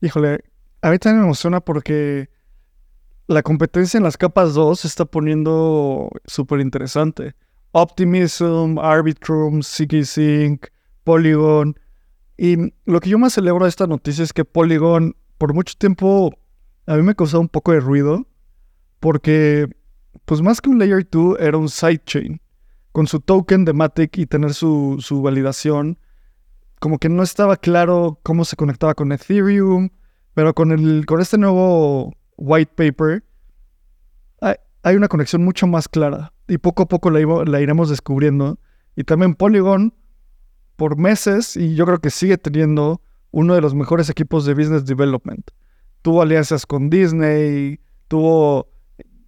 Híjole, 0.00 0.44
a 0.82 0.90
mí 0.90 0.98
también 0.98 1.20
me 1.20 1.24
emociona 1.26 1.60
porque 1.60 2.30
la 3.26 3.42
competencia 3.42 3.98
en 3.98 4.04
las 4.04 4.16
capas 4.16 4.54
2 4.54 4.80
se 4.80 4.88
está 4.88 5.04
poniendo 5.04 6.10
súper 6.26 6.60
interesante. 6.60 7.34
Optimism, 7.72 8.78
Arbitrum, 8.78 9.60
CKSync, 9.60 10.66
Polygon. 11.04 11.78
Y 12.36 12.72
lo 12.84 13.00
que 13.00 13.10
yo 13.10 13.18
más 13.18 13.34
celebro 13.34 13.64
de 13.64 13.68
esta 13.68 13.86
noticia 13.86 14.24
es 14.24 14.32
que 14.32 14.44
Polygon 14.44 15.14
por 15.38 15.54
mucho 15.54 15.74
tiempo 15.78 16.34
a 16.86 16.96
mí 16.96 17.02
me 17.02 17.14
causaba 17.14 17.40
un 17.40 17.48
poco 17.48 17.72
de 17.72 17.80
ruido 17.80 18.26
porque 19.00 19.68
pues 20.24 20.42
más 20.42 20.60
que 20.60 20.70
un 20.70 20.78
Layer 20.78 21.06
2 21.10 21.38
era 21.40 21.58
un 21.58 21.68
sidechain 21.68 22.40
con 22.92 23.06
su 23.06 23.20
token 23.20 23.64
de 23.64 23.72
Matic 23.72 24.18
y 24.18 24.26
tener 24.26 24.54
su, 24.54 24.96
su 25.00 25.22
validación. 25.22 25.98
Como 26.80 26.98
que 26.98 27.08
no 27.08 27.22
estaba 27.22 27.56
claro 27.56 28.20
cómo 28.22 28.44
se 28.44 28.56
conectaba 28.56 28.94
con 28.94 29.12
Ethereum, 29.12 29.90
pero 30.34 30.54
con, 30.54 30.72
el, 30.72 31.04
con 31.06 31.20
este 31.20 31.38
nuevo 31.38 32.14
white 32.36 32.72
paper 32.74 33.24
hay, 34.40 34.54
hay 34.82 34.96
una 34.96 35.08
conexión 35.08 35.44
mucho 35.44 35.66
más 35.66 35.88
clara 35.88 36.32
y 36.48 36.58
poco 36.58 36.84
a 36.84 36.88
poco 36.88 37.10
la, 37.10 37.20
la 37.44 37.60
iremos 37.60 37.90
descubriendo. 37.90 38.58
Y 38.96 39.04
también 39.04 39.34
Polygon 39.34 39.94
por 40.76 40.96
meses 40.96 41.56
y 41.56 41.74
yo 41.74 41.84
creo 41.86 41.98
que 41.98 42.10
sigue 42.10 42.38
teniendo 42.38 43.02
uno 43.30 43.54
de 43.54 43.60
los 43.60 43.74
mejores 43.74 44.08
equipos 44.08 44.44
de 44.44 44.54
business 44.54 44.84
development. 44.84 45.50
Tuvo 46.02 46.22
alianzas 46.22 46.66
con 46.66 46.88
Disney, 46.88 47.78
tuvo 48.08 48.68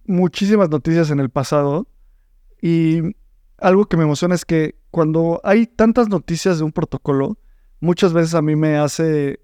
muchísimas 0.05 0.69
noticias 0.69 1.09
en 1.11 1.19
el 1.19 1.29
pasado 1.29 1.87
y 2.61 3.01
algo 3.57 3.85
que 3.85 3.97
me 3.97 4.03
emociona 4.03 4.35
es 4.35 4.45
que 4.45 4.75
cuando 4.91 5.41
hay 5.43 5.67
tantas 5.67 6.09
noticias 6.09 6.57
de 6.57 6.63
un 6.63 6.71
protocolo, 6.71 7.37
muchas 7.79 8.13
veces 8.13 8.35
a 8.35 8.41
mí 8.41 8.55
me 8.55 8.77
hace 8.77 9.39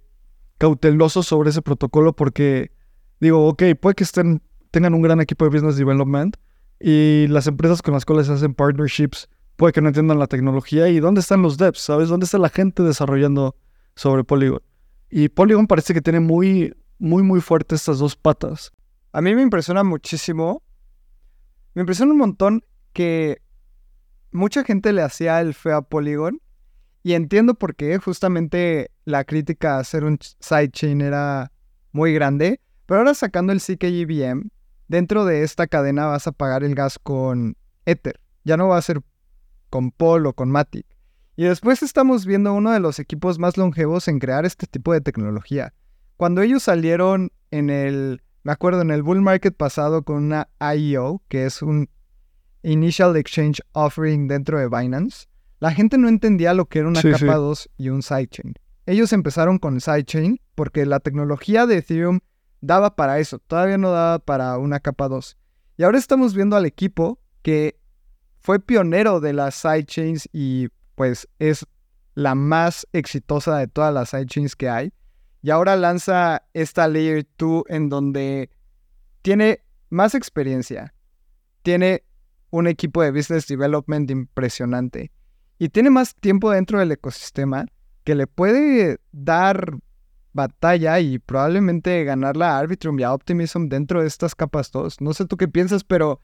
cauteloso 0.57 1.23
sobre 1.23 1.49
ese 1.49 1.61
protocolo 1.61 2.13
porque 2.13 2.71
digo, 3.19 3.47
ok, 3.47 3.63
puede 3.79 3.95
que 3.95 4.03
estén, 4.03 4.41
tengan 4.71 4.93
un 4.93 5.01
gran 5.01 5.21
equipo 5.21 5.45
de 5.45 5.51
business 5.51 5.77
development 5.77 6.37
y 6.79 7.27
las 7.27 7.47
empresas 7.47 7.81
con 7.81 7.93
las 7.93 8.05
cuales 8.05 8.29
hacen 8.29 8.53
partnerships 8.53 9.29
puede 9.59 9.73
que 9.73 9.81
no 9.81 9.89
entiendan 9.89 10.19
la 10.19 10.27
tecnología 10.27 10.87
y 10.87 11.01
dónde 11.01 11.19
están 11.19 11.41
los 11.41 11.57
devs, 11.57 11.79
¿sabes? 11.79 12.07
¿Dónde 12.07 12.23
está 12.23 12.37
la 12.37 12.49
gente 12.49 12.81
desarrollando 12.81 13.57
sobre 13.95 14.23
Polygon? 14.23 14.61
Y 15.09 15.27
Polygon 15.27 15.67
parece 15.67 15.93
que 15.93 16.01
tiene 16.01 16.21
muy, 16.21 16.73
muy, 16.97 17.23
muy 17.23 17.41
fuerte 17.41 17.75
estas 17.75 17.99
dos 17.99 18.15
patas. 18.15 18.71
A 19.11 19.21
mí 19.21 19.33
me 19.33 19.41
impresiona 19.41 19.83
muchísimo, 19.83 20.61
me 21.73 21.81
impresiona 21.81 22.11
un 22.11 22.19
montón 22.19 22.63
que 22.93 23.41
mucha 24.31 24.63
gente 24.63 24.93
le 24.93 25.01
hacía 25.01 25.41
el 25.41 25.53
feo 25.53 25.77
a 25.77 25.81
Polygon 25.81 26.41
y 27.01 27.13
entiendo 27.13 27.55
por 27.55 27.75
qué, 27.75 27.97
justamente 27.97 28.91
la 29.05 29.23
crítica 29.23 29.75
a 29.75 29.79
hacer 29.79 30.03
un 30.03 30.19
sidechain 30.39 31.01
era 31.01 31.51
muy 31.91 32.13
grande, 32.13 32.61
pero 32.85 32.99
ahora 32.99 33.15
sacando 33.15 33.51
el 33.51 33.61
CKEVM, 33.61 34.49
dentro 34.87 35.25
de 35.25 35.43
esta 35.43 35.65
cadena 35.65 36.05
vas 36.05 36.27
a 36.27 36.31
pagar 36.31 36.63
el 36.63 36.75
gas 36.75 36.99
con 36.99 37.55
Ether. 37.85 38.19
Ya 38.43 38.57
no 38.57 38.67
va 38.67 38.77
a 38.77 38.81
ser 38.81 39.01
con 39.69 39.91
Paul 39.91 40.27
o 40.27 40.33
con 40.33 40.51
Matic. 40.51 40.85
Y 41.35 41.43
después 41.43 41.81
estamos 41.81 42.25
viendo 42.25 42.53
uno 42.53 42.71
de 42.71 42.79
los 42.79 42.99
equipos 42.99 43.39
más 43.39 43.57
longevos 43.57 44.07
en 44.07 44.19
crear 44.19 44.45
este 44.45 44.67
tipo 44.67 44.91
de 44.91 45.01
tecnología. 45.01 45.73
Cuando 46.17 46.41
ellos 46.41 46.63
salieron 46.63 47.31
en 47.51 47.69
el, 47.69 48.21
me 48.43 48.51
acuerdo, 48.51 48.81
en 48.81 48.91
el 48.91 49.03
bull 49.03 49.21
market 49.21 49.55
pasado 49.55 50.03
con 50.03 50.17
una 50.17 50.49
IEO, 50.59 51.21
que 51.27 51.45
es 51.45 51.61
un 51.61 51.89
Initial 52.63 53.15
Exchange 53.15 53.61
Offering 53.73 54.27
dentro 54.27 54.59
de 54.59 54.67
Binance, 54.67 55.27
la 55.59 55.71
gente 55.71 55.97
no 55.97 56.07
entendía 56.07 56.53
lo 56.53 56.65
que 56.65 56.79
era 56.79 56.87
una 56.87 57.01
capa 57.01 57.35
2 57.35 57.69
y 57.77 57.89
un 57.89 58.01
sidechain. 58.01 58.55
Ellos 58.85 59.11
empezaron 59.13 59.59
con 59.59 59.79
sidechain 59.81 60.39
porque 60.55 60.85
la 60.85 60.99
tecnología 60.99 61.65
de 61.65 61.77
Ethereum 61.77 62.19
daba 62.61 62.95
para 62.95 63.19
eso, 63.19 63.39
todavía 63.39 63.77
no 63.77 63.91
daba 63.91 64.19
para 64.19 64.57
una 64.57 64.79
capa 64.79 65.07
2. 65.07 65.37
Y 65.77 65.83
ahora 65.83 65.97
estamos 65.97 66.33
viendo 66.33 66.55
al 66.55 66.65
equipo 66.65 67.19
que 67.41 67.77
fue 68.39 68.59
pionero 68.59 69.19
de 69.19 69.33
las 69.33 69.55
sidechains 69.55 70.29
y 70.31 70.69
pues 70.95 71.27
es 71.39 71.65
la 72.15 72.35
más 72.35 72.87
exitosa 72.93 73.57
de 73.57 73.67
todas 73.67 73.93
las 73.93 74.09
sidechains 74.09 74.55
que 74.55 74.69
hay. 74.69 74.93
Y 75.41 75.51
ahora 75.51 75.75
lanza 75.75 76.43
esta 76.53 76.87
Layer 76.87 77.27
2 77.37 77.63
en 77.67 77.89
donde 77.89 78.49
tiene 79.21 79.61
más 79.89 80.15
experiencia, 80.15 80.93
tiene 81.63 82.03
un 82.51 82.67
equipo 82.67 83.01
de 83.03 83.11
business 83.11 83.47
development 83.47 84.09
impresionante 84.11 85.11
y 85.57 85.69
tiene 85.69 85.89
más 85.89 86.15
tiempo 86.15 86.51
dentro 86.51 86.79
del 86.79 86.91
ecosistema 86.91 87.65
que 88.03 88.15
le 88.15 88.27
puede 88.27 88.99
dar 89.11 89.77
batalla 90.33 90.99
y 90.99 91.19
probablemente 91.19 92.03
ganar 92.03 92.37
la 92.37 92.57
Arbitrum 92.57 92.99
y 92.99 93.03
a 93.03 93.13
Optimism 93.13 93.67
dentro 93.67 94.01
de 94.01 94.07
estas 94.07 94.35
capas 94.35 94.71
2. 94.71 95.01
No 95.01 95.13
sé 95.13 95.25
tú 95.25 95.37
qué 95.37 95.47
piensas, 95.47 95.83
pero 95.83 96.21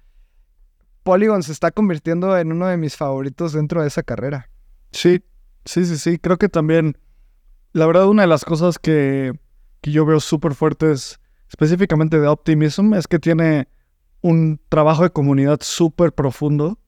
Polygon 1.03 1.43
se 1.43 1.51
está 1.51 1.71
convirtiendo 1.71 2.37
en 2.37 2.51
uno 2.51 2.67
de 2.67 2.77
mis 2.77 2.95
favoritos 2.95 3.53
dentro 3.53 3.81
de 3.81 3.87
esa 3.87 4.03
carrera. 4.03 4.49
Sí, 4.91 5.23
sí, 5.65 5.85
sí, 5.85 5.97
sí. 5.97 6.17
Creo 6.17 6.37
que 6.37 6.49
también, 6.49 6.97
la 7.75 7.85
verdad, 7.85 8.07
una 8.07 8.21
de 8.21 8.29
las 8.29 8.45
cosas 8.45 8.79
que, 8.79 9.33
que 9.81 9.91
yo 9.91 10.05
veo 10.05 10.21
súper 10.21 10.53
fuertes, 10.53 11.19
específicamente 11.49 12.21
de 12.21 12.27
Optimism, 12.29 12.93
es 12.93 13.05
que 13.05 13.19
tiene 13.19 13.67
un 14.21 14.61
trabajo 14.69 15.03
de 15.03 15.09
comunidad 15.09 15.59
súper 15.61 16.13
profundo. 16.13 16.79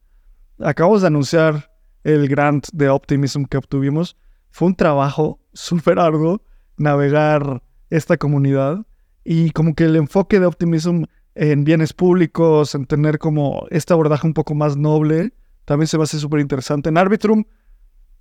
Acabamos 0.59 1.01
de 1.01 1.07
anunciar 1.07 1.73
el 2.05 2.29
grant 2.29 2.67
de 2.71 2.87
Optimism 2.87 3.43
que 3.43 3.57
obtuvimos. 3.57 4.15
Fue 4.49 4.69
un 4.69 4.75
trabajo 4.75 5.41
súper 5.51 5.99
arduo 5.99 6.41
navegar 6.77 7.61
esta 7.89 8.15
comunidad 8.15 8.85
y 9.25 9.49
como 9.51 9.75
que 9.75 9.83
el 9.83 9.97
enfoque 9.97 10.39
de 10.39 10.45
Optimism 10.45 11.03
en 11.35 11.65
bienes 11.65 11.91
públicos, 11.91 12.75
en 12.75 12.85
tener 12.85 13.19
como 13.19 13.67
este 13.71 13.91
abordaje 13.91 14.25
un 14.25 14.33
poco 14.33 14.55
más 14.55 14.77
noble, 14.77 15.33
también 15.65 15.87
se 15.87 15.97
va 15.97 16.03
a 16.03 16.05
hacer 16.05 16.21
súper 16.21 16.39
interesante. 16.39 16.87
En 16.87 16.97
Arbitrum, 16.97 17.43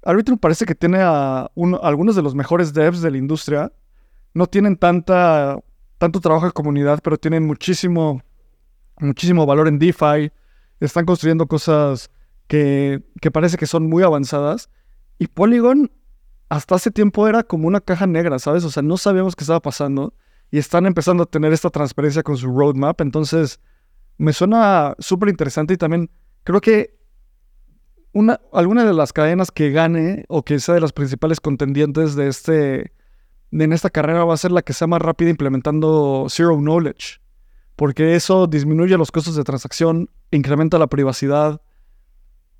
Arbitrum 0.07 0.39
parece 0.39 0.65
que 0.67 0.77
tiene 0.77 0.99
a 1.01 1.51
algunos 1.83 2.15
de 2.15 2.23
los 2.23 2.35
mejores 2.35 2.73
devs 2.73 3.03
de 3.03 3.11
la 3.11 3.19
industria. 3.19 3.73
No 4.35 4.47
tienen 4.47 4.77
tanta, 4.77 5.59
tanto 5.99 6.21
trabajo 6.21 6.47
de 6.47 6.53
comunidad, 6.53 7.01
pero 7.03 7.19
tienen 7.19 7.45
muchísimo, 7.45 8.23
muchísimo 9.01 9.45
valor 9.47 9.67
en 9.67 9.81
DeFi. 9.81 10.31
Están 10.79 11.07
construyendo 11.07 11.49
cosas 11.49 12.11
que, 12.47 13.03
que 13.21 13.33
parece 13.33 13.57
que 13.57 13.67
son 13.67 13.89
muy 13.89 14.05
avanzadas. 14.05 14.71
Y 15.19 15.27
Polygon 15.27 15.91
hasta 16.49 16.77
hace 16.77 16.93
tiempo 16.93 17.27
era 17.27 17.43
como 17.43 17.67
una 17.67 17.81
caja 17.81 18.07
negra, 18.07 18.39
¿sabes? 18.39 18.63
O 18.63 18.71
sea, 18.71 18.85
no 18.85 18.97
sabíamos 18.99 19.35
qué 19.35 19.43
estaba 19.43 19.61
pasando 19.61 20.15
y 20.53 20.59
están 20.59 20.87
empezando 20.87 21.25
a 21.25 21.27
tener 21.27 21.53
esta 21.53 21.71
transparencia 21.71 22.23
con 22.23 22.37
su 22.37 22.47
roadmap. 22.47 23.01
Entonces, 23.01 23.59
me 24.19 24.33
suena 24.33 24.95
súper 25.01 25.31
interesante 25.31 25.75
y 25.75 25.77
también 25.77 26.11
creo 26.45 26.61
que 26.61 26.97
una, 28.17 28.41
alguna 28.51 28.87
de 28.87 28.95
las 28.95 29.13
cadenas 29.13 29.51
que 29.51 29.71
gane 29.71 30.25
o 30.29 30.43
que 30.43 30.59
sea 30.59 30.75
de 30.75 30.81
las 30.81 30.95
principales 30.95 31.39
contendientes 31.39 32.17
de 32.17 32.29
este 32.29 32.93
en 33.53 33.73
esta 33.75 33.91
carrera 33.91 34.25
va 34.25 34.33
a 34.33 34.39
ser 34.39 34.53
la 34.53 34.63
que 34.63 34.73
sea 34.73 34.87
más 34.87 35.03
rápida 35.03 35.29
implementando 35.29 36.27
Zero 36.31 36.57
Knowledge, 36.57 37.21
porque 37.77 38.17
eso 38.17 38.47
disminuye 38.47 38.97
los 38.97 39.13
costos 39.13 39.37
de 39.37 39.45
transacción 39.45 40.09
incrementa 40.31 40.79
la 40.79 40.87
privacidad. 40.87 41.61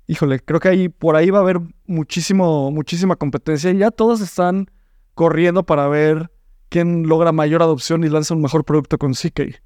Híjole, 0.05 0.39
creo 0.39 0.59
que 0.59 0.69
ahí 0.69 0.89
por 0.89 1.15
ahí 1.15 1.31
va 1.31 1.39
a 1.39 1.41
haber 1.41 1.59
muchísimo, 1.87 2.71
muchísima 2.71 3.15
competencia 3.15 3.71
y 3.71 3.79
ya 3.79 3.89
todos 3.89 4.21
están 4.21 4.69
corriendo 5.15 5.63
para 5.63 5.87
ver 5.87 6.31
quién 6.69 7.07
logra 7.07 7.31
mayor 7.31 7.63
adopción 7.63 8.03
y 8.03 8.09
lanza 8.09 8.35
un 8.35 8.41
mejor 8.43 8.63
producto 8.63 8.99
con 8.99 9.13
CK. 9.13 9.59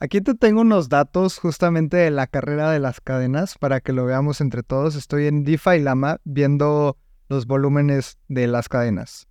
Aquí 0.00 0.20
te 0.20 0.34
tengo 0.34 0.60
unos 0.60 0.88
datos 0.88 1.38
justamente 1.38 1.96
de 1.96 2.12
la 2.12 2.28
carrera 2.28 2.70
de 2.70 2.78
las 2.78 3.00
cadenas 3.00 3.58
para 3.58 3.80
que 3.80 3.92
lo 3.92 4.04
veamos 4.04 4.40
entre 4.40 4.62
todos. 4.62 4.94
Estoy 4.94 5.26
en 5.26 5.42
DeFi 5.42 5.80
Lama 5.80 6.20
viendo 6.22 6.96
los 7.28 7.46
volúmenes 7.46 8.16
de 8.28 8.46
las 8.46 8.68
cadenas. 8.68 9.26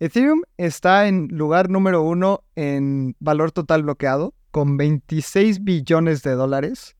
Ethereum 0.00 0.42
está 0.56 1.06
en 1.06 1.28
lugar 1.28 1.70
número 1.70 2.02
uno 2.02 2.42
en 2.56 3.14
valor 3.20 3.52
total 3.52 3.84
bloqueado, 3.84 4.34
con 4.50 4.76
26 4.76 5.62
billones 5.62 6.24
de 6.24 6.32
dólares 6.32 6.96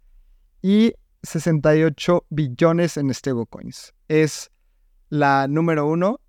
y 0.63 0.95
68 1.25 2.27
billones 2.31 2.97
en 2.97 3.13
stablecoins. 3.13 3.93
Es 4.07 4.53
la 5.09 5.49
número 5.49 5.89
uno. 5.89 6.21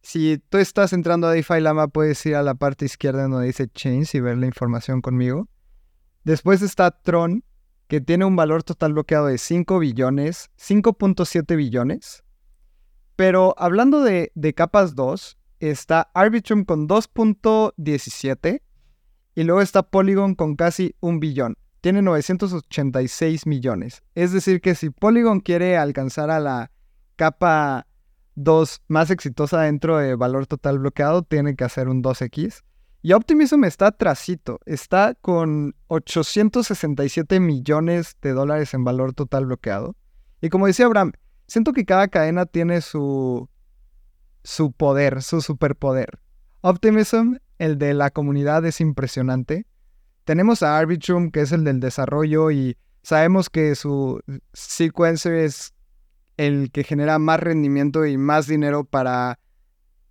Si 0.00 0.38
tú 0.48 0.56
estás 0.56 0.94
entrando 0.94 1.26
a 1.26 1.32
DeFi 1.32 1.60
Lama, 1.60 1.88
puedes 1.88 2.24
ir 2.24 2.34
a 2.34 2.42
la 2.42 2.54
parte 2.54 2.86
izquierda 2.86 3.28
donde 3.28 3.46
dice 3.46 3.68
Chains 3.68 4.14
y 4.14 4.20
ver 4.20 4.38
la 4.38 4.46
información 4.46 5.02
conmigo. 5.02 5.48
Después 6.24 6.62
está 6.62 6.90
Tron, 6.90 7.44
que 7.86 8.00
tiene 8.00 8.24
un 8.24 8.36
valor 8.36 8.62
total 8.62 8.92
bloqueado 8.92 9.26
de 9.26 9.38
5 9.38 9.78
billones, 9.78 10.50
5.7 10.58 11.56
billones. 11.56 12.22
Pero 13.16 13.54
hablando 13.58 14.02
de, 14.02 14.30
de 14.34 14.54
capas 14.54 14.94
2, 14.94 15.38
está 15.60 16.10
Arbitrum 16.14 16.64
con 16.64 16.86
2.17 16.86 18.62
y 19.34 19.44
luego 19.44 19.60
está 19.60 19.82
Polygon 19.82 20.34
con 20.34 20.56
casi 20.56 20.94
un 21.00 21.20
billón. 21.20 21.56
Tiene 21.80 22.02
986 22.02 23.46
millones. 23.46 24.02
Es 24.14 24.32
decir, 24.32 24.60
que 24.60 24.74
si 24.74 24.90
Polygon 24.90 25.40
quiere 25.40 25.76
alcanzar 25.76 26.30
a 26.30 26.40
la 26.40 26.70
capa 27.16 27.86
2 28.34 28.82
más 28.88 29.10
exitosa 29.10 29.62
dentro 29.62 29.98
de 29.98 30.14
valor 30.14 30.46
total 30.46 30.78
bloqueado, 30.78 31.22
tiene 31.22 31.56
que 31.56 31.64
hacer 31.64 31.88
un 31.88 32.02
2x. 32.02 32.62
Y 33.00 33.12
Optimism 33.12 33.64
está 33.64 33.92
trasito, 33.92 34.58
está 34.66 35.14
con 35.14 35.74
867 35.86 37.38
millones 37.38 38.16
de 38.20 38.32
dólares 38.32 38.74
en 38.74 38.84
valor 38.84 39.12
total 39.12 39.46
bloqueado. 39.46 39.94
Y 40.40 40.48
como 40.48 40.66
decía 40.66 40.86
Abraham, 40.86 41.12
siento 41.46 41.72
que 41.72 41.84
cada 41.84 42.08
cadena 42.08 42.44
tiene 42.46 42.80
su, 42.80 43.48
su 44.42 44.72
poder, 44.72 45.22
su 45.22 45.40
superpoder. 45.40 46.18
Optimism, 46.60 47.36
el 47.58 47.78
de 47.78 47.94
la 47.94 48.10
comunidad, 48.10 48.64
es 48.66 48.80
impresionante. 48.80 49.66
Tenemos 50.24 50.62
a 50.62 50.76
Arbitrum, 50.76 51.30
que 51.30 51.42
es 51.42 51.52
el 51.52 51.62
del 51.64 51.78
desarrollo, 51.78 52.50
y 52.50 52.76
sabemos 53.02 53.48
que 53.48 53.76
su 53.76 54.20
sequencer 54.52 55.34
es 55.34 55.72
el 56.36 56.70
que 56.72 56.84
genera 56.84 57.18
más 57.18 57.40
rendimiento 57.40 58.06
y 58.06 58.16
más 58.16 58.46
dinero 58.46 58.84
para, 58.84 59.38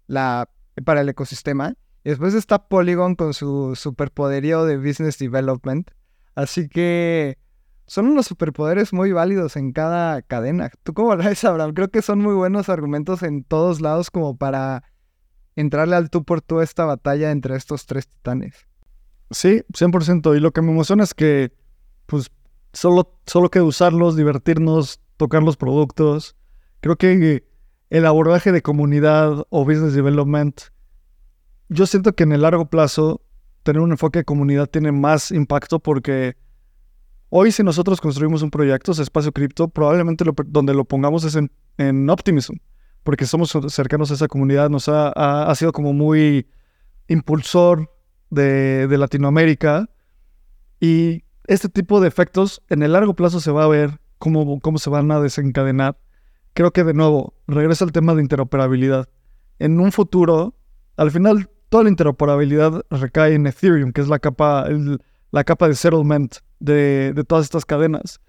la, 0.07 0.49
para 0.85 1.01
el 1.01 1.09
ecosistema. 1.09 1.75
Y 2.07 2.09
después 2.09 2.33
está 2.35 2.69
Polygon 2.69 3.15
con 3.15 3.33
su 3.33 3.75
superpoderío 3.75 4.63
de 4.63 4.77
business 4.77 5.17
development. 5.17 5.91
Así 6.35 6.69
que 6.69 7.37
son 7.85 8.07
unos 8.07 8.27
superpoderes 8.27 8.93
muy 8.93 9.11
válidos 9.11 9.57
en 9.57 9.73
cada 9.73 10.21
cadena. 10.21 10.71
¿Tú 10.83 10.93
cómo 10.93 11.13
lo 11.13 11.21
ves, 11.25 11.43
Abraham? 11.43 11.73
Creo 11.73 11.89
que 11.89 12.01
son 12.01 12.19
muy 12.19 12.33
buenos 12.33 12.69
argumentos 12.69 13.23
en 13.23 13.43
todos 13.43 13.81
lados 13.81 14.09
como 14.09 14.37
para 14.37 14.85
entrarle 15.57 15.97
al 15.97 16.09
tú 16.09 16.23
por 16.23 16.39
tú 16.39 16.61
esta 16.61 16.85
batalla 16.85 17.29
entre 17.29 17.57
estos 17.57 17.85
tres 17.85 18.07
titanes. 18.07 18.55
Sí, 19.29 19.63
100%. 19.73 20.37
Y 20.37 20.39
lo 20.39 20.51
que 20.51 20.61
me 20.61 20.71
emociona 20.71 21.03
es 21.03 21.13
que, 21.13 21.51
pues, 22.05 22.31
solo, 22.71 23.19
solo 23.25 23.49
que 23.49 23.59
usarlos, 23.59 24.15
divertirnos, 24.15 25.01
tocar 25.17 25.43
los 25.43 25.57
productos. 25.57 26.37
Creo 26.79 26.95
que 26.95 27.43
el 27.89 28.05
abordaje 28.05 28.53
de 28.53 28.61
comunidad 28.61 29.45
o 29.49 29.65
business 29.65 29.93
development, 29.93 30.61
yo 31.69 31.85
siento 31.85 32.13
que 32.13 32.23
en 32.23 32.31
el 32.31 32.41
largo 32.41 32.69
plazo, 32.69 33.21
tener 33.63 33.81
un 33.81 33.91
enfoque 33.91 34.19
de 34.19 34.25
comunidad 34.25 34.67
tiene 34.67 34.91
más 34.91 35.31
impacto 35.31 35.79
porque 35.79 36.35
Hoy 37.29 37.51
si 37.51 37.61
nosotros 37.61 37.99
construimos 37.99 38.41
un 38.41 38.49
proyecto, 38.49 38.93
ese 38.93 39.03
espacio 39.03 39.33
cripto, 39.33 39.67
probablemente 39.67 40.23
donde 40.45 40.73
lo 40.73 40.85
pongamos 40.85 41.25
es 41.25 41.35
en, 41.35 42.09
Optimism, 42.09 42.55
porque 43.03 43.25
somos 43.25 43.55
cercanos 43.67 44.11
a 44.11 44.13
esa 44.13 44.29
comunidad, 44.29 44.69
nos 44.69 44.87
ha, 44.87 45.53
sido 45.55 45.73
como 45.73 45.91
muy 45.91 46.47
impulsor 47.09 47.91
de, 48.29 48.87
Latinoamérica 48.89 49.89
y 50.79 51.23
este 51.47 51.67
tipo 51.67 51.99
de 51.99 52.07
efectos 52.07 52.63
en 52.69 52.81
el 52.81 52.93
largo 52.93 53.13
plazo 53.13 53.41
se 53.41 53.51
va 53.51 53.65
a 53.65 53.67
ver 53.67 53.99
cómo, 54.19 54.61
cómo 54.61 54.77
se 54.77 54.89
van 54.89 55.11
a 55.11 55.19
desencadenar. 55.19 55.97
Creo 56.53 56.71
que 56.71 56.85
de 56.85 56.93
nuevo, 56.93 57.33
regresa 57.45 57.83
al 57.83 57.91
tema 57.91 58.15
de 58.15 58.21
interoperabilidad. 58.21 59.09
En 59.59 59.79
un 59.81 59.91
futuro, 59.91 60.55
al 60.95 61.11
final, 61.11 61.49
toda 61.69 61.83
la 61.83 61.89
interoperabilidad 61.89 62.83
recae 62.89 63.35
en 63.35 63.47
Ethereum, 63.47 63.91
que 63.91 64.01
es 64.01 64.07
la 64.07 64.19
capa, 64.19 64.67
la 65.31 65.43
capa 65.43 65.67
de 65.67 65.75
settlement 65.75 66.37
de, 66.59 67.23
todas 67.27 67.45
estas 67.45 67.65
cadenas. 67.65 68.19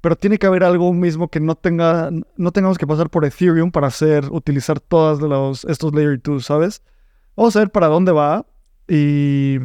Pero 0.00 0.16
tiene 0.16 0.38
que 0.38 0.46
haber 0.46 0.64
algo 0.64 0.92
mismo 0.92 1.28
que 1.28 1.40
no 1.40 1.54
tenga, 1.54 2.10
no 2.36 2.52
tengamos 2.52 2.78
que 2.78 2.86
pasar 2.86 3.08
por 3.08 3.24
Ethereum 3.24 3.70
para 3.70 3.86
hacer, 3.86 4.26
utilizar 4.30 4.78
todos 4.80 5.20
los, 5.20 5.64
estos 5.64 5.94
Layer 5.94 6.20
2, 6.22 6.44
¿sabes? 6.44 6.82
Vamos 7.36 7.56
a 7.56 7.60
ver 7.60 7.70
para 7.70 7.88
dónde 7.88 8.12
va 8.12 8.46
y 8.86 9.58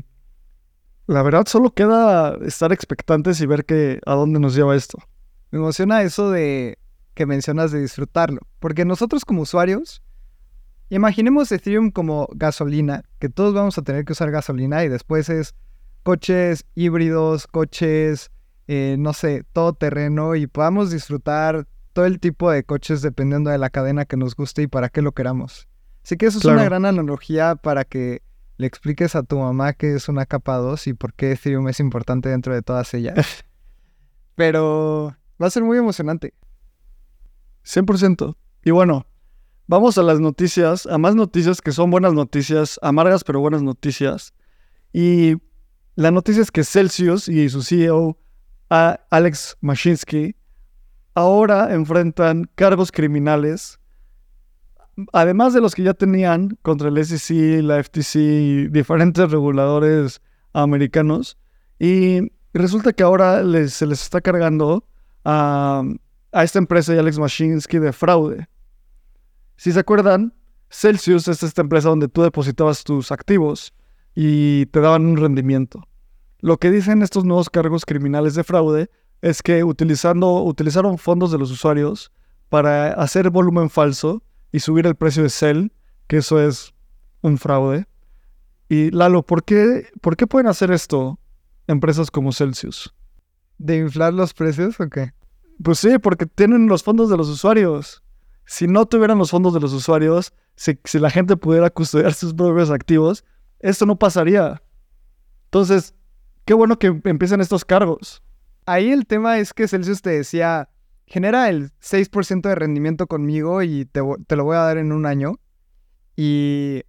la 1.08 1.24
verdad 1.24 1.46
solo 1.48 1.72
queda 1.72 2.38
estar 2.46 2.72
expectantes 2.72 3.42
y 3.42 3.46
ver 3.46 3.66
que, 3.66 4.00
a 4.06 4.14
dónde 4.14 4.40
nos 4.40 4.56
lleva 4.56 4.76
esto. 4.76 4.98
Me 5.52 5.60
emociona 5.60 6.04
eso 6.04 6.32
de 6.32 6.78
que 7.16 7.26
mencionas 7.26 7.72
de 7.72 7.82
disfrutarlo, 7.82 8.40
porque 8.60 8.86
nosotros 8.86 9.26
como 9.26 9.42
usuarios, 9.42 10.02
imaginemos 10.90 11.52
Ethereum 11.52 11.92
como 11.92 12.28
gasolina, 12.34 13.04
que 13.20 13.30
todos 13.30 13.54
vamos 13.54 13.78
a 13.78 13.82
tener 13.82 14.06
que 14.06 14.14
usar 14.14 14.32
gasolina 14.32 14.84
y 14.84 14.90
después 14.90 15.30
es 15.30 15.56
coches 16.04 16.66
híbridos, 16.76 17.48
coches, 17.48 18.32
eh, 18.68 18.96
no 19.00 19.14
sé, 19.14 19.44
todo 19.54 19.74
terreno 19.74 20.36
y 20.36 20.48
podamos 20.48 20.92
disfrutar 20.92 21.68
todo 21.94 22.06
el 22.06 22.20
tipo 22.20 22.52
de 22.52 22.64
coches 22.64 23.02
dependiendo 23.02 23.50
de 23.50 23.58
la 23.58 23.70
cadena 23.70 24.06
que 24.06 24.18
nos 24.18 24.36
guste 24.36 24.64
y 24.64 24.68
para 24.68 24.90
qué 24.90 25.02
lo 25.02 25.12
queramos. 25.12 25.68
Así 26.04 26.18
que 26.18 26.28
eso 26.28 26.40
es 26.40 26.46
una 26.46 26.64
gran 26.64 26.86
analogía 26.86 27.56
para 27.56 27.84
que 27.84 28.22
le 28.58 28.68
expliques 28.68 29.16
a 29.16 29.24
tu 29.24 29.40
mamá 29.40 29.74
que 29.74 29.94
es 29.96 30.10
una 30.10 30.26
capa 30.26 30.58
2 30.58 30.88
y 30.88 30.94
por 30.94 31.14
qué 31.14 31.32
Ethereum 31.32 31.68
es 31.68 31.80
importante 31.80 32.30
dentro 32.30 32.54
de 32.54 32.62
todas 32.62 32.94
ellas. 32.94 33.46
Pero 34.36 35.16
va 35.42 35.48
a 35.48 35.50
ser 35.50 35.64
muy 35.64 35.78
emocionante. 35.78 36.34
100%. 37.66 38.36
Y 38.64 38.72
bueno, 38.72 39.06
vamos 39.70 40.00
a 40.00 40.04
las 40.04 40.20
noticias, 40.20 40.88
a 40.88 40.98
más 40.98 41.14
noticias 41.14 41.62
que 41.62 41.72
son 41.72 41.92
buenas 41.92 42.14
noticias, 42.14 42.80
amargas 42.82 43.24
pero 43.24 43.40
buenas 43.40 43.62
noticias. 43.62 44.34
Y 44.92 45.36
la 45.94 46.10
noticia 46.10 46.42
es 46.42 46.50
que 46.50 46.64
Celsius 46.64 47.30
y 47.30 47.48
su 47.50 47.62
CEO, 47.62 48.18
Alex 48.70 49.58
Mashinsky, 49.62 50.36
ahora 51.14 51.72
enfrentan 51.72 52.50
cargos 52.56 52.92
criminales, 52.92 53.80
además 55.14 55.54
de 55.54 55.62
los 55.62 55.76
que 55.76 55.84
ya 55.84 55.94
tenían 55.94 56.58
contra 56.64 56.90
el 56.90 57.06
SEC, 57.06 57.62
la 57.62 57.84
FTC 57.84 58.16
y 58.16 58.68
diferentes 58.70 59.30
reguladores 59.30 60.20
americanos. 60.54 61.38
Y 61.78 62.32
resulta 62.54 62.92
que 62.92 63.04
ahora 63.04 63.44
se 63.68 63.86
les 63.86 64.02
está 64.02 64.20
cargando 64.20 64.84
a, 65.24 65.84
a 66.32 66.44
esta 66.44 66.58
empresa 66.58 66.96
y 66.96 66.98
Alex 66.98 67.20
Mashinsky 67.20 67.78
de 67.78 67.94
fraude. 67.94 68.48
Si 69.60 69.74
se 69.74 69.80
acuerdan, 69.82 70.34
Celsius 70.70 71.28
es 71.28 71.44
esta 71.44 71.60
empresa 71.60 71.90
donde 71.90 72.08
tú 72.08 72.22
depositabas 72.22 72.86
tus 72.86 73.12
activos 73.12 73.74
y 74.16 74.68
te 74.68 74.80
daban 74.80 75.06
un 75.06 75.18
rendimiento. 75.18 75.84
Lo 76.40 76.56
que 76.56 76.72
dicen 76.72 77.02
estos 77.02 77.26
nuevos 77.26 77.50
cargos 77.50 77.84
criminales 77.86 78.36
de 78.36 78.46
fraude 78.46 78.90
es 79.22 79.42
que 79.42 79.66
utilizando, 79.66 80.46
utilizaron 80.46 80.98
fondos 80.98 81.34
de 81.34 81.40
los 81.40 81.52
usuarios 81.52 82.14
para 82.48 82.94
hacer 82.94 83.32
volumen 83.32 83.70
falso 83.70 84.24
y 84.54 84.62
subir 84.62 84.88
el 84.88 84.96
precio 84.96 85.24
de 85.24 85.30
Cell, 85.30 85.68
que 86.08 86.20
eso 86.20 86.40
es 86.40 86.74
un 87.20 87.38
fraude. 87.38 87.86
Y 88.70 88.92
Lalo, 88.92 89.24
¿por 89.24 89.44
qué, 89.44 89.90
¿por 90.00 90.16
qué 90.16 90.26
pueden 90.26 90.48
hacer 90.48 90.72
esto 90.72 91.20
empresas 91.68 92.12
como 92.12 92.32
Celsius? 92.32 92.96
¿De 93.58 93.76
inflar 93.76 94.14
los 94.14 94.34
precios 94.34 94.80
o 94.80 94.88
qué? 94.90 95.12
Pues 95.62 95.80
sí, 95.80 96.00
porque 96.00 96.26
tienen 96.26 96.68
los 96.68 96.82
fondos 96.82 97.10
de 97.10 97.18
los 97.18 97.28
usuarios. 97.28 98.02
Si 98.50 98.66
no 98.66 98.88
tuvieran 98.88 99.20
los 99.20 99.30
fondos 99.30 99.54
de 99.54 99.60
los 99.60 99.72
usuarios, 99.74 100.34
si, 100.56 100.80
si 100.84 100.98
la 100.98 101.12
gente 101.12 101.38
pudiera 101.38 101.70
custodiar 101.70 102.16
sus 102.16 102.34
propios 102.34 102.72
activos, 102.72 103.24
esto 103.60 103.86
no 103.86 104.00
pasaría. 104.00 104.60
Entonces, 105.46 105.94
qué 106.46 106.56
bueno 106.56 106.80
que 106.80 106.88
empiecen 107.04 107.42
estos 107.42 107.64
cargos. 107.64 108.24
Ahí 108.66 108.90
el 108.90 109.06
tema 109.06 109.38
es 109.38 109.54
que 109.54 109.68
Celsius 109.68 110.02
te 110.02 110.10
decía, 110.10 110.68
genera 111.06 111.48
el 111.48 111.70
6% 111.80 112.42
de 112.42 112.56
rendimiento 112.56 113.06
conmigo 113.06 113.62
y 113.62 113.86
te, 113.86 114.00
lo 114.00 114.44
voy 114.44 114.56
a 114.56 114.62
dar 114.62 114.80
en 114.80 114.94
un 114.94 115.06
año. 115.06 115.40
Y 116.16 116.82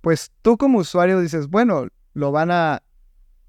pues 0.00 0.32
tú 0.40 0.56
como 0.56 0.78
usuario 0.78 1.20
dices, 1.20 1.48
bueno, 1.48 1.88
lo 2.14 2.32
van 2.32 2.50
a 2.50 2.82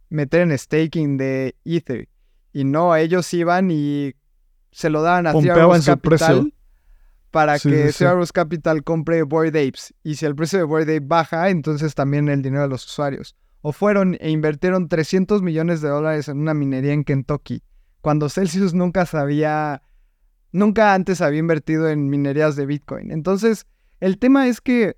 meter 0.10 0.42
en 0.42 0.58
staking 0.58 1.16
de 1.16 1.56
Ether. 1.64 2.10
Y 2.52 2.66
no, 2.66 2.94
ellos 2.94 3.34
iban 3.34 3.72
y 3.72 4.16
se 4.74 4.90
lo 4.90 5.02
daban 5.02 5.28
a 5.28 5.32
Pompeaban 5.32 5.82
su 5.82 5.98
precio. 5.98 6.52
Para 7.32 7.58
Sí, 7.58 7.70
que 7.70 7.92
sí, 7.94 8.06
Capital 8.34 8.84
compre 8.84 9.24
Bored 9.24 9.56
Apes. 9.56 9.94
Y 10.04 10.16
si 10.16 10.26
el 10.26 10.36
precio 10.36 10.60
de 10.60 10.66
Bored 10.66 10.90
Ape 10.90 11.00
baja, 11.00 11.50
entonces 11.50 11.96
también 11.96 12.28
el 12.30 12.42
dinero 12.42 12.64
de 12.64 12.68
los 12.70 12.86
usuarios. 12.86 13.36
O 13.62 13.72
fueron 13.72 14.18
e 14.20 14.30
invirtieron 14.30 14.90
300 14.90 15.42
millones 15.42 15.82
de 15.82 15.90
dólares 15.90 16.28
en 16.28 16.40
una 16.40 16.54
minería 16.54 16.94
en 16.94 17.04
Kentucky, 17.04 17.64
cuando 18.02 18.30
Celsius 18.30 18.74
nunca 18.74 19.06
sabía, 19.06 19.84
nunca 20.52 20.94
antes 20.94 21.22
había 21.22 21.40
invertido 21.40 21.88
en 21.88 22.10
minerías 22.10 22.56
de 22.56 22.66
Bitcoin. 22.66 23.12
Entonces, 23.12 23.68
el 24.00 24.18
tema 24.18 24.48
es 24.48 24.60
que 24.60 24.98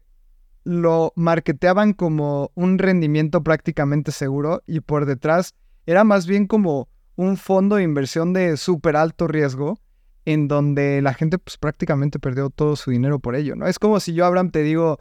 lo 0.63 1.11
marketeaban 1.17 1.91
como 1.93 2.51
un 2.55 2.79
rendimiento 2.79 3.43
prácticamente 3.43 4.11
seguro 4.11 4.63
y 4.65 4.79
por 4.79 5.05
detrás 5.05 5.53
era 5.85 6.05
más 6.05 6.25
bien 6.25 6.47
como 6.47 6.87
un 7.15 7.35
fondo 7.35 7.75
de 7.75 7.83
inversión 7.83 8.31
de 8.31 8.55
súper 8.55 8.95
alto 8.95 9.27
riesgo 9.27 9.77
en 10.25 10.47
donde 10.47 11.01
la 11.01 11.13
gente 11.13 11.37
pues 11.37 11.57
prácticamente 11.57 12.19
perdió 12.19 12.49
todo 12.49 12.75
su 12.75 12.91
dinero 12.91 13.19
por 13.19 13.35
ello, 13.35 13.55
¿no? 13.55 13.67
Es 13.67 13.79
como 13.79 13.99
si 13.99 14.13
yo, 14.13 14.25
Abraham, 14.25 14.51
te 14.51 14.63
digo, 14.63 14.99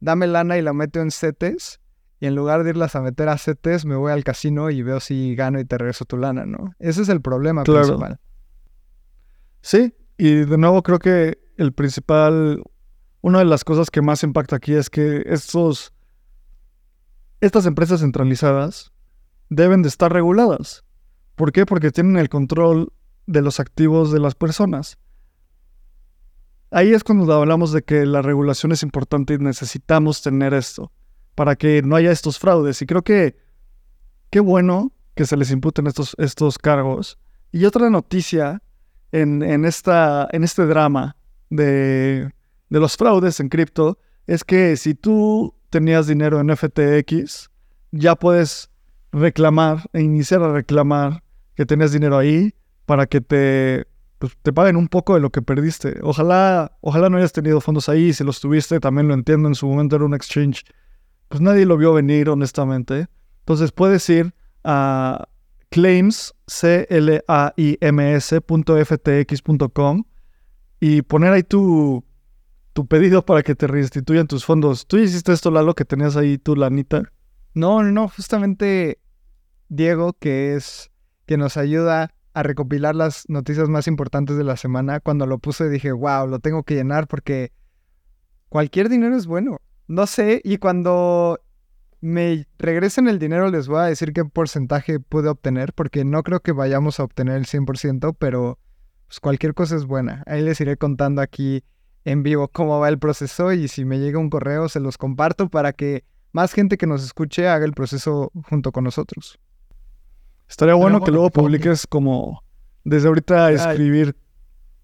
dame 0.00 0.26
lana 0.26 0.56
y 0.58 0.62
la 0.62 0.72
meto 0.72 1.00
en 1.00 1.10
CETES 1.10 1.80
y 2.20 2.26
en 2.26 2.34
lugar 2.34 2.64
de 2.64 2.70
irlas 2.70 2.96
a 2.96 3.00
meter 3.02 3.28
a 3.28 3.36
CETES 3.38 3.84
me 3.84 3.94
voy 3.96 4.10
al 4.12 4.24
casino 4.24 4.70
y 4.70 4.82
veo 4.82 5.00
si 5.00 5.34
gano 5.36 5.60
y 5.60 5.64
te 5.64 5.76
regreso 5.78 6.04
tu 6.04 6.16
lana, 6.16 6.46
¿no? 6.46 6.72
Ese 6.78 7.02
es 7.02 7.08
el 7.08 7.20
problema 7.20 7.62
Claro. 7.64 7.82
principal. 7.86 8.20
Sí, 9.60 9.94
y 10.16 10.34
de 10.44 10.58
nuevo 10.58 10.82
creo 10.82 10.98
que 10.98 11.38
el 11.56 11.72
principal, 11.72 12.62
una 13.20 13.40
de 13.40 13.44
las 13.44 13.64
cosas 13.64 13.90
que 13.90 14.00
más 14.02 14.22
impacta 14.22 14.56
aquí 14.56 14.74
es 14.74 14.88
que 14.88 15.24
estos, 15.26 15.92
estas 17.40 17.66
empresas 17.66 18.00
centralizadas 18.00 18.92
deben 19.50 19.82
de 19.82 19.88
estar 19.88 20.12
reguladas. 20.12 20.84
¿Por 21.34 21.52
qué? 21.52 21.66
Porque 21.66 21.90
tienen 21.90 22.16
el 22.16 22.28
control 22.28 22.92
de 23.28 23.42
los 23.42 23.60
activos 23.60 24.10
de 24.10 24.18
las 24.18 24.34
personas. 24.34 24.98
Ahí 26.70 26.92
es 26.92 27.04
cuando 27.04 27.30
hablamos 27.32 27.72
de 27.72 27.82
que 27.82 28.06
la 28.06 28.22
regulación 28.22 28.72
es 28.72 28.82
importante 28.82 29.34
y 29.34 29.38
necesitamos 29.38 30.22
tener 30.22 30.54
esto 30.54 30.90
para 31.34 31.54
que 31.54 31.82
no 31.82 31.94
haya 31.94 32.10
estos 32.10 32.38
fraudes. 32.38 32.80
Y 32.80 32.86
creo 32.86 33.02
que 33.02 33.36
qué 34.30 34.40
bueno 34.40 34.92
que 35.14 35.26
se 35.26 35.36
les 35.36 35.50
imputen 35.50 35.86
estos, 35.86 36.16
estos 36.18 36.58
cargos. 36.58 37.18
Y 37.52 37.66
otra 37.66 37.90
noticia 37.90 38.62
en, 39.12 39.42
en 39.42 39.66
esta, 39.66 40.26
en 40.32 40.42
este 40.42 40.64
drama 40.64 41.16
de, 41.50 42.32
de 42.70 42.80
los 42.80 42.96
fraudes 42.96 43.40
en 43.40 43.50
cripto 43.50 43.98
es 44.26 44.42
que 44.42 44.76
si 44.78 44.94
tú 44.94 45.54
tenías 45.68 46.06
dinero 46.06 46.40
en 46.40 46.54
FTX, 46.56 47.50
ya 47.92 48.14
puedes 48.14 48.70
reclamar 49.12 49.88
e 49.92 50.00
iniciar 50.00 50.42
a 50.42 50.52
reclamar 50.52 51.22
que 51.54 51.66
tenías 51.66 51.92
dinero 51.92 52.16
ahí 52.16 52.54
para 52.88 53.06
que 53.06 53.20
te, 53.20 53.86
pues, 54.18 54.32
te 54.40 54.50
paguen 54.50 54.76
un 54.76 54.88
poco 54.88 55.12
de 55.12 55.20
lo 55.20 55.28
que 55.28 55.42
perdiste. 55.42 55.98
Ojalá, 56.02 56.72
ojalá 56.80 57.10
no 57.10 57.18
hayas 57.18 57.34
tenido 57.34 57.60
fondos 57.60 57.90
ahí. 57.90 58.14
Si 58.14 58.24
los 58.24 58.40
tuviste, 58.40 58.80
también 58.80 59.08
lo 59.08 59.14
entiendo. 59.14 59.46
En 59.46 59.54
su 59.54 59.66
momento 59.66 59.96
era 59.96 60.06
un 60.06 60.14
exchange. 60.14 60.64
Pues 61.28 61.42
nadie 61.42 61.66
lo 61.66 61.76
vio 61.76 61.92
venir, 61.92 62.30
honestamente. 62.30 63.08
Entonces 63.40 63.72
puedes 63.72 64.08
ir 64.08 64.32
a 64.64 65.28
claims, 65.68 66.34
c 66.46 66.86
l 66.88 67.22
a 67.28 67.52
i 67.58 67.76
m 67.78 68.14
s 68.14 68.40
ftx.com 68.40 70.04
y 70.80 71.02
poner 71.02 71.34
ahí 71.34 71.42
tu, 71.42 72.06
tu 72.72 72.86
pedido 72.86 73.26
para 73.26 73.42
que 73.42 73.54
te 73.54 73.66
restituyan 73.66 74.28
tus 74.28 74.46
fondos. 74.46 74.86
¿Tú 74.86 74.96
hiciste 74.96 75.34
esto, 75.34 75.50
Lalo, 75.50 75.74
que 75.74 75.84
tenías 75.84 76.16
ahí 76.16 76.38
tu 76.38 76.56
lanita? 76.56 77.02
No, 77.52 77.82
no, 77.82 77.92
no, 77.92 78.08
justamente 78.08 78.98
Diego, 79.68 80.14
que 80.14 80.54
es 80.54 80.90
que 81.26 81.36
nos 81.36 81.58
ayuda 81.58 82.14
a 82.38 82.44
recopilar 82.44 82.94
las 82.94 83.24
noticias 83.28 83.68
más 83.68 83.88
importantes 83.88 84.36
de 84.36 84.44
la 84.44 84.56
semana, 84.56 85.00
cuando 85.00 85.26
lo 85.26 85.38
puse 85.38 85.68
dije, 85.68 85.90
wow, 85.90 86.28
lo 86.28 86.38
tengo 86.38 86.62
que 86.62 86.76
llenar 86.76 87.08
porque 87.08 87.50
cualquier 88.48 88.88
dinero 88.88 89.16
es 89.16 89.26
bueno. 89.26 89.58
No 89.88 90.06
sé, 90.06 90.40
y 90.44 90.58
cuando 90.58 91.40
me 92.00 92.46
regresen 92.58 93.08
el 93.08 93.18
dinero 93.18 93.50
les 93.50 93.66
voy 93.66 93.80
a 93.80 93.86
decir 93.86 94.12
qué 94.12 94.24
porcentaje 94.24 95.00
pude 95.00 95.28
obtener, 95.28 95.72
porque 95.72 96.04
no 96.04 96.22
creo 96.22 96.38
que 96.38 96.52
vayamos 96.52 97.00
a 97.00 97.04
obtener 97.04 97.38
el 97.38 97.46
100%, 97.46 98.14
pero 98.16 98.60
pues, 99.08 99.18
cualquier 99.18 99.54
cosa 99.54 99.74
es 99.74 99.84
buena. 99.84 100.22
Ahí 100.26 100.40
les 100.40 100.60
iré 100.60 100.76
contando 100.76 101.20
aquí 101.22 101.64
en 102.04 102.22
vivo 102.22 102.46
cómo 102.46 102.78
va 102.78 102.88
el 102.88 103.00
proceso 103.00 103.52
y 103.52 103.66
si 103.66 103.84
me 103.84 103.98
llega 103.98 104.20
un 104.20 104.30
correo 104.30 104.68
se 104.68 104.78
los 104.78 104.96
comparto 104.96 105.48
para 105.48 105.72
que 105.72 106.04
más 106.30 106.52
gente 106.52 106.78
que 106.78 106.86
nos 106.86 107.02
escuche 107.02 107.48
haga 107.48 107.64
el 107.64 107.72
proceso 107.72 108.30
junto 108.48 108.70
con 108.70 108.84
nosotros. 108.84 109.40
Estaría 110.48 110.74
bueno 110.74 111.00
que 111.02 111.10
luego 111.10 111.30
que- 111.30 111.40
publiques 111.40 111.86
como 111.86 112.42
desde 112.84 113.08
ahorita 113.08 113.46
Ay. 113.46 113.54
escribir 113.56 114.16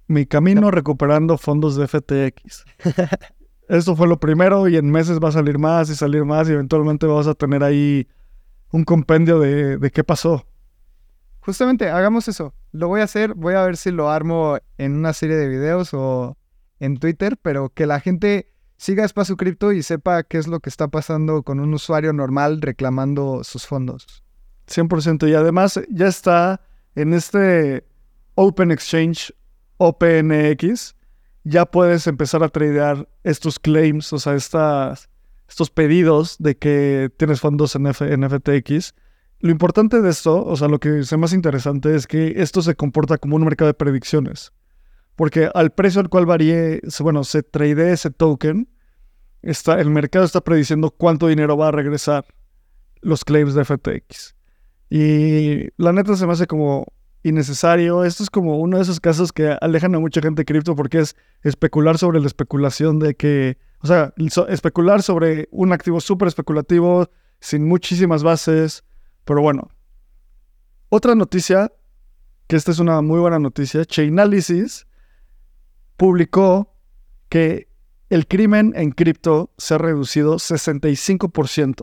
mi 0.06 0.26
camino 0.26 0.70
recuperando 0.70 1.38
fondos 1.38 1.76
de 1.76 1.88
FTX. 1.88 2.64
Esto 3.68 3.96
fue 3.96 4.06
lo 4.06 4.20
primero 4.20 4.68
y 4.68 4.76
en 4.76 4.90
meses 4.90 5.18
va 5.18 5.28
a 5.30 5.32
salir 5.32 5.58
más 5.58 5.88
y 5.88 5.94
salir 5.96 6.24
más 6.24 6.48
y 6.48 6.52
eventualmente 6.52 7.06
vas 7.06 7.26
a 7.26 7.34
tener 7.34 7.64
ahí 7.64 8.06
un 8.72 8.84
compendio 8.84 9.38
de, 9.38 9.78
de 9.78 9.90
qué 9.90 10.04
pasó. 10.04 10.46
Justamente, 11.40 11.88
hagamos 11.88 12.28
eso. 12.28 12.54
Lo 12.72 12.88
voy 12.88 13.00
a 13.00 13.04
hacer, 13.04 13.34
voy 13.34 13.54
a 13.54 13.62
ver 13.62 13.76
si 13.76 13.90
lo 13.90 14.10
armo 14.10 14.58
en 14.78 14.96
una 14.96 15.12
serie 15.12 15.36
de 15.36 15.48
videos 15.48 15.94
o 15.94 16.36
en 16.80 16.98
Twitter, 16.98 17.38
pero 17.40 17.70
que 17.70 17.86
la 17.86 18.00
gente 18.00 18.52
siga 18.76 19.04
Espacio 19.04 19.36
Cripto 19.36 19.72
y 19.72 19.82
sepa 19.82 20.22
qué 20.24 20.38
es 20.38 20.46
lo 20.46 20.60
que 20.60 20.68
está 20.68 20.88
pasando 20.88 21.42
con 21.42 21.60
un 21.60 21.72
usuario 21.72 22.12
normal 22.12 22.60
reclamando 22.60 23.44
sus 23.44 23.66
fondos. 23.66 24.23
100%. 24.68 25.28
Y 25.28 25.34
además 25.34 25.80
ya 25.90 26.06
está 26.06 26.60
en 26.94 27.14
este 27.14 27.86
Open 28.34 28.70
Exchange 28.70 29.32
OPNX. 29.76 30.96
Ya 31.44 31.66
puedes 31.66 32.06
empezar 32.06 32.42
a 32.42 32.48
tradear 32.48 33.08
estos 33.22 33.58
claims, 33.58 34.12
o 34.12 34.18
sea, 34.18 34.34
estas, 34.34 35.10
estos 35.48 35.70
pedidos 35.70 36.36
de 36.38 36.56
que 36.56 37.10
tienes 37.16 37.40
fondos 37.40 37.76
en, 37.76 37.86
en 37.86 38.30
FTX. 38.30 38.94
Lo 39.40 39.50
importante 39.50 40.00
de 40.00 40.08
esto, 40.08 40.42
o 40.44 40.56
sea, 40.56 40.68
lo 40.68 40.80
que 40.80 41.00
es 41.00 41.18
más 41.18 41.34
interesante 41.34 41.94
es 41.94 42.06
que 42.06 42.34
esto 42.36 42.62
se 42.62 42.76
comporta 42.76 43.18
como 43.18 43.36
un 43.36 43.44
mercado 43.44 43.68
de 43.68 43.74
predicciones. 43.74 44.52
Porque 45.16 45.50
al 45.52 45.70
precio 45.70 46.00
al 46.00 46.08
cual 46.08 46.26
varíe, 46.26 46.80
bueno, 47.00 47.24
se 47.24 47.42
trade 47.42 47.92
ese 47.92 48.10
token, 48.10 48.68
está, 49.42 49.78
el 49.80 49.90
mercado 49.90 50.24
está 50.24 50.40
prediciendo 50.40 50.90
cuánto 50.90 51.28
dinero 51.28 51.56
va 51.56 51.68
a 51.68 51.72
regresar 51.72 52.24
los 53.02 53.24
claims 53.24 53.54
de 53.54 53.64
FTX. 53.64 54.33
Y 54.96 55.70
la 55.76 55.92
neta 55.92 56.14
se 56.14 56.24
me 56.24 56.34
hace 56.34 56.46
como 56.46 56.86
innecesario. 57.24 58.04
Esto 58.04 58.22
es 58.22 58.30
como 58.30 58.60
uno 58.60 58.76
de 58.76 58.84
esos 58.84 59.00
casos 59.00 59.32
que 59.32 59.58
alejan 59.60 59.92
a 59.96 59.98
mucha 59.98 60.20
gente 60.20 60.42
de 60.42 60.44
cripto 60.44 60.76
porque 60.76 61.00
es 61.00 61.16
especular 61.42 61.98
sobre 61.98 62.20
la 62.20 62.28
especulación 62.28 63.00
de 63.00 63.16
que, 63.16 63.58
o 63.80 63.88
sea, 63.88 64.14
especular 64.48 65.02
sobre 65.02 65.48
un 65.50 65.72
activo 65.72 66.00
súper 66.00 66.28
especulativo 66.28 67.10
sin 67.40 67.66
muchísimas 67.66 68.22
bases. 68.22 68.84
Pero 69.24 69.42
bueno, 69.42 69.68
otra 70.90 71.16
noticia, 71.16 71.72
que 72.46 72.54
esta 72.54 72.70
es 72.70 72.78
una 72.78 73.02
muy 73.02 73.18
buena 73.18 73.40
noticia, 73.40 73.84
Chainalysis 73.84 74.86
publicó 75.96 76.72
que 77.30 77.66
el 78.10 78.28
crimen 78.28 78.72
en 78.76 78.92
cripto 78.92 79.50
se 79.58 79.74
ha 79.74 79.78
reducido 79.78 80.36
65%. 80.36 81.82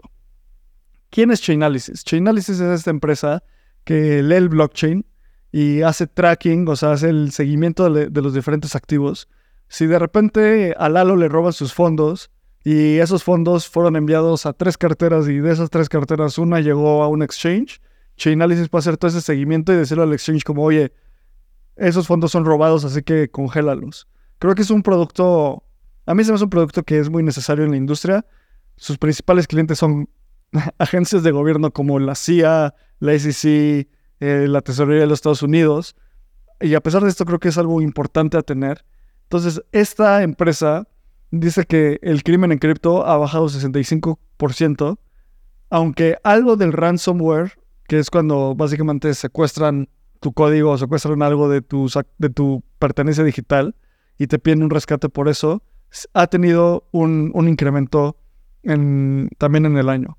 ¿Quién 1.12 1.30
es 1.30 1.42
Chainalysis? 1.42 2.06
Chainalysis 2.06 2.62
es 2.62 2.80
esta 2.80 2.90
empresa 2.90 3.44
que 3.84 4.24
lee 4.24 4.36
el 4.36 4.48
blockchain 4.48 5.06
y 5.52 5.82
hace 5.82 6.08
tracking, 6.08 6.66
o 6.70 6.76
sea, 6.78 6.94
hace 6.94 7.10
el 7.10 7.34
seguimiento 7.34 7.92
de, 7.92 8.22
los 8.22 8.34
diferentes 8.34 8.78
activos. 8.78 9.28
Si 9.68 9.88
de 9.88 10.00
repente 10.00 10.74
a 10.78 10.88
Lalo 10.88 11.18
le 11.18 11.28
roban 11.28 11.52
sus 11.52 11.74
fondos 11.74 12.32
y 12.64 13.00
esos 13.00 13.26
fondos 13.26 13.68
fueron 13.68 13.98
enviados 13.98 14.46
a 14.46 14.54
tres 14.54 14.78
carteras 14.78 15.28
y 15.28 15.40
de 15.40 15.52
esas 15.52 15.70
tres 15.70 15.90
carteras 15.90 16.38
una 16.38 16.62
llegó 16.62 17.04
a 17.04 17.10
un 17.10 17.24
exchange, 17.24 17.82
Chainalysis 18.16 18.70
puede 18.70 18.80
hacer 18.80 18.96
todo 18.96 19.10
ese 19.10 19.20
seguimiento 19.20 19.74
y 19.74 19.76
decirle 19.76 20.04
al 20.04 20.14
exchange 20.14 20.46
como, 20.46 20.64
oye, 20.64 20.94
esos 21.76 22.08
fondos 22.08 22.32
son 22.32 22.46
robados, 22.46 22.86
así 22.86 23.04
que 23.04 23.30
congélalos. 23.30 24.08
Creo 24.40 24.56
que 24.56 24.62
es 24.62 24.72
un 24.72 24.82
producto, 24.82 25.62
a 26.06 26.16
mí 26.16 26.24
se 26.24 26.32
me 26.32 26.36
hace 26.36 26.46
un 26.46 26.50
producto 26.50 26.84
que 26.84 27.00
es 27.00 27.10
muy 27.10 27.22
necesario 27.22 27.66
en 27.66 27.72
la 27.72 27.78
industria. 27.78 28.26
Sus 28.78 28.98
principales 28.98 29.46
clientes 29.46 29.78
son 29.78 30.08
agencias 30.78 31.24
de 31.24 31.32
gobierno 31.32 31.72
como 31.72 32.00
la 32.00 32.16
CIA, 32.16 32.74
la 33.00 33.14
SEC, 33.20 33.88
eh, 34.20 34.46
la 34.48 34.62
Tesorería 34.62 35.02
de 35.02 35.08
los 35.08 35.18
Estados 35.20 35.44
Unidos. 35.44 35.96
Y 36.60 36.76
a 36.76 36.82
pesar 36.82 37.04
de 37.04 37.10
esto, 37.10 37.26
creo 37.26 37.40
que 37.40 37.50
es 37.50 37.58
algo 37.58 37.82
importante 37.82 38.38
a 38.38 38.42
tener. 38.44 38.86
Entonces, 39.24 39.62
esta 39.72 40.22
empresa 40.24 40.88
dice 41.32 41.66
que 41.66 42.00
el 42.02 42.24
crimen 42.24 42.52
en 42.52 42.60
cripto 42.60 43.06
ha 43.06 43.18
bajado 43.18 43.48
65%, 43.48 44.98
aunque 45.70 46.18
algo 46.24 46.58
del 46.58 46.74
ransomware, 46.74 47.54
que 47.88 48.00
es 48.00 48.10
cuando 48.10 48.54
básicamente 48.56 49.14
secuestran 49.14 49.90
tu 50.20 50.34
código 50.34 50.72
o 50.72 50.78
secuestran 50.78 51.22
algo 51.24 51.50
de 51.50 51.62
tu, 51.62 51.90
de 52.18 52.30
tu 52.30 52.64
pertenencia 52.78 53.24
digital 53.24 53.76
y 54.18 54.28
te 54.28 54.38
piden 54.38 54.64
un 54.64 54.70
rescate 54.70 55.10
por 55.10 55.30
eso, 55.30 55.64
ha 56.14 56.28
tenido 56.28 56.88
un, 56.92 57.32
un 57.34 57.48
incremento 57.48 58.18
en- 58.64 59.30
también 59.38 59.66
en 59.66 59.78
el 59.78 59.90
año. 59.90 60.18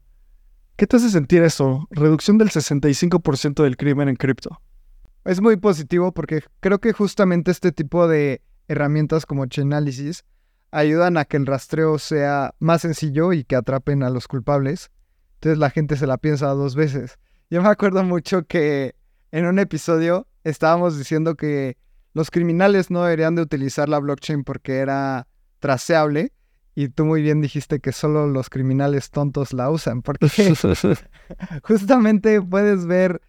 ¿Qué 0.77 0.87
te 0.87 0.97
hace 0.97 1.11
sentir 1.11 1.43
eso? 1.43 1.87
Reducción 1.91 2.39
del 2.39 2.51
65% 2.51 3.63
del 3.63 3.77
crimen 3.77 4.09
en 4.09 4.17
cripto. 4.17 4.61
Es 5.25 5.41
muy 5.41 5.57
positivo 5.57 6.13
porque 6.13 6.43
creo 6.61 6.81
que 6.81 6.93
justamente 6.93 7.51
este 7.51 7.73
tipo 7.73 8.09
de 8.09 8.43
herramientas 8.69 9.27
como 9.27 9.47
Chainalysis 9.47 10.25
ayudan 10.73 11.19
a 11.19 11.25
que 11.27 11.37
el 11.37 11.47
rastreo 11.47 11.99
sea 11.99 12.55
más 12.59 12.83
sencillo 12.83 13.33
y 13.33 13.45
que 13.45 13.55
atrapen 13.55 14.03
a 14.03 14.11
los 14.11 14.27
culpables. 14.27 14.91
Entonces 15.35 15.59
la 15.59 15.71
gente 15.71 15.97
se 15.97 16.07
la 16.07 16.17
piensa 16.17 16.49
dos 16.49 16.75
veces. 16.75 17.19
Yo 17.51 17.63
me 17.63 17.69
acuerdo 17.69 18.03
mucho 18.03 18.45
que 18.47 18.97
en 19.31 19.47
un 19.47 19.59
episodio 19.59 20.27
estábamos 20.43 20.99
diciendo 20.99 21.37
que 21.37 21.77
los 22.15 22.31
criminales 22.31 22.91
no 22.91 23.03
deberían 23.03 23.35
de 23.35 23.43
utilizar 23.43 23.89
la 23.89 23.99
blockchain 23.99 24.45
porque 24.45 24.79
era 24.79 25.29
traceable. 25.61 26.33
Y 26.75 26.89
tú 26.89 27.05
muy 27.05 27.23
bien 27.23 27.41
dijiste 27.41 27.81
que 27.81 27.93
solo 27.93 28.27
los 28.27 28.49
criminales 28.49 29.11
tontos 29.11 29.53
la 29.53 29.71
usan, 29.71 30.03
porque 30.03 30.27
justamente 31.63 32.41
puedes 32.41 32.87
ver 32.87 33.21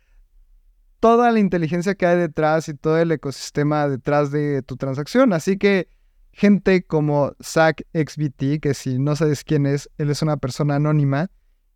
toda 0.99 1.31
la 1.31 1.39
inteligencia 1.39 1.95
que 1.95 2.05
hay 2.05 2.17
detrás 2.17 2.69
y 2.69 2.73
todo 2.73 2.97
el 2.97 3.11
ecosistema 3.11 3.89
detrás 3.89 4.31
de 4.31 4.61
tu 4.61 4.77
transacción. 4.77 5.33
Así 5.33 5.57
que 5.57 5.89
gente 6.31 6.83
como 6.83 7.35
ZachXBT, 7.43 8.61
que 8.61 8.73
si 8.73 8.99
no 8.99 9.15
sabes 9.15 9.43
quién 9.43 9.65
es, 9.65 9.89
él 9.97 10.09
es 10.09 10.21
una 10.21 10.37
persona 10.37 10.75
anónima 10.75 11.29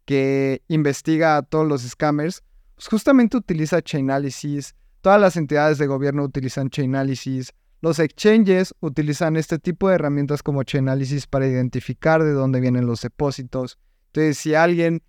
que 0.05 0.63
investiga 0.69 1.35
a 1.35 1.41
todos 1.41 1.67
los 1.67 1.81
scammers, 1.81 2.41
pues 2.75 2.87
justamente 2.87 3.35
utiliza 3.35 3.81
Chainalysis, 3.81 4.75
todas 5.01 5.19
las 5.19 5.35
entidades 5.35 5.77
de 5.77 5.87
gobierno 5.87 6.23
utilizan 6.23 6.69
Chainalysis, 6.69 7.53
los 7.81 7.99
exchanges 7.99 8.73
utilizan 8.79 9.35
este 9.35 9.59
tipo 9.59 9.89
de 9.89 9.95
herramientas 9.95 10.41
como 10.41 10.63
Chainalysis 10.63 11.27
para 11.27 11.47
identificar 11.47 12.23
de 12.23 12.31
dónde 12.31 12.59
vienen 12.59 12.87
los 12.87 13.01
depósitos. 13.01 13.77
Entonces, 14.07 14.37
si 14.37 14.55
alguien 14.55 15.03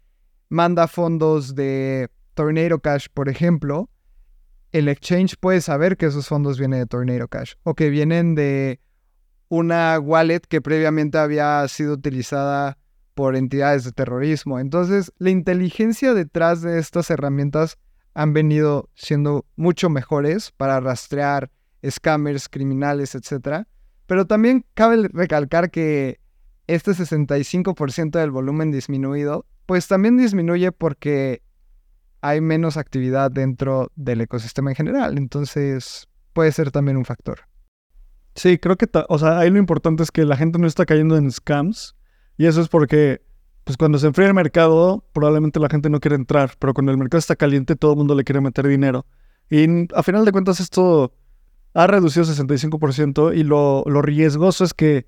manda 0.48 0.86
fondos 0.86 1.54
de 1.54 2.08
Tornado 2.34 2.78
Cash, 2.80 3.06
por 3.12 3.28
ejemplo, 3.28 3.88
el 4.72 4.88
exchange 4.88 5.36
puede 5.40 5.60
saber 5.60 5.96
que 5.96 6.06
esos 6.06 6.28
fondos 6.28 6.58
vienen 6.58 6.80
de 6.80 6.86
Tornado 6.86 7.26
Cash 7.28 7.54
o 7.62 7.74
que 7.74 7.88
vienen 7.88 8.34
de 8.34 8.80
una 9.48 9.98
wallet 9.98 10.40
que 10.40 10.60
previamente 10.60 11.16
había 11.16 11.66
sido 11.68 11.94
utilizada 11.94 12.76
por 13.14 13.34
entidades 13.34 13.84
de 13.84 13.92
terrorismo. 13.92 14.60
Entonces, 14.60 15.12
la 15.18 15.30
inteligencia 15.30 16.12
detrás 16.12 16.60
de 16.60 16.78
estas 16.78 17.10
herramientas 17.10 17.78
han 18.14 18.32
venido 18.32 18.90
siendo 18.94 19.46
mucho 19.56 19.88
mejores 19.88 20.52
para 20.52 20.80
rastrear 20.80 21.50
scammers, 21.88 22.48
criminales, 22.48 23.14
etc. 23.14 23.64
Pero 24.06 24.26
también 24.26 24.64
cabe 24.74 25.08
recalcar 25.12 25.70
que 25.70 26.20
este 26.66 26.92
65% 26.92 28.18
del 28.18 28.30
volumen 28.30 28.70
disminuido, 28.70 29.46
pues 29.66 29.88
también 29.88 30.16
disminuye 30.16 30.72
porque 30.72 31.42
hay 32.20 32.40
menos 32.40 32.76
actividad 32.76 33.30
dentro 33.30 33.90
del 33.96 34.20
ecosistema 34.20 34.70
en 34.70 34.76
general. 34.76 35.18
Entonces, 35.18 36.08
puede 36.32 36.52
ser 36.52 36.70
también 36.70 36.96
un 36.96 37.04
factor. 37.04 37.40
Sí, 38.34 38.58
creo 38.58 38.76
que, 38.76 38.88
o 39.08 39.18
sea, 39.18 39.38
ahí 39.38 39.50
lo 39.50 39.58
importante 39.58 40.02
es 40.02 40.10
que 40.10 40.24
la 40.24 40.36
gente 40.36 40.58
no 40.58 40.66
está 40.66 40.86
cayendo 40.86 41.16
en 41.16 41.30
scams. 41.30 41.96
Y 42.36 42.46
eso 42.46 42.60
es 42.60 42.68
porque, 42.68 43.22
pues 43.64 43.76
cuando 43.76 43.98
se 43.98 44.06
enfría 44.06 44.28
el 44.28 44.34
mercado, 44.34 45.04
probablemente 45.12 45.58
la 45.58 45.68
gente 45.68 45.90
no 45.90 46.00
quiere 46.00 46.16
entrar. 46.16 46.52
Pero 46.58 46.74
cuando 46.74 46.92
el 46.92 46.98
mercado 46.98 47.18
está 47.18 47.34
caliente, 47.34 47.76
todo 47.76 47.92
el 47.92 47.98
mundo 47.98 48.14
le 48.14 48.24
quiere 48.24 48.40
meter 48.40 48.66
dinero. 48.66 49.06
Y 49.50 49.66
a 49.94 50.02
final 50.02 50.24
de 50.24 50.32
cuentas, 50.32 50.60
esto 50.60 51.12
ha 51.74 51.86
reducido 51.86 52.24
65% 52.24 53.36
y 53.36 53.44
lo, 53.44 53.84
lo 53.86 54.02
riesgoso 54.02 54.64
es 54.64 54.74
que 54.74 55.06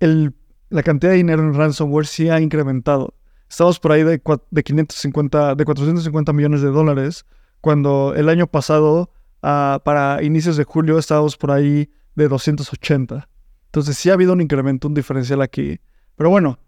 la 0.00 0.82
cantidad 0.82 1.12
de 1.12 1.18
dinero 1.18 1.42
en 1.42 1.54
ransomware 1.54 2.06
sí 2.06 2.28
ha 2.28 2.40
incrementado. 2.40 3.14
Estamos 3.48 3.78
por 3.78 3.92
ahí 3.92 4.02
de, 4.02 4.20
de 4.50 4.62
550, 4.62 5.54
de 5.54 5.64
450 5.64 6.32
millones 6.32 6.62
de 6.62 6.68
dólares, 6.68 7.24
cuando 7.60 8.14
el 8.16 8.28
año 8.28 8.46
pasado, 8.46 9.10
ah, 9.42 9.80
para 9.84 10.22
inicios 10.22 10.56
de 10.56 10.64
julio, 10.64 10.98
estábamos 10.98 11.36
por 11.36 11.52
ahí 11.52 11.90
de 12.14 12.28
280. 12.28 13.28
Entonces 13.66 13.96
sí 13.96 14.10
ha 14.10 14.14
habido 14.14 14.32
un 14.32 14.40
incremento, 14.40 14.88
un 14.88 14.94
diferencial 14.94 15.42
aquí. 15.42 15.80
Pero 16.16 16.30
bueno, 16.30 16.58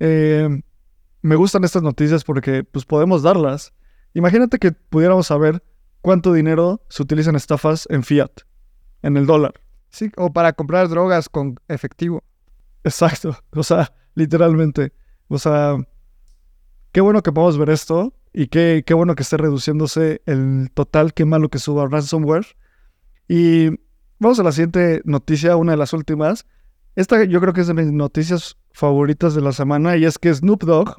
eh, 0.00 0.62
me 1.22 1.36
gustan 1.36 1.64
estas 1.64 1.82
noticias 1.82 2.24
porque 2.24 2.64
pues 2.64 2.84
podemos 2.84 3.22
darlas. 3.22 3.72
Imagínate 4.14 4.58
que 4.58 4.72
pudiéramos 4.72 5.26
saber 5.26 5.62
cuánto 6.06 6.32
dinero 6.32 6.80
se 6.88 7.02
utiliza 7.02 7.30
en 7.30 7.34
estafas 7.34 7.88
en 7.90 8.04
fiat, 8.04 8.30
en 9.02 9.16
el 9.16 9.26
dólar. 9.26 9.54
Sí, 9.88 10.08
o 10.16 10.32
para 10.32 10.52
comprar 10.52 10.88
drogas 10.88 11.28
con 11.28 11.56
efectivo. 11.66 12.22
Exacto, 12.84 13.36
o 13.50 13.64
sea, 13.64 13.92
literalmente. 14.14 14.92
O 15.26 15.36
sea, 15.36 15.76
qué 16.92 17.00
bueno 17.00 17.24
que 17.24 17.32
podamos 17.32 17.58
ver 17.58 17.70
esto 17.70 18.14
y 18.32 18.46
qué, 18.46 18.84
qué 18.86 18.94
bueno 18.94 19.16
que 19.16 19.24
esté 19.24 19.36
reduciéndose 19.36 20.22
el 20.26 20.70
total, 20.74 21.12
qué 21.12 21.24
malo 21.24 21.48
que 21.48 21.58
suba 21.58 21.88
ransomware. 21.88 22.46
Y 23.26 23.70
vamos 24.20 24.38
a 24.38 24.44
la 24.44 24.52
siguiente 24.52 25.02
noticia, 25.04 25.56
una 25.56 25.72
de 25.72 25.78
las 25.78 25.92
últimas. 25.92 26.46
Esta 26.94 27.24
yo 27.24 27.40
creo 27.40 27.52
que 27.52 27.62
es 27.62 27.66
de 27.66 27.74
mis 27.74 27.90
noticias 27.90 28.56
favoritas 28.70 29.34
de 29.34 29.40
la 29.40 29.50
semana 29.50 29.96
y 29.96 30.04
es 30.04 30.20
que 30.20 30.32
Snoop 30.32 30.62
Dogg, 30.62 30.98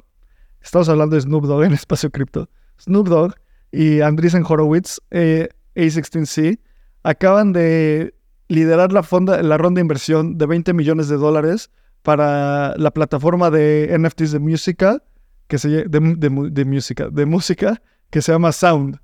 estamos 0.60 0.90
hablando 0.90 1.16
de 1.16 1.22
Snoop 1.22 1.46
Dogg 1.46 1.64
en 1.64 1.72
Espacio 1.72 2.10
Cripto, 2.10 2.50
Snoop 2.78 3.08
Dogg 3.08 3.36
y 3.72 4.00
Andreessen 4.00 4.44
Horowitz, 4.46 5.00
eh, 5.10 5.48
A16C, 5.74 6.60
acaban 7.02 7.52
de 7.52 8.14
liderar 8.48 8.92
la, 8.92 9.02
ronda 9.02 9.38
de 9.38 9.80
inversión 9.80 10.38
de 10.38 10.46
20 10.46 10.72
millones 10.72 11.08
de 11.08 11.16
dólares 11.16 11.70
para 12.02 12.76
la 12.76 12.90
plataforma 12.92 13.50
de 13.50 13.94
NFTs 13.98 14.32
de 14.32 14.38
música, 14.38 15.02
que 15.46 15.58
se, 15.58 15.68
de, 15.68 15.88
de, 15.88 16.64
música, 16.64 17.08
de 17.10 17.26
música, 17.26 17.82
que 18.10 18.22
se 18.22 18.32
llama 18.32 18.52
Sound. 18.52 19.00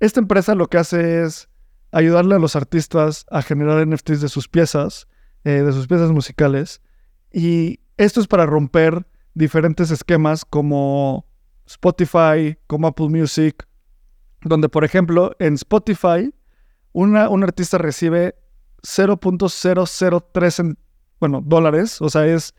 Esta 0.00 0.20
empresa 0.20 0.54
lo 0.54 0.68
que 0.68 0.78
hace 0.78 1.22
es 1.22 1.48
ayudarle 1.92 2.34
a 2.34 2.38
los 2.38 2.56
artistas 2.56 3.26
a 3.30 3.42
generar 3.42 3.86
NFTs 3.86 4.20
de 4.20 4.28
sus 4.28 4.48
piezas, 4.48 5.06
eh, 5.44 5.62
de 5.62 5.72
sus 5.72 5.86
piezas 5.86 6.10
musicales. 6.10 6.80
Y 7.32 7.80
esto 7.96 8.20
es 8.20 8.26
para 8.26 8.46
romper 8.46 9.06
diferentes 9.34 9.90
esquemas 9.90 10.44
como 10.44 11.26
Spotify, 11.66 12.58
como 12.66 12.88
Apple 12.88 13.08
Music, 13.08 13.67
donde 14.42 14.68
por 14.68 14.84
ejemplo 14.84 15.34
en 15.38 15.54
Spotify 15.54 16.32
un 16.92 17.16
artista 17.16 17.78
recibe 17.78 18.34
0.003 18.82 20.76
bueno, 21.20 21.42
dólares, 21.44 22.00
o 22.00 22.08
sea, 22.08 22.26
es 22.26 22.54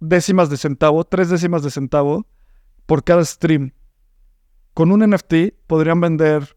décimas 0.00 0.50
de 0.50 0.56
centavo, 0.56 1.04
tres 1.04 1.30
décimas 1.30 1.62
de 1.62 1.70
centavo 1.70 2.26
por 2.86 3.04
cada 3.04 3.24
stream. 3.24 3.72
Con 4.72 4.90
un 4.90 5.08
NFT 5.08 5.54
podrían 5.66 6.00
vender 6.00 6.56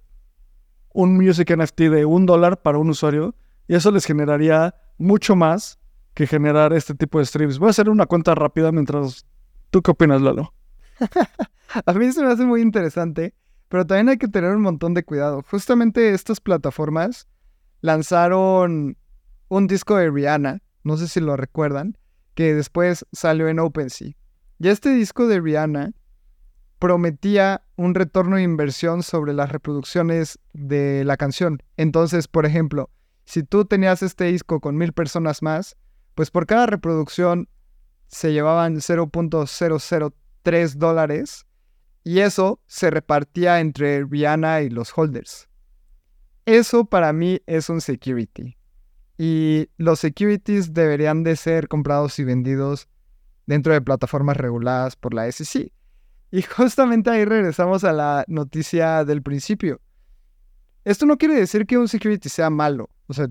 un 0.94 1.16
Music 1.16 1.56
NFT 1.56 1.82
de 1.82 2.06
un 2.06 2.26
dólar 2.26 2.62
para 2.62 2.78
un 2.78 2.90
usuario 2.90 3.36
y 3.68 3.76
eso 3.76 3.92
les 3.92 4.06
generaría 4.06 4.74
mucho 4.98 5.36
más 5.36 5.80
que 6.14 6.26
generar 6.26 6.74
este 6.74 6.96
tipo 6.96 7.20
de 7.20 7.26
streams. 7.26 7.60
Voy 7.60 7.68
a 7.68 7.70
hacer 7.70 7.90
una 7.90 8.06
cuenta 8.08 8.34
rápida 8.34 8.72
mientras... 8.72 9.26
¿Tú 9.70 9.82
qué 9.82 9.92
opinas, 9.92 10.22
Lalo? 10.22 10.54
a 11.86 11.94
mí 11.94 12.12
se 12.12 12.24
me 12.24 12.32
hace 12.32 12.46
muy 12.46 12.62
interesante, 12.62 13.36
pero 13.70 13.86
también 13.86 14.10
hay 14.10 14.18
que 14.18 14.28
tener 14.28 14.56
un 14.56 14.62
montón 14.62 14.94
de 14.94 15.04
cuidado. 15.04 15.44
Justamente 15.50 16.14
estas 16.14 16.40
plataformas 16.40 17.28
lanzaron 17.82 18.98
un 19.50 19.68
disco 19.68 19.96
de 19.98 20.10
Rihanna, 20.10 20.62
no 20.84 20.98
sé 20.98 21.08
si 21.08 21.20
lo 21.20 21.36
recuerdan, 21.38 21.98
que 22.36 22.54
después 22.54 23.06
salió 23.12 23.48
en 23.48 23.60
OpenSea. 23.60 24.14
Y 24.60 24.68
este 24.68 24.90
disco 24.92 25.28
de 25.28 25.40
Rihanna 25.40 25.94
prometía 26.80 27.64
un 27.76 27.96
retorno 27.96 28.36
de 28.36 28.44
inversión 28.44 29.04
sobre 29.04 29.34
las 29.34 29.52
reproducciones 29.52 30.40
de 30.54 31.04
la 31.06 31.18
canción. 31.18 31.62
Entonces, 31.76 32.28
por 32.28 32.46
ejemplo, 32.46 32.90
si 33.26 33.44
tú 33.44 33.66
tenías 33.66 34.04
este 34.04 34.26
disco 34.26 34.60
con 34.60 34.78
mil 34.78 34.94
personas 34.94 35.42
más, 35.42 35.76
pues 36.16 36.32
por 36.32 36.46
cada 36.46 36.68
reproducción 36.68 37.50
se 38.08 38.32
llevaban 38.32 38.76
0.003 38.78 40.74
dólares 40.76 41.47
y 42.08 42.22
eso 42.22 42.62
se 42.68 42.90
repartía 42.90 43.60
entre 43.60 44.06
Rihanna 44.06 44.62
y 44.62 44.70
los 44.70 44.98
holders. 44.98 45.50
Eso 46.46 46.86
para 46.86 47.12
mí 47.12 47.42
es 47.48 47.68
un 47.68 47.82
security. 47.82 48.56
Y 49.18 49.68
los 49.76 50.00
securities 50.00 50.74
deberían 50.74 51.26
de 51.26 51.36
ser 51.36 51.68
comprados 51.68 52.18
y 52.20 52.24
vendidos 52.24 52.88
dentro 53.46 53.74
de 53.74 53.82
plataformas 53.82 54.38
reguladas 54.38 54.96
por 54.96 55.14
la 55.14 55.30
SEC. 55.30 55.74
Y 56.32 56.42
justamente 56.44 57.10
ahí 57.10 57.26
regresamos 57.26 57.84
a 57.84 57.92
la 57.92 58.24
noticia 58.30 59.04
del 59.04 59.22
principio. 59.22 59.82
Esto 60.86 61.06
no 61.06 61.18
quiere 61.18 61.34
decir 61.34 61.66
que 61.66 61.78
un 61.78 61.90
security 61.90 62.30
sea 62.30 62.50
malo. 62.50 62.90
O 63.08 63.14
sea, 63.14 63.28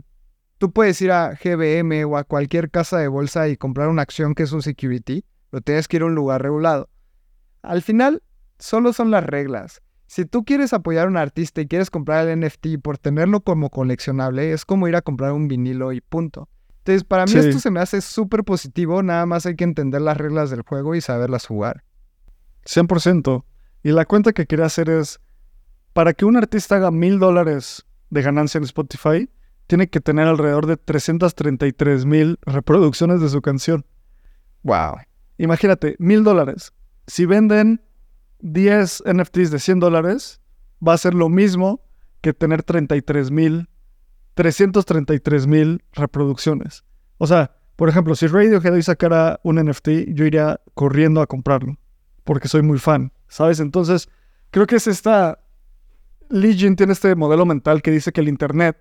tú 0.59 0.71
puedes 0.71 1.01
ir 1.01 1.13
a 1.13 1.31
GBM 1.31 2.05
o 2.05 2.19
a 2.19 2.25
cualquier 2.25 2.71
casa 2.71 2.99
de 2.99 3.09
bolsa 3.09 3.49
y 3.49 3.57
comprar 3.57 3.89
una 3.89 4.03
acción 4.03 4.35
que 4.35 4.43
es 4.43 4.53
un 4.53 4.61
security, 4.61 5.25
pero 5.49 5.63
tienes 5.63 5.89
que 5.89 5.97
ir 5.97 6.03
a 6.03 6.07
un 6.07 6.15
lugar 6.15 6.43
regulado. 6.43 6.91
Al 7.63 7.81
final, 7.81 8.23
solo 8.59 8.93
son 8.93 9.11
las 9.11 9.25
reglas. 9.25 9.83
Si 10.07 10.25
tú 10.25 10.45
quieres 10.45 10.73
apoyar 10.73 11.07
a 11.07 11.11
un 11.11 11.17
artista 11.17 11.61
y 11.61 11.67
quieres 11.67 11.91
comprar 11.91 12.29
el 12.29 12.41
NFT 12.41 12.79
por 12.83 12.97
tenerlo 12.97 13.41
como 13.41 13.71
coleccionable, 13.71 14.53
es 14.53 14.65
como 14.65 14.87
ir 14.87 14.97
a 14.97 15.03
comprar 15.03 15.33
un 15.33 15.49
vinilo 15.49 15.93
y 15.93 16.01
punto. 16.01 16.49
Entonces, 16.79 17.03
para 17.03 17.27
mí 17.27 17.33
esto 17.35 17.59
se 17.59 17.73
me 17.73 17.81
hace 17.81 18.01
súper 18.01 18.45
positivo, 18.45 19.03
nada 19.03 19.27
más 19.27 19.45
hay 19.45 19.57
que 19.57 19.65
entender 19.65 20.01
las 20.01 20.17
reglas 20.17 20.51
del 20.51 20.63
juego 20.63 20.95
y 20.95 21.01
saberlas 21.01 21.47
jugar. 21.47 21.83
100%. 22.65 23.45
Y 23.83 23.91
la 23.91 24.05
cuenta 24.05 24.33
que 24.33 24.47
quería 24.47 24.67
hacer 24.67 24.91
es, 24.91 25.21
para 25.93 26.13
que 26.13 26.25
un 26.25 26.37
artista 26.37 26.77
haga 26.77 26.93
mil 26.93 27.19
dólares 27.19 27.85
de 28.11 28.23
ganancia 28.23 28.59
en 28.59 28.65
Spotify, 28.65 29.29
tiene 29.67 29.89
que 29.89 30.01
tener 30.01 30.29
alrededor 30.29 30.67
de 30.67 30.77
333 30.77 32.05
mil 32.05 32.39
reproducciones 32.43 33.21
de 33.21 33.29
su 33.29 33.43
canción. 33.43 33.85
Wow. 34.63 34.99
Imagínate, 35.39 35.97
mil 35.99 36.23
dólares. 36.23 36.73
Si 37.09 37.27
venden 37.27 37.83
10 38.53 39.05
NFTs 39.13 39.51
de 39.51 39.59
100 39.59 39.81
dólares, 39.81 40.41
va 40.87 40.93
a 40.93 40.99
ser 40.99 41.15
lo 41.15 41.29
mismo 41.29 41.81
que 42.21 42.33
tener 42.33 42.63
33 42.63 43.31
mil, 43.31 43.69
333 44.35 45.47
mil 45.47 45.83
reproducciones. 45.93 46.85
O 47.19 47.27
sea, 47.27 47.57
por 47.75 47.89
ejemplo, 47.89 48.15
si 48.15 48.27
Radiohead 48.27 48.73
hoy 48.73 48.83
sacara 48.83 49.41
un 49.43 49.57
NFT, 49.57 49.89
yo 50.15 50.25
iría 50.25 50.61
corriendo 50.75 51.21
a 51.21 51.27
comprarlo, 51.27 51.77
porque 52.25 52.49
soy 52.49 52.63
muy 52.63 52.79
fan, 52.79 53.13
¿sabes? 53.27 53.61
Entonces, 53.61 54.09
creo 54.51 54.67
que 54.67 54.77
es 54.77 54.87
esta... 54.87 55.41
Legion 56.29 56.75
tiene 56.75 56.93
este 56.93 57.15
modelo 57.15 57.47
mental 57.47 57.83
que 57.83 57.91
dice 57.91 58.13
que 58.13 58.21
el 58.21 58.29
Internet 58.29 58.77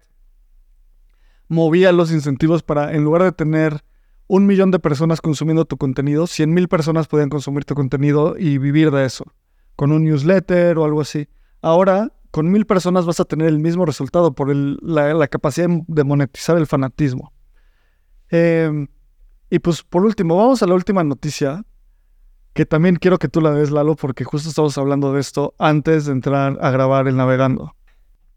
movía 1.47 1.91
los 1.91 2.11
incentivos 2.11 2.63
para, 2.63 2.93
en 2.93 3.03
lugar 3.03 3.23
de 3.23 3.31
tener 3.31 3.83
un 4.27 4.47
millón 4.47 4.71
de 4.71 4.79
personas 4.79 5.21
consumiendo 5.21 5.65
tu 5.65 5.77
contenido, 5.77 6.25
100 6.25 6.53
mil 6.53 6.67
personas 6.67 7.07
podían 7.07 7.29
consumir 7.29 7.65
tu 7.65 7.75
contenido 7.75 8.35
y 8.37 8.57
vivir 8.57 8.89
de 8.89 9.05
eso, 9.05 9.25
con 9.75 9.91
un 9.91 10.03
newsletter 10.03 10.77
o 10.77 10.85
algo 10.85 11.01
así. 11.01 11.27
Ahora, 11.61 12.11
con 12.31 12.51
mil 12.51 12.65
personas 12.65 13.05
vas 13.05 13.19
a 13.19 13.25
tener 13.25 13.47
el 13.47 13.59
mismo 13.59 13.85
resultado 13.85 14.33
por 14.33 14.53
la, 14.53 15.27
capacidad 15.27 15.69
de 15.69 16.03
monetizar 16.03 16.57
el 16.57 16.67
fanatismo. 16.67 17.31
Em, 18.29 18.87
y 19.49 19.59
pues 19.59 19.83
por 19.83 20.03
último, 20.03 20.35
vamos 20.35 20.61
a 20.61 20.67
la 20.67 20.73
última 20.73 21.03
noticia, 21.03 21.63
que 22.53 22.65
también 22.65 22.97
quiero 22.97 23.19
que 23.19 23.27
tú 23.27 23.41
la 23.41 23.51
des, 23.51 23.71
Lalo, 23.71 23.95
porque 23.95 24.23
justo 24.23 24.49
estamos 24.49 24.77
hablando 24.77 25.13
de 25.13 25.21
esto 25.21 25.55
antes 25.59 26.05
de 26.05 26.11
entrar 26.11 26.57
a 26.61 26.71
grabar 26.71 27.07
el 27.07 27.15
navegando. 27.15 27.75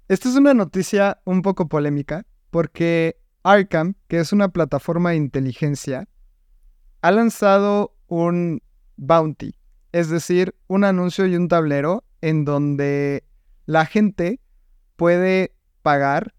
Esta 0.09 0.29
es 0.29 0.37
una 0.37 0.55
noticia 0.55 1.21
un 1.25 1.43
poco 1.43 1.69
polémica, 1.69 2.25
porque 2.51 3.21
Arkham, 3.43 3.95
que 4.09 4.21
es 4.21 4.33
una 4.33 4.49
plataforma 4.49 5.11
de 5.11 5.17
inteligencia, 5.17 6.09
ha 7.03 7.11
lanzado 7.11 7.95
un 8.07 8.63
bounty, 8.97 9.55
es 9.93 10.09
decir, 10.09 10.55
un 10.67 10.85
anuncio 10.85 11.27
y 11.27 11.37
un 11.37 11.49
tablero 11.49 12.05
en 12.21 12.45
donde 12.45 13.25
la 13.67 13.87
gente 13.87 14.41
puede 14.97 15.55
pagar 15.83 16.35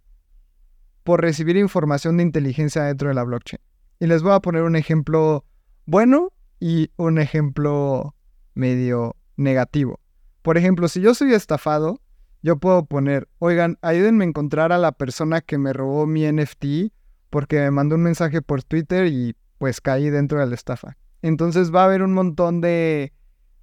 por 1.04 1.22
recibir 1.22 1.58
información 1.58 2.18
de 2.18 2.24
inteligencia 2.24 2.84
dentro 2.84 3.10
de 3.10 3.16
la 3.16 3.24
blockchain. 3.24 3.62
Y 4.00 4.08
les 4.08 4.22
voy 4.22 4.34
a 4.34 4.40
poner 4.40 4.64
un 4.64 4.76
ejemplo 4.76 5.46
bueno 5.86 6.32
y 6.60 6.92
un 6.98 7.18
ejemplo 7.18 8.16
medio 8.54 9.16
negativo. 9.38 10.00
Por 10.42 10.58
ejemplo, 10.58 10.88
si 10.88 11.02
yo 11.02 11.14
soy 11.14 11.34
estafado, 11.34 12.02
yo 12.42 12.58
puedo 12.58 12.86
poner, 12.86 13.28
oigan, 13.40 13.78
ayúdenme 13.82 14.24
a 14.24 14.28
encontrar 14.28 14.72
a 14.72 14.78
la 14.78 14.92
persona 14.92 15.42
que 15.42 15.58
me 15.58 15.74
robó 15.74 16.06
mi 16.06 16.30
NFT 16.32 16.94
porque 17.30 17.60
me 17.60 17.72
mandó 17.72 17.96
un 17.96 18.04
mensaje 18.04 18.42
por 18.42 18.64
Twitter 18.64 19.08
y 19.08 19.36
pues 19.58 19.82
caí 19.82 20.10
dentro 20.10 20.40
de 20.40 20.48
la 20.48 20.56
estafa. 20.56 20.98
Entonces 21.22 21.74
va 21.74 21.82
a 21.82 21.86
haber 21.86 22.02
un 22.02 22.14
montón 22.14 22.62
de 22.62 23.14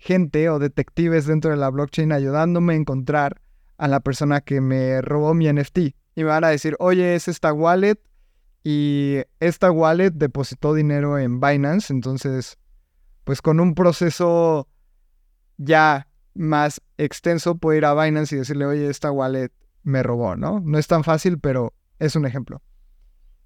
gente 0.07 0.49
o 0.49 0.59
detectives 0.59 1.27
dentro 1.27 1.51
de 1.51 1.57
la 1.57 1.69
blockchain 1.69 2.13
ayudándome 2.13 2.75
a 2.75 2.77
encontrar 2.77 3.43
a 3.77 3.89
la 3.89 4.01
persona 4.01 4.41
que 4.41 4.61
me 4.61 5.03
robó 5.03 5.35
mi 5.35 5.53
NFT. 5.53 5.79
Y 5.79 5.95
me 6.17 6.25
van 6.25 6.45
a 6.45 6.49
decir, 6.49 6.77
oye, 6.79 7.15
es 7.15 7.29
esta 7.29 7.53
wallet 7.53 7.99
y 8.65 9.19
esta 9.41 9.71
wallet 9.71 10.13
depositó 10.13 10.73
dinero 10.73 11.19
en 11.19 11.41
Binance. 11.41 11.93
Entonces, 11.93 12.57
pues 13.25 13.43
con 13.43 13.61
un 13.61 13.75
proceso 13.75 14.69
ya 15.59 16.09
más 16.35 16.81
extenso 16.97 17.57
puedo 17.57 17.77
ir 17.77 17.85
a 17.85 17.95
Binance 17.95 18.35
y 18.35 18.39
decirle, 18.39 18.67
oye, 18.67 18.89
esta 18.89 19.11
wallet 19.11 19.51
me 19.83 20.03
robó, 20.03 20.37
¿no? 20.37 20.61
No 20.61 20.79
es 20.79 20.87
tan 20.87 21.05
fácil, 21.05 21.39
pero 21.39 21.75
es 21.99 22.17
un 22.17 22.27
ejemplo. 22.27 22.63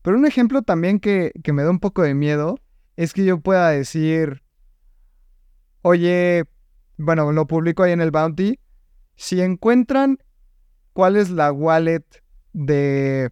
Pero 0.03 0.17
un 0.17 0.27
ejemplo 0.27 0.63
también 0.63 1.01
que, 1.01 1.33
que 1.43 1.53
me 1.53 1.63
da 1.63 1.71
un 1.71 1.81
poco 1.81 2.03
de 2.03 2.15
miedo 2.15 2.59
es 2.97 3.13
que 3.13 3.25
yo 3.25 3.41
pueda 3.41 3.71
decir, 3.71 4.43
oye, 5.83 6.45
bueno, 6.97 7.33
lo 7.33 7.47
publico 7.47 7.83
ahí 7.83 7.93
en 7.93 8.01
el 8.01 8.11
Bounty, 8.11 8.59
si 9.16 9.41
encuentran 9.41 10.18
cuál 10.93 11.16
es 11.16 11.31
la 11.31 11.53
wallet 11.53 12.05
de 12.53 13.31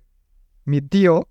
mi 0.65 0.81
tío, 0.83 1.29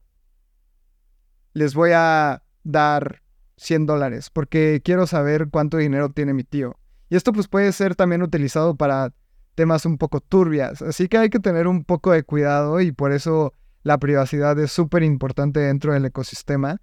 les 1.54 1.74
voy 1.74 1.92
a 1.94 2.44
dar 2.64 3.22
100 3.58 3.86
dólares 3.86 4.30
porque 4.30 4.82
quiero 4.84 5.08
saber 5.08 5.50
cuánto 5.50 5.78
dinero 5.78 6.10
tiene 6.10 6.34
mi 6.34 6.44
tío. 6.44 6.76
Y 7.10 7.16
esto 7.16 7.34
pues 7.34 7.48
puede 7.48 7.72
ser 7.72 7.96
también 7.96 8.22
utilizado 8.22 8.76
para 8.76 9.14
temas 9.56 9.86
un 9.86 9.98
poco 9.98 10.20
turbias. 10.22 10.82
Así 10.82 11.08
que 11.08 11.18
hay 11.18 11.30
que 11.30 11.40
tener 11.40 11.68
un 11.68 11.84
poco 11.84 12.12
de 12.12 12.24
cuidado 12.24 12.82
y 12.82 12.92
por 12.92 13.12
eso 13.12 13.54
la 13.84 13.98
privacidad 13.98 14.60
es 14.60 14.72
súper 14.72 15.04
importante 15.04 15.60
dentro 15.60 15.94
del 15.94 16.06
ecosistema. 16.06 16.82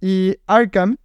Y 0.00 0.36
Arkham 0.46 0.96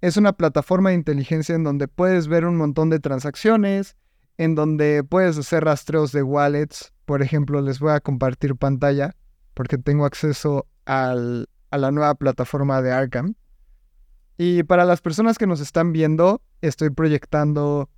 es 0.00 0.16
una 0.16 0.32
plataforma 0.32 0.90
de 0.90 0.96
inteligencia 0.96 1.54
en 1.54 1.64
donde 1.64 1.88
puedes 1.88 2.28
ver 2.28 2.44
un 2.44 2.56
montón 2.56 2.90
de 2.90 3.00
transacciones, 3.00 3.96
en 4.36 4.54
donde 4.54 5.04
puedes 5.04 5.36
hacer 5.38 5.64
rastreos 5.64 6.12
de 6.12 6.22
wallets. 6.22 6.92
Por 7.04 7.22
ejemplo, 7.22 7.60
les 7.60 7.80
voy 7.80 7.92
a 7.92 8.00
compartir 8.00 8.54
pantalla 8.56 9.16
porque 9.54 9.78
tengo 9.78 10.04
acceso 10.04 10.66
a 10.86 11.14
la 11.14 11.90
nueva 11.90 12.14
plataforma 12.14 12.80
de 12.80 12.92
Arkham. 12.92 13.34
Y 14.36 14.62
para 14.62 14.84
las 14.84 15.00
personas 15.00 15.36
que 15.36 15.48
nos 15.48 15.60
están 15.60 15.92
viendo, 15.92 16.40
estoy 16.60 16.90
proyectando 16.90 17.90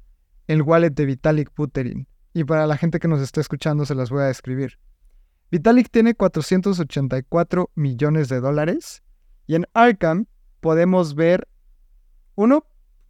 el 0.47 0.63
wallet 0.63 0.91
de 0.91 1.05
Vitalik 1.05 1.55
Buterin. 1.55 2.09
Y 2.33 2.45
para 2.45 2.67
la 2.67 2.79
gente 2.79 2.99
que 2.99 3.09
nos 3.09 3.21
está 3.21 3.41
escuchando 3.43 3.85
se 3.85 3.95
las 3.95 4.09
voy 4.09 4.23
a 4.23 4.27
describir. 4.27 4.79
Vitalik 5.51 5.91
tiene 5.91 6.15
484 6.15 7.71
millones 7.75 8.29
de 8.29 8.41
dólares 8.41 9.03
y 9.47 9.57
en 9.57 9.67
Arkham 9.75 10.27
podemos 10.61 11.15
ver, 11.15 11.49
uno, 12.35 12.65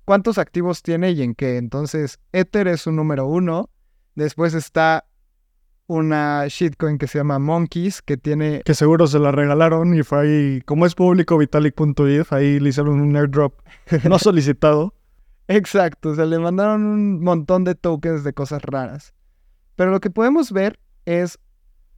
cuántos 0.04 0.38
activos 0.38 0.82
tiene 0.82 1.12
y 1.12 1.22
en 1.22 1.34
qué. 1.34 1.56
Entonces, 1.56 2.18
Ether 2.32 2.68
es 2.68 2.86
un 2.86 2.96
número 2.96 3.26
uno. 3.26 3.70
Después 4.14 4.54
está 4.54 5.06
una 5.86 6.46
shitcoin 6.46 6.98
que 6.98 7.08
se 7.08 7.18
llama 7.18 7.38
Monkeys, 7.40 8.00
que 8.00 8.16
tiene... 8.16 8.62
Que 8.64 8.74
seguro 8.74 9.08
se 9.08 9.18
la 9.18 9.32
regalaron 9.32 9.92
y 9.94 10.02
fue 10.04 10.20
ahí, 10.20 10.60
como 10.62 10.86
es 10.86 10.94
público 10.94 11.36
Vitalik.eth, 11.36 12.32
ahí 12.32 12.60
le 12.60 12.68
hicieron 12.68 13.00
un 13.00 13.16
airdrop 13.16 13.54
no 14.08 14.18
solicitado. 14.18 14.94
Exacto, 15.48 16.10
o 16.10 16.14
sea, 16.14 16.26
le 16.26 16.38
mandaron 16.38 16.84
un 16.84 17.24
montón 17.24 17.64
de 17.64 17.74
tokens 17.74 18.22
de 18.22 18.32
cosas 18.32 18.62
raras. 18.62 19.14
Pero 19.74 19.90
lo 19.90 19.98
que 19.98 20.10
podemos 20.10 20.52
ver 20.52 20.78
es 21.06 21.40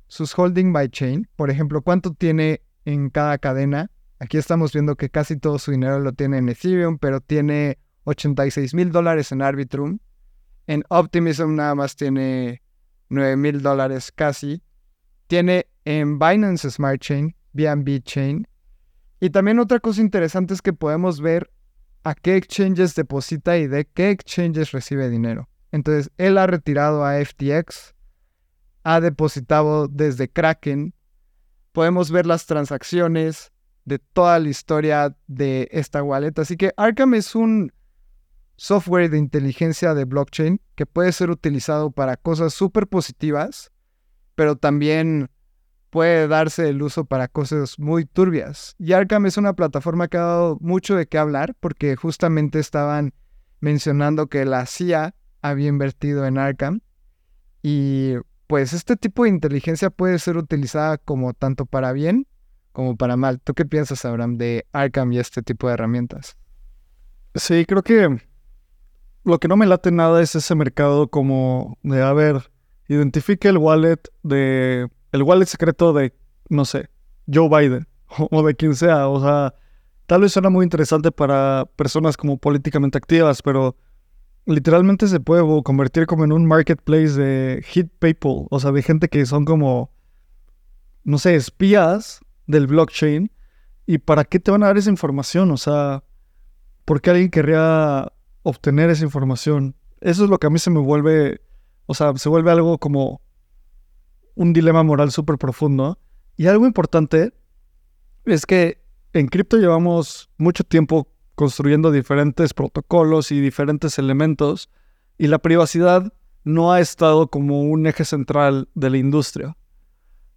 sus 0.08 0.38
holding 0.38 0.72
by 0.72 0.88
chain, 0.88 1.28
por 1.36 1.50
ejemplo, 1.50 1.82
cuánto 1.82 2.14
tiene 2.14 2.62
en 2.86 3.10
cada 3.10 3.36
cadena. 3.36 3.90
Aquí 4.22 4.38
estamos 4.38 4.72
viendo 4.72 4.94
que 4.94 5.10
casi 5.10 5.36
todo 5.36 5.58
su 5.58 5.72
dinero 5.72 5.98
lo 5.98 6.12
tiene 6.12 6.38
en 6.38 6.48
Ethereum, 6.48 6.96
pero 6.96 7.20
tiene 7.20 7.80
86 8.04 8.72
mil 8.72 8.92
dólares 8.92 9.32
en 9.32 9.42
Arbitrum. 9.42 9.98
En 10.68 10.84
Optimism 10.90 11.56
nada 11.56 11.74
más 11.74 11.96
tiene 11.96 12.62
9 13.08 13.34
mil 13.34 13.62
dólares 13.62 14.12
casi. 14.14 14.62
Tiene 15.26 15.66
en 15.84 16.20
Binance 16.20 16.70
Smart 16.70 17.00
Chain, 17.00 17.34
BNB 17.52 18.00
Chain. 18.04 18.46
Y 19.18 19.30
también 19.30 19.58
otra 19.58 19.80
cosa 19.80 20.00
interesante 20.00 20.54
es 20.54 20.62
que 20.62 20.72
podemos 20.72 21.20
ver 21.20 21.50
a 22.04 22.14
qué 22.14 22.36
exchanges 22.36 22.94
deposita 22.94 23.58
y 23.58 23.66
de 23.66 23.86
qué 23.86 24.10
exchanges 24.10 24.70
recibe 24.70 25.10
dinero. 25.10 25.48
Entonces, 25.72 26.12
él 26.16 26.38
ha 26.38 26.46
retirado 26.46 27.04
a 27.04 27.18
FTX, 27.24 27.96
ha 28.84 29.00
depositado 29.00 29.88
desde 29.88 30.28
Kraken. 30.28 30.94
Podemos 31.72 32.12
ver 32.12 32.26
las 32.26 32.46
transacciones 32.46 33.51
de 33.84 33.98
toda 33.98 34.38
la 34.38 34.48
historia 34.48 35.16
de 35.26 35.68
esta 35.72 36.02
wallet. 36.02 36.38
Así 36.38 36.56
que 36.56 36.72
Arkham 36.76 37.14
es 37.14 37.34
un 37.34 37.72
software 38.56 39.10
de 39.10 39.18
inteligencia 39.18 39.94
de 39.94 40.04
blockchain 40.04 40.60
que 40.74 40.86
puede 40.86 41.12
ser 41.12 41.30
utilizado 41.30 41.90
para 41.90 42.16
cosas 42.16 42.54
súper 42.54 42.86
positivas, 42.86 43.72
pero 44.34 44.56
también 44.56 45.30
puede 45.90 46.26
darse 46.26 46.68
el 46.68 46.80
uso 46.80 47.04
para 47.04 47.28
cosas 47.28 47.78
muy 47.78 48.04
turbias. 48.04 48.74
Y 48.78 48.92
Arkham 48.92 49.26
es 49.26 49.36
una 49.36 49.54
plataforma 49.54 50.08
que 50.08 50.16
ha 50.16 50.22
dado 50.22 50.58
mucho 50.60 50.96
de 50.96 51.06
qué 51.06 51.18
hablar 51.18 51.54
porque 51.60 51.96
justamente 51.96 52.58
estaban 52.58 53.12
mencionando 53.60 54.28
que 54.28 54.44
la 54.44 54.64
CIA 54.66 55.14
había 55.42 55.68
invertido 55.68 56.24
en 56.24 56.38
Arkham 56.38 56.80
y 57.62 58.14
pues 58.46 58.72
este 58.72 58.96
tipo 58.96 59.24
de 59.24 59.30
inteligencia 59.30 59.90
puede 59.90 60.18
ser 60.18 60.36
utilizada 60.36 60.98
como 60.98 61.32
tanto 61.32 61.66
para 61.66 61.92
bien 61.92 62.26
como 62.72 62.96
para 62.96 63.16
mal. 63.16 63.40
¿Tú 63.40 63.54
qué 63.54 63.64
piensas, 63.64 64.04
Abraham, 64.04 64.36
de 64.36 64.66
Arkham 64.72 65.12
y 65.12 65.18
este 65.18 65.42
tipo 65.42 65.68
de 65.68 65.74
herramientas? 65.74 66.36
Sí, 67.34 67.64
creo 67.66 67.82
que 67.82 68.20
lo 69.24 69.38
que 69.38 69.48
no 69.48 69.56
me 69.56 69.66
late 69.66 69.90
nada 69.90 70.20
es 70.20 70.34
ese 70.34 70.54
mercado 70.54 71.08
como 71.08 71.78
de, 71.82 72.02
a 72.02 72.12
ver, 72.12 72.50
identifique 72.88 73.48
el 73.48 73.58
wallet 73.58 74.00
de 74.22 74.88
el 75.12 75.22
wallet 75.22 75.46
secreto 75.46 75.92
de, 75.92 76.14
no 76.48 76.64
sé, 76.64 76.88
Joe 77.32 77.48
Biden 77.48 77.86
o 78.30 78.42
de 78.42 78.54
quien 78.54 78.74
sea. 78.74 79.08
O 79.08 79.20
sea, 79.20 79.54
tal 80.06 80.22
vez 80.22 80.32
suena 80.32 80.50
muy 80.50 80.64
interesante 80.64 81.12
para 81.12 81.66
personas 81.76 82.16
como 82.16 82.38
políticamente 82.38 82.98
activas, 82.98 83.42
pero 83.42 83.76
literalmente 84.46 85.06
se 85.06 85.20
puede 85.20 85.42
convertir 85.62 86.06
como 86.06 86.24
en 86.24 86.32
un 86.32 86.46
marketplace 86.46 87.12
de 87.12 87.62
hit 87.64 87.90
people, 87.98 88.46
o 88.50 88.58
sea, 88.58 88.72
de 88.72 88.82
gente 88.82 89.08
que 89.08 89.24
son 89.26 89.44
como, 89.44 89.90
no 91.04 91.18
sé, 91.18 91.36
espías 91.36 92.20
del 92.46 92.66
blockchain. 92.66 93.30
¿Y 93.86 93.98
para 93.98 94.24
qué 94.24 94.38
te 94.38 94.50
van 94.50 94.62
a 94.62 94.66
dar 94.66 94.78
esa 94.78 94.90
información? 94.90 95.50
O 95.50 95.56
sea, 95.56 96.04
¿por 96.84 97.00
qué 97.00 97.10
alguien 97.10 97.30
querría 97.30 98.12
obtener 98.42 98.90
esa 98.90 99.04
información? 99.04 99.74
Eso 100.00 100.24
es 100.24 100.30
lo 100.30 100.38
que 100.38 100.46
a 100.46 100.50
mí 100.50 100.58
se 100.58 100.70
me 100.70 100.80
vuelve, 100.80 101.40
o 101.86 101.94
sea, 101.94 102.16
se 102.16 102.28
vuelve 102.28 102.50
algo 102.50 102.78
como 102.78 103.20
un 104.34 104.52
dilema 104.52 104.82
moral 104.82 105.10
súper 105.10 105.38
profundo. 105.38 105.98
Y 106.36 106.46
algo 106.46 106.66
importante 106.66 107.34
es 108.24 108.46
que 108.46 108.82
en 109.12 109.28
cripto 109.28 109.58
llevamos 109.58 110.30
mucho 110.38 110.64
tiempo 110.64 111.08
construyendo 111.34 111.90
diferentes 111.90 112.54
protocolos 112.54 113.32
y 113.32 113.40
diferentes 113.40 113.98
elementos 113.98 114.70
y 115.18 115.26
la 115.26 115.38
privacidad 115.38 116.12
no 116.44 116.72
ha 116.72 116.80
estado 116.80 117.28
como 117.28 117.62
un 117.62 117.86
eje 117.86 118.04
central 118.04 118.68
de 118.74 118.90
la 118.90 118.98
industria. 118.98 119.56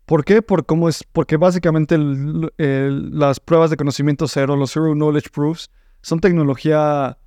¿Por 0.06 0.24
qué? 0.24 0.41
Por 0.41 0.66
cómo 0.66 0.88
es, 0.88 1.03
porque 1.03 1.38
básicamente 1.38 1.97
las 1.97 3.39
pruebas 3.39 3.72
de 3.72 3.78
conocimiento 3.78 4.28
cero, 4.28 4.56
los 4.56 4.72
Zero 4.72 4.93
Knowledge 4.93 5.30
Proofs, 5.32 5.72
son 6.01 6.20
tecnología 6.20 7.18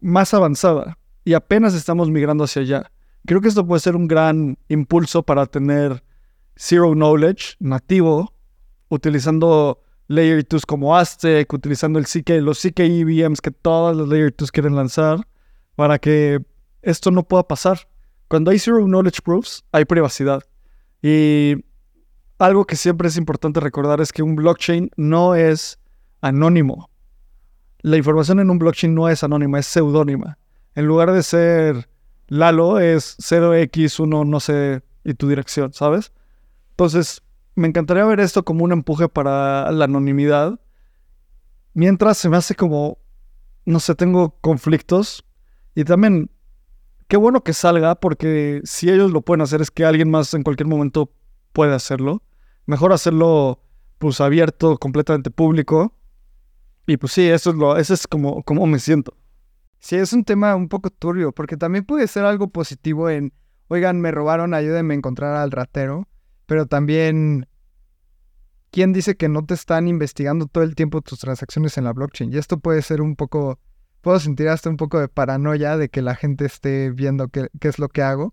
más 0.00 0.32
avanzada 0.32 0.96
y 1.24 1.34
apenas 1.34 1.74
estamos 1.74 2.10
migrando 2.10 2.44
hacia 2.44 2.62
allá. 2.62 2.90
Creo 3.26 3.42
que 3.42 3.48
esto 3.48 3.66
puede 3.66 3.80
ser 3.80 3.96
un 3.96 4.08
gran 4.08 4.56
impulso 4.68 5.22
para 5.22 5.44
tener 5.44 6.02
Zero 6.56 6.94
Knowledge 6.94 7.56
nativo, 7.58 8.32
utilizando 8.88 9.82
Layer 10.08 10.44
2 10.48 10.64
como 10.64 10.96
Aztec, 10.96 11.52
utilizando 11.52 11.98
el 11.98 12.06
CK, 12.06 12.30
los 12.40 12.60
CK 12.60 12.80
EVMs 12.80 13.42
que 13.42 13.50
todas 13.50 13.94
las 13.94 14.08
Layer 14.08 14.34
2 14.36 14.50
quieren 14.50 14.74
lanzar, 14.74 15.26
para 15.76 15.98
que 15.98 16.40
esto 16.80 17.10
no 17.10 17.22
pueda 17.22 17.46
pasar. 17.46 17.88
Cuando 18.28 18.50
hay 18.50 18.58
Zero 18.58 18.84
Knowledge 18.86 19.20
Proofs, 19.22 19.62
hay 19.70 19.84
privacidad. 19.84 20.42
Y 21.02 21.56
algo 22.40 22.64
que 22.64 22.74
siempre 22.74 23.08
es 23.08 23.18
importante 23.18 23.60
recordar 23.60 24.00
es 24.00 24.12
que 24.12 24.22
un 24.22 24.34
blockchain 24.34 24.90
no 24.96 25.34
es 25.34 25.78
anónimo. 26.22 26.88
La 27.82 27.98
información 27.98 28.40
en 28.40 28.50
un 28.50 28.58
blockchain 28.58 28.94
no 28.94 29.08
es 29.10 29.22
anónima, 29.22 29.58
es 29.58 29.66
seudónima. 29.66 30.38
En 30.74 30.86
lugar 30.86 31.12
de 31.12 31.22
ser 31.22 31.88
Lalo, 32.28 32.78
es 32.78 33.18
0x1, 33.18 34.26
no 34.26 34.40
sé, 34.40 34.82
y 35.04 35.14
tu 35.14 35.28
dirección, 35.28 35.74
¿sabes? 35.74 36.12
Entonces, 36.70 37.22
me 37.56 37.68
encantaría 37.68 38.04
ver 38.06 38.20
esto 38.20 38.42
como 38.42 38.64
un 38.64 38.72
empuje 38.72 39.08
para 39.08 39.70
la 39.70 39.84
anonimidad. 39.84 40.58
Mientras 41.74 42.16
se 42.16 42.30
me 42.30 42.38
hace 42.38 42.54
como, 42.54 42.98
no 43.66 43.80
sé, 43.80 43.94
tengo 43.94 44.38
conflictos. 44.40 45.26
Y 45.74 45.84
también, 45.84 46.30
qué 47.06 47.18
bueno 47.18 47.44
que 47.44 47.52
salga, 47.52 47.96
porque 47.96 48.62
si 48.64 48.88
ellos 48.88 49.10
lo 49.10 49.20
pueden 49.20 49.42
hacer 49.42 49.60
es 49.60 49.70
que 49.70 49.84
alguien 49.84 50.10
más 50.10 50.32
en 50.32 50.42
cualquier 50.42 50.68
momento 50.68 51.12
puede 51.52 51.74
hacerlo. 51.74 52.22
Mejor 52.70 52.92
hacerlo 52.92 53.58
pues 53.98 54.20
abierto, 54.20 54.78
completamente 54.78 55.32
público. 55.32 55.92
Y 56.86 56.98
pues 56.98 57.10
sí, 57.10 57.28
eso 57.28 57.50
es 57.50 57.56
lo, 57.56 57.76
eso 57.76 57.94
es 57.94 58.06
como, 58.06 58.44
como 58.44 58.64
me 58.64 58.78
siento. 58.78 59.16
Sí, 59.80 59.96
es 59.96 60.12
un 60.12 60.22
tema 60.22 60.54
un 60.54 60.68
poco 60.68 60.88
turbio, 60.88 61.32
porque 61.32 61.56
también 61.56 61.84
puede 61.84 62.06
ser 62.06 62.24
algo 62.24 62.46
positivo 62.50 63.10
en, 63.10 63.32
oigan, 63.66 64.00
me 64.00 64.12
robaron, 64.12 64.54
ayúdenme 64.54 64.94
a 64.94 64.98
encontrar 64.98 65.34
al 65.34 65.50
ratero, 65.50 66.06
pero 66.46 66.66
también, 66.66 67.48
¿quién 68.70 68.92
dice 68.92 69.16
que 69.16 69.28
no 69.28 69.44
te 69.44 69.54
están 69.54 69.88
investigando 69.88 70.46
todo 70.46 70.62
el 70.62 70.76
tiempo 70.76 71.00
tus 71.00 71.18
transacciones 71.18 71.76
en 71.76 71.82
la 71.82 71.92
blockchain? 71.92 72.32
Y 72.32 72.36
esto 72.36 72.60
puede 72.60 72.82
ser 72.82 73.02
un 73.02 73.16
poco, 73.16 73.58
puedo 74.00 74.20
sentir 74.20 74.48
hasta 74.48 74.70
un 74.70 74.76
poco 74.76 75.00
de 75.00 75.08
paranoia 75.08 75.76
de 75.76 75.88
que 75.88 76.02
la 76.02 76.14
gente 76.14 76.44
esté 76.44 76.92
viendo 76.92 77.26
qué, 77.30 77.48
qué 77.58 77.66
es 77.66 77.80
lo 77.80 77.88
que 77.88 78.02
hago. 78.02 78.32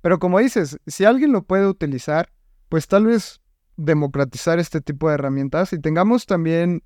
Pero 0.00 0.18
como 0.18 0.38
dices, 0.38 0.78
si 0.86 1.04
alguien 1.04 1.32
lo 1.32 1.42
puede 1.42 1.66
utilizar, 1.66 2.32
pues 2.70 2.88
tal 2.88 3.04
vez 3.04 3.42
democratizar 3.78 4.58
este 4.58 4.80
tipo 4.80 5.08
de 5.08 5.14
herramientas 5.14 5.72
y 5.72 5.80
tengamos 5.80 6.26
también 6.26 6.82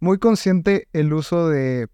muy 0.00 0.18
consciente 0.18 0.88
el 0.92 1.12
uso 1.12 1.48
de, 1.48 1.88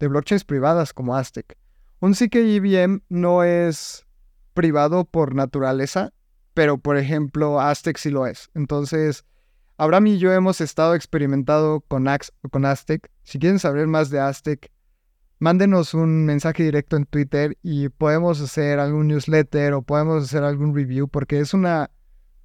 blockchains 0.00 0.44
privadas 0.44 0.92
como 0.92 1.14
Aztec. 1.14 1.56
Un 2.00 2.14
CKEVM 2.14 3.02
no 3.08 3.44
es 3.44 4.06
privado 4.54 5.04
por 5.04 5.34
naturaleza, 5.34 6.12
pero 6.54 6.78
por 6.78 6.96
ejemplo 6.96 7.60
Aztec 7.60 7.98
sí 7.98 8.10
lo 8.10 8.26
es. 8.26 8.48
Entonces, 8.54 9.24
Abraham 9.76 10.06
y 10.08 10.18
yo 10.18 10.32
hemos 10.32 10.60
estado 10.62 10.94
experimentando 10.94 11.84
con, 11.86 12.06
con 12.50 12.64
Aztec. 12.64 13.10
Si 13.24 13.38
quieren 13.38 13.58
saber 13.58 13.86
más 13.86 14.08
de 14.08 14.20
Aztec, 14.20 14.70
mándenos 15.38 15.92
un 15.92 16.24
mensaje 16.24 16.62
directo 16.62 16.96
en 16.96 17.04
Twitter 17.04 17.58
y 17.62 17.90
podemos 17.90 18.40
hacer 18.40 18.78
algún 18.78 19.08
newsletter 19.08 19.74
o 19.74 19.82
podemos 19.82 20.24
hacer 20.24 20.44
algún 20.44 20.74
review 20.74 21.08
porque 21.08 21.40
es 21.40 21.52
una 21.52 21.90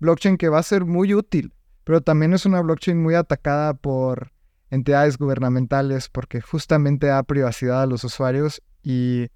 blockchain 0.01 0.37
que 0.37 0.49
va 0.49 0.59
a 0.59 0.63
ser 0.63 0.83
muy 0.83 1.13
útil, 1.13 1.53
pero 1.83 2.01
también 2.01 2.33
es 2.33 2.45
una 2.45 2.59
blockchain 2.59 3.01
muy 3.01 3.15
atacada 3.15 3.75
por 3.75 4.33
entidades 4.71 5.17
gubernamentales 5.17 6.09
porque 6.09 6.41
justamente 6.41 7.07
da 7.07 7.23
privacidad 7.23 7.83
a 7.83 7.85
los 7.85 8.03
usuarios 8.03 8.61
y 8.83 9.27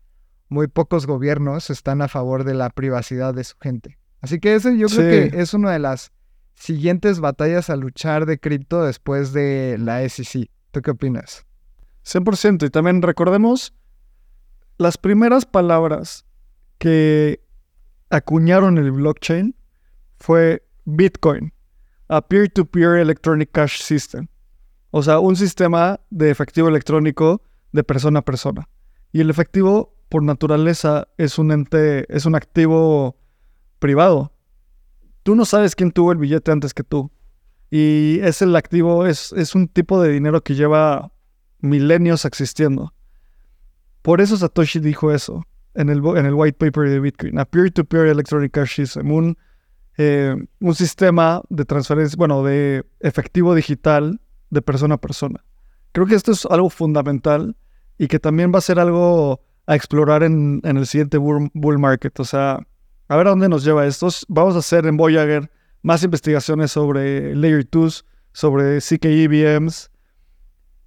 muy 0.49 0.67
pocos 0.67 1.05
gobiernos 1.05 1.69
están 1.69 2.01
a 2.01 2.07
favor 2.07 2.43
de 2.43 2.55
la 2.55 2.69
privacidad 2.69 3.33
de 3.33 3.43
su 3.43 3.55
gente. 3.59 3.97
Así 4.21 4.39
que 4.39 4.55
ese 4.55 4.77
yo 4.77 4.87
creo 4.87 5.29
que 5.31 5.41
es 5.41 5.53
una 5.53 5.71
de 5.71 5.79
las 5.79 6.11
siguientes 6.55 7.19
batallas 7.19 7.69
a 7.69 7.75
luchar 7.75 8.25
de 8.25 8.39
cripto 8.39 8.83
después 8.83 9.33
de 9.33 9.77
la 9.79 10.07
SEC. 10.07 10.49
¿Tú 10.71 10.81
qué 10.81 10.91
opinas? 10.91 11.45
100%. 12.05 12.65
Y 12.65 12.69
también 12.69 13.01
recordemos 13.01 13.73
las 14.77 14.97
primeras 14.97 15.45
palabras 15.45 16.25
que 16.79 17.41
acuñaron 18.09 18.77
el 18.77 18.91
blockchain 18.91 19.55
fue 20.17 20.63
Bitcoin, 20.85 21.53
a 22.07 22.21
peer-to-peer 22.21 22.97
electronic 22.97 23.51
cash 23.51 23.81
system. 23.81 24.27
O 24.91 25.03
sea, 25.03 25.19
un 25.19 25.35
sistema 25.35 25.99
de 26.09 26.29
efectivo 26.29 26.69
electrónico 26.69 27.41
de 27.71 27.83
persona 27.83 28.19
a 28.19 28.25
persona. 28.25 28.69
Y 29.11 29.21
el 29.21 29.29
efectivo, 29.29 29.97
por 30.09 30.23
naturaleza, 30.23 31.07
es 31.17 31.37
un 31.37 31.51
ente, 31.51 32.05
es 32.15 32.25
un 32.25 32.35
activo 32.35 33.17
privado. 33.79 34.33
Tú 35.23 35.35
no 35.35 35.45
sabes 35.45 35.75
quién 35.75 35.91
tuvo 35.91 36.11
el 36.11 36.17
billete 36.17 36.51
antes 36.51 36.73
que 36.73 36.83
tú. 36.83 37.11
Y 37.69 38.19
es 38.21 38.41
el 38.41 38.55
activo, 38.55 39.05
es, 39.05 39.33
es 39.33 39.55
un 39.55 39.67
tipo 39.67 40.01
de 40.01 40.11
dinero 40.11 40.41
que 40.43 40.55
lleva 40.55 41.11
milenios 41.59 42.25
existiendo. 42.25 42.93
Por 44.01 44.21
eso 44.21 44.37
Satoshi 44.37 44.79
dijo 44.79 45.11
eso 45.11 45.43
en 45.73 45.89
el, 45.89 45.97
en 46.05 46.25
el 46.25 46.33
white 46.33 46.57
paper 46.57 46.89
de 46.89 46.99
Bitcoin. 46.99 47.39
A 47.39 47.45
peer-to-peer 47.45 48.07
electronic 48.07 48.51
cash 48.53 48.75
system. 48.75 49.11
Un 49.11 49.37
eh, 49.97 50.35
un 50.59 50.75
sistema 50.75 51.41
de 51.49 51.65
transferencia, 51.65 52.15
bueno, 52.17 52.43
de 52.43 52.85
efectivo 52.99 53.55
digital 53.55 54.19
de 54.49 54.61
persona 54.61 54.95
a 54.95 55.01
persona. 55.01 55.43
Creo 55.91 56.05
que 56.05 56.15
esto 56.15 56.31
es 56.31 56.45
algo 56.45 56.69
fundamental 56.69 57.55
y 57.97 58.07
que 58.07 58.19
también 58.19 58.51
va 58.53 58.59
a 58.59 58.61
ser 58.61 58.79
algo 58.79 59.41
a 59.67 59.75
explorar 59.75 60.23
en, 60.23 60.61
el 60.63 60.85
siguiente 60.85 61.17
bull, 61.17 61.79
market. 61.79 62.19
O 62.19 62.25
sea, 62.25 62.59
a 63.07 63.15
ver 63.15 63.27
a 63.27 63.29
dónde 63.31 63.49
nos 63.49 63.63
lleva 63.63 63.85
esto. 63.85 64.09
Vamos 64.27 64.55
a 64.55 64.59
hacer 64.59 64.85
en 64.85 64.97
Voyager 64.97 65.49
más 65.81 66.03
investigaciones 66.03 66.71
sobre 66.71 67.35
Layer 67.35 67.67
2, 67.69 68.05
sobre 68.33 68.79
CKEVMs. 68.81 69.91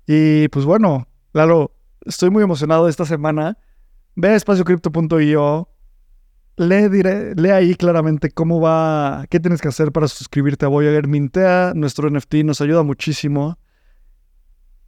Y 0.06 0.48
pues 0.48 0.64
bueno, 0.64 1.08
claro, 1.32 1.74
estoy 2.04 2.30
muy 2.30 2.42
emocionado 2.42 2.88
esta 2.88 3.04
semana. 3.04 3.58
Ve 4.16 4.28
a 4.28 4.34
espaciocrypto.io, 4.34 5.68
lee, 6.58 6.88
lee 7.36 7.50
ahí 7.50 7.74
claramente 7.74 8.30
cómo 8.30 8.60
va, 8.60 9.24
qué 9.30 9.40
tienes 9.40 9.60
que 9.60 9.68
hacer 9.68 9.92
para 9.92 10.08
suscribirte 10.08 10.66
a 10.66 10.68
Voyager. 10.68 11.06
Mintea 11.06 11.72
nuestro 11.74 12.10
NFT, 12.10 12.36
nos 12.44 12.60
ayuda 12.60 12.82
muchísimo. 12.82 13.58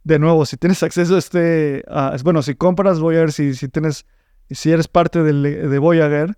De 0.03 0.19
nuevo, 0.19 0.45
si 0.45 0.57
tienes 0.57 0.81
acceso 0.83 1.15
a 1.15 1.19
este, 1.19 1.83
bueno, 2.23 2.41
si 2.41 2.55
compras 2.55 2.99
Voyager, 2.99 3.31
si, 3.31 3.53
si 3.53 3.67
tienes, 3.67 4.05
si 4.49 4.71
eres 4.71 4.87
parte 4.87 5.23
de, 5.23 5.33
de 5.33 5.79
Voyager, 5.79 6.37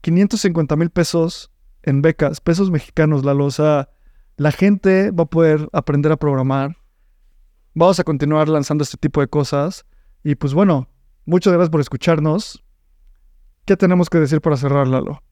550 0.00 0.76
mil 0.76 0.90
pesos 0.90 1.50
en 1.82 2.02
becas, 2.02 2.40
pesos 2.40 2.70
mexicanos, 2.70 3.24
la 3.24 3.34
losa. 3.34 3.90
La 4.36 4.50
gente 4.50 5.10
va 5.10 5.24
a 5.24 5.26
poder 5.26 5.68
aprender 5.72 6.10
a 6.10 6.16
programar. 6.16 6.76
Vamos 7.74 8.00
a 8.00 8.04
continuar 8.04 8.48
lanzando 8.48 8.82
este 8.82 8.96
tipo 8.96 9.20
de 9.20 9.28
cosas. 9.28 9.86
Y 10.24 10.34
pues 10.34 10.54
bueno, 10.54 10.88
muchas 11.24 11.52
gracias 11.52 11.70
por 11.70 11.80
escucharnos. 11.80 12.63
¿Qué 13.64 13.76
tenemos 13.76 14.10
que 14.10 14.18
decir 14.18 14.40
para 14.40 14.56
cerrar, 14.56 14.86
Lalo? 14.86 15.22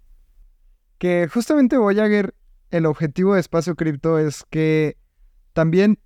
Que 0.99 1.29
justamente 1.33 1.77
Voyager, 1.77 2.35
el 2.71 2.87
objetivo 2.87 3.35
de 3.35 3.41
Espacio 3.41 3.75
Cripto 3.75 4.19
es 4.19 4.45
que 4.49 4.97
también 5.53 5.99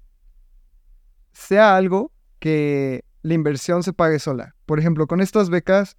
sea 1.32 1.76
algo 1.76 2.12
que 2.40 3.04
la 3.22 3.34
inversión 3.34 3.82
se 3.82 3.92
pague 3.92 4.18
sola. 4.18 4.56
Por 4.66 4.80
ejemplo, 4.80 5.06
con 5.06 5.20
estas 5.20 5.50
becas 5.50 5.96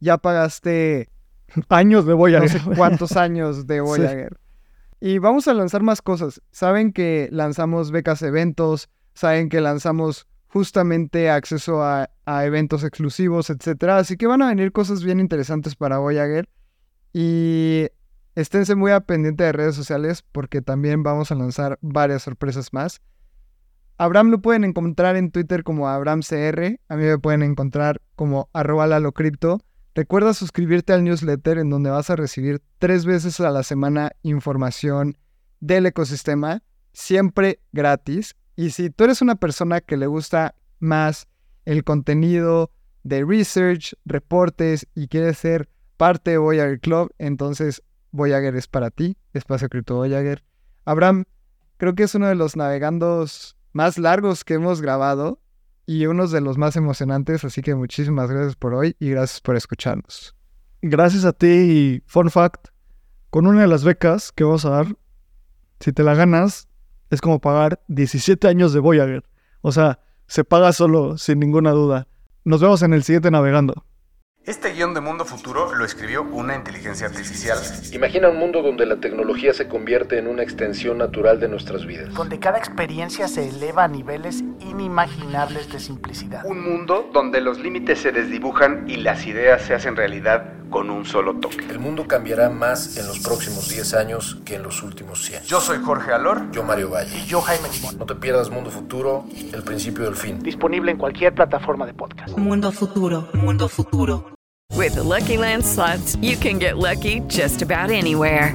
ya 0.00 0.18
pagaste 0.18 1.08
años 1.68 2.04
de 2.04 2.12
Voyager. 2.12 2.64
No 2.64 2.70
sé 2.70 2.76
cuántos 2.76 3.16
años 3.16 3.66
de 3.66 3.80
Voyager. 3.80 4.38
Y 5.00 5.18
vamos 5.18 5.48
a 5.48 5.54
lanzar 5.54 5.82
más 5.82 6.02
cosas. 6.02 6.42
Saben 6.50 6.92
que 6.92 7.28
lanzamos 7.32 7.90
becas 7.90 8.20
eventos, 8.20 8.90
saben 9.14 9.48
que 9.48 9.62
lanzamos 9.62 10.26
justamente 10.52 11.30
acceso 11.30 11.82
a, 11.82 12.10
eventos 12.44 12.84
exclusivos, 12.84 13.50
etc. 13.50 13.84
Así 13.90 14.16
que 14.16 14.26
van 14.26 14.42
a 14.42 14.48
venir 14.48 14.72
cosas 14.72 15.02
bien 15.02 15.20
interesantes 15.20 15.74
para 15.76 15.98
Voyager. 15.98 16.48
Y 17.12 17.86
esténse 18.34 18.74
muy 18.74 18.92
a 18.92 19.00
pendiente 19.00 19.44
de 19.44 19.52
redes 19.52 19.74
sociales 19.74 20.22
porque 20.30 20.62
también 20.62 21.02
vamos 21.02 21.32
a 21.32 21.34
lanzar 21.34 21.78
varias 21.80 22.22
sorpresas 22.22 22.72
más. 22.72 23.00
Abraham 23.96 24.30
lo 24.30 24.40
pueden 24.40 24.64
encontrar 24.64 25.16
en 25.16 25.30
Twitter 25.30 25.62
como 25.62 25.88
AbrahamCR. 25.88 26.80
A 26.88 26.96
mí 26.96 27.04
me 27.04 27.18
pueden 27.18 27.42
encontrar 27.42 28.00
como 28.16 28.48
arroba 28.52 28.86
lalocripto. 28.86 29.60
Recuerda 29.94 30.34
suscribirte 30.34 30.92
al 30.92 31.04
newsletter 31.04 31.58
en 31.58 31.68
donde 31.68 31.90
vas 31.90 32.10
a 32.10 32.16
recibir 32.16 32.62
tres 32.78 33.04
veces 33.04 33.40
a 33.40 33.50
la 33.50 33.62
semana 33.62 34.12
información 34.22 35.18
del 35.58 35.86
ecosistema, 35.86 36.62
siempre 36.92 37.60
gratis. 37.72 38.36
Y 38.60 38.72
si 38.72 38.90
tú 38.90 39.04
eres 39.04 39.22
una 39.22 39.36
persona 39.36 39.80
que 39.80 39.96
le 39.96 40.06
gusta 40.06 40.54
más 40.80 41.28
el 41.64 41.82
contenido 41.82 42.70
de 43.04 43.24
research, 43.24 43.94
reportes 44.04 44.86
y 44.94 45.08
quieres 45.08 45.38
ser 45.38 45.70
parte 45.96 46.32
de 46.32 46.36
Voyager 46.36 46.78
Club, 46.78 47.10
entonces 47.16 47.82
Voyager 48.10 48.54
es 48.56 48.68
para 48.68 48.90
ti, 48.90 49.16
Espacio 49.32 49.70
Cripto 49.70 49.94
Voyager. 49.94 50.44
Abraham, 50.84 51.24
creo 51.78 51.94
que 51.94 52.02
es 52.02 52.14
uno 52.14 52.26
de 52.26 52.34
los 52.34 52.54
navegandos 52.54 53.56
más 53.72 53.96
largos 53.96 54.44
que 54.44 54.52
hemos 54.52 54.82
grabado 54.82 55.40
y 55.86 56.04
uno 56.04 56.28
de 56.28 56.42
los 56.42 56.58
más 56.58 56.76
emocionantes, 56.76 57.42
así 57.44 57.62
que 57.62 57.74
muchísimas 57.74 58.30
gracias 58.30 58.56
por 58.56 58.74
hoy 58.74 58.94
y 59.00 59.08
gracias 59.08 59.40
por 59.40 59.56
escucharnos. 59.56 60.36
Gracias 60.82 61.24
a 61.24 61.32
ti 61.32 61.46
y 61.46 62.02
fun 62.04 62.30
fact, 62.30 62.68
con 63.30 63.46
una 63.46 63.62
de 63.62 63.68
las 63.68 63.84
becas 63.84 64.32
que 64.32 64.44
vamos 64.44 64.66
a 64.66 64.70
dar, 64.70 64.96
si 65.78 65.94
te 65.94 66.02
la 66.02 66.14
ganas, 66.14 66.68
es 67.10 67.20
como 67.20 67.40
pagar 67.40 67.80
17 67.88 68.48
años 68.48 68.72
de 68.72 68.80
Voyager. 68.80 69.24
O 69.60 69.72
sea, 69.72 69.98
se 70.26 70.44
paga 70.44 70.72
solo, 70.72 71.18
sin 71.18 71.40
ninguna 71.40 71.72
duda. 71.72 72.06
Nos 72.44 72.60
vemos 72.60 72.82
en 72.82 72.94
el 72.94 73.02
siguiente 73.02 73.30
navegando. 73.30 73.84
Este 74.44 74.72
guion 74.72 74.94
de 74.94 75.02
Mundo 75.02 75.26
Futuro 75.26 75.74
lo 75.74 75.84
escribió 75.84 76.22
una 76.22 76.56
inteligencia 76.56 77.08
artificial. 77.08 77.58
Imagina 77.92 78.30
un 78.30 78.38
mundo 78.38 78.62
donde 78.62 78.86
la 78.86 78.96
tecnología 78.96 79.52
se 79.52 79.68
convierte 79.68 80.18
en 80.18 80.26
una 80.26 80.42
extensión 80.42 80.96
natural 80.96 81.40
de 81.40 81.48
nuestras 81.48 81.84
vidas. 81.84 82.14
Donde 82.14 82.38
cada 82.38 82.56
experiencia 82.56 83.28
se 83.28 83.48
eleva 83.48 83.84
a 83.84 83.88
niveles 83.88 84.42
inimaginables 84.60 85.70
de 85.70 85.78
simplicidad. 85.78 86.46
Un 86.46 86.64
mundo 86.64 87.10
donde 87.12 87.42
los 87.42 87.58
límites 87.58 87.98
se 87.98 88.12
desdibujan 88.12 88.88
y 88.88 88.96
las 88.96 89.26
ideas 89.26 89.60
se 89.62 89.74
hacen 89.74 89.94
realidad 89.94 90.59
con 90.70 90.88
un 90.88 91.04
solo 91.04 91.34
toque. 91.34 91.66
El 91.68 91.78
mundo 91.78 92.06
cambiará 92.06 92.48
más 92.48 92.96
en 92.96 93.06
los 93.06 93.18
próximos 93.18 93.68
10 93.68 93.94
años 93.94 94.38
que 94.44 94.54
en 94.54 94.62
los 94.62 94.82
últimos 94.82 95.22
100. 95.24 95.42
Yo 95.44 95.60
soy 95.60 95.78
Jorge 95.84 96.12
Alor. 96.12 96.50
Yo 96.52 96.62
Mario 96.62 96.90
Valle. 96.90 97.18
Y 97.18 97.26
yo 97.26 97.40
Jaime 97.40 97.68
Limón. 97.68 97.98
No 97.98 98.06
te 98.06 98.14
pierdas 98.14 98.50
Mundo 98.50 98.70
Futuro, 98.70 99.24
el 99.52 99.62
principio 99.62 100.04
del 100.04 100.14
fin. 100.14 100.38
Disponible 100.42 100.92
en 100.92 100.98
cualquier 100.98 101.34
plataforma 101.34 101.84
de 101.84 101.94
podcast. 101.94 102.36
Mundo 102.38 102.72
Futuro, 102.72 103.28
Mundo 103.34 103.68
Futuro. 103.68 104.32
With 104.76 104.94
the 104.94 105.02
Lucky 105.02 105.36
Land 105.36 105.64
slots, 105.64 106.16
you 106.22 106.36
can 106.36 106.58
get 106.58 106.78
lucky 106.78 107.20
just 107.28 107.60
about 107.60 107.90
anywhere. 107.90 108.54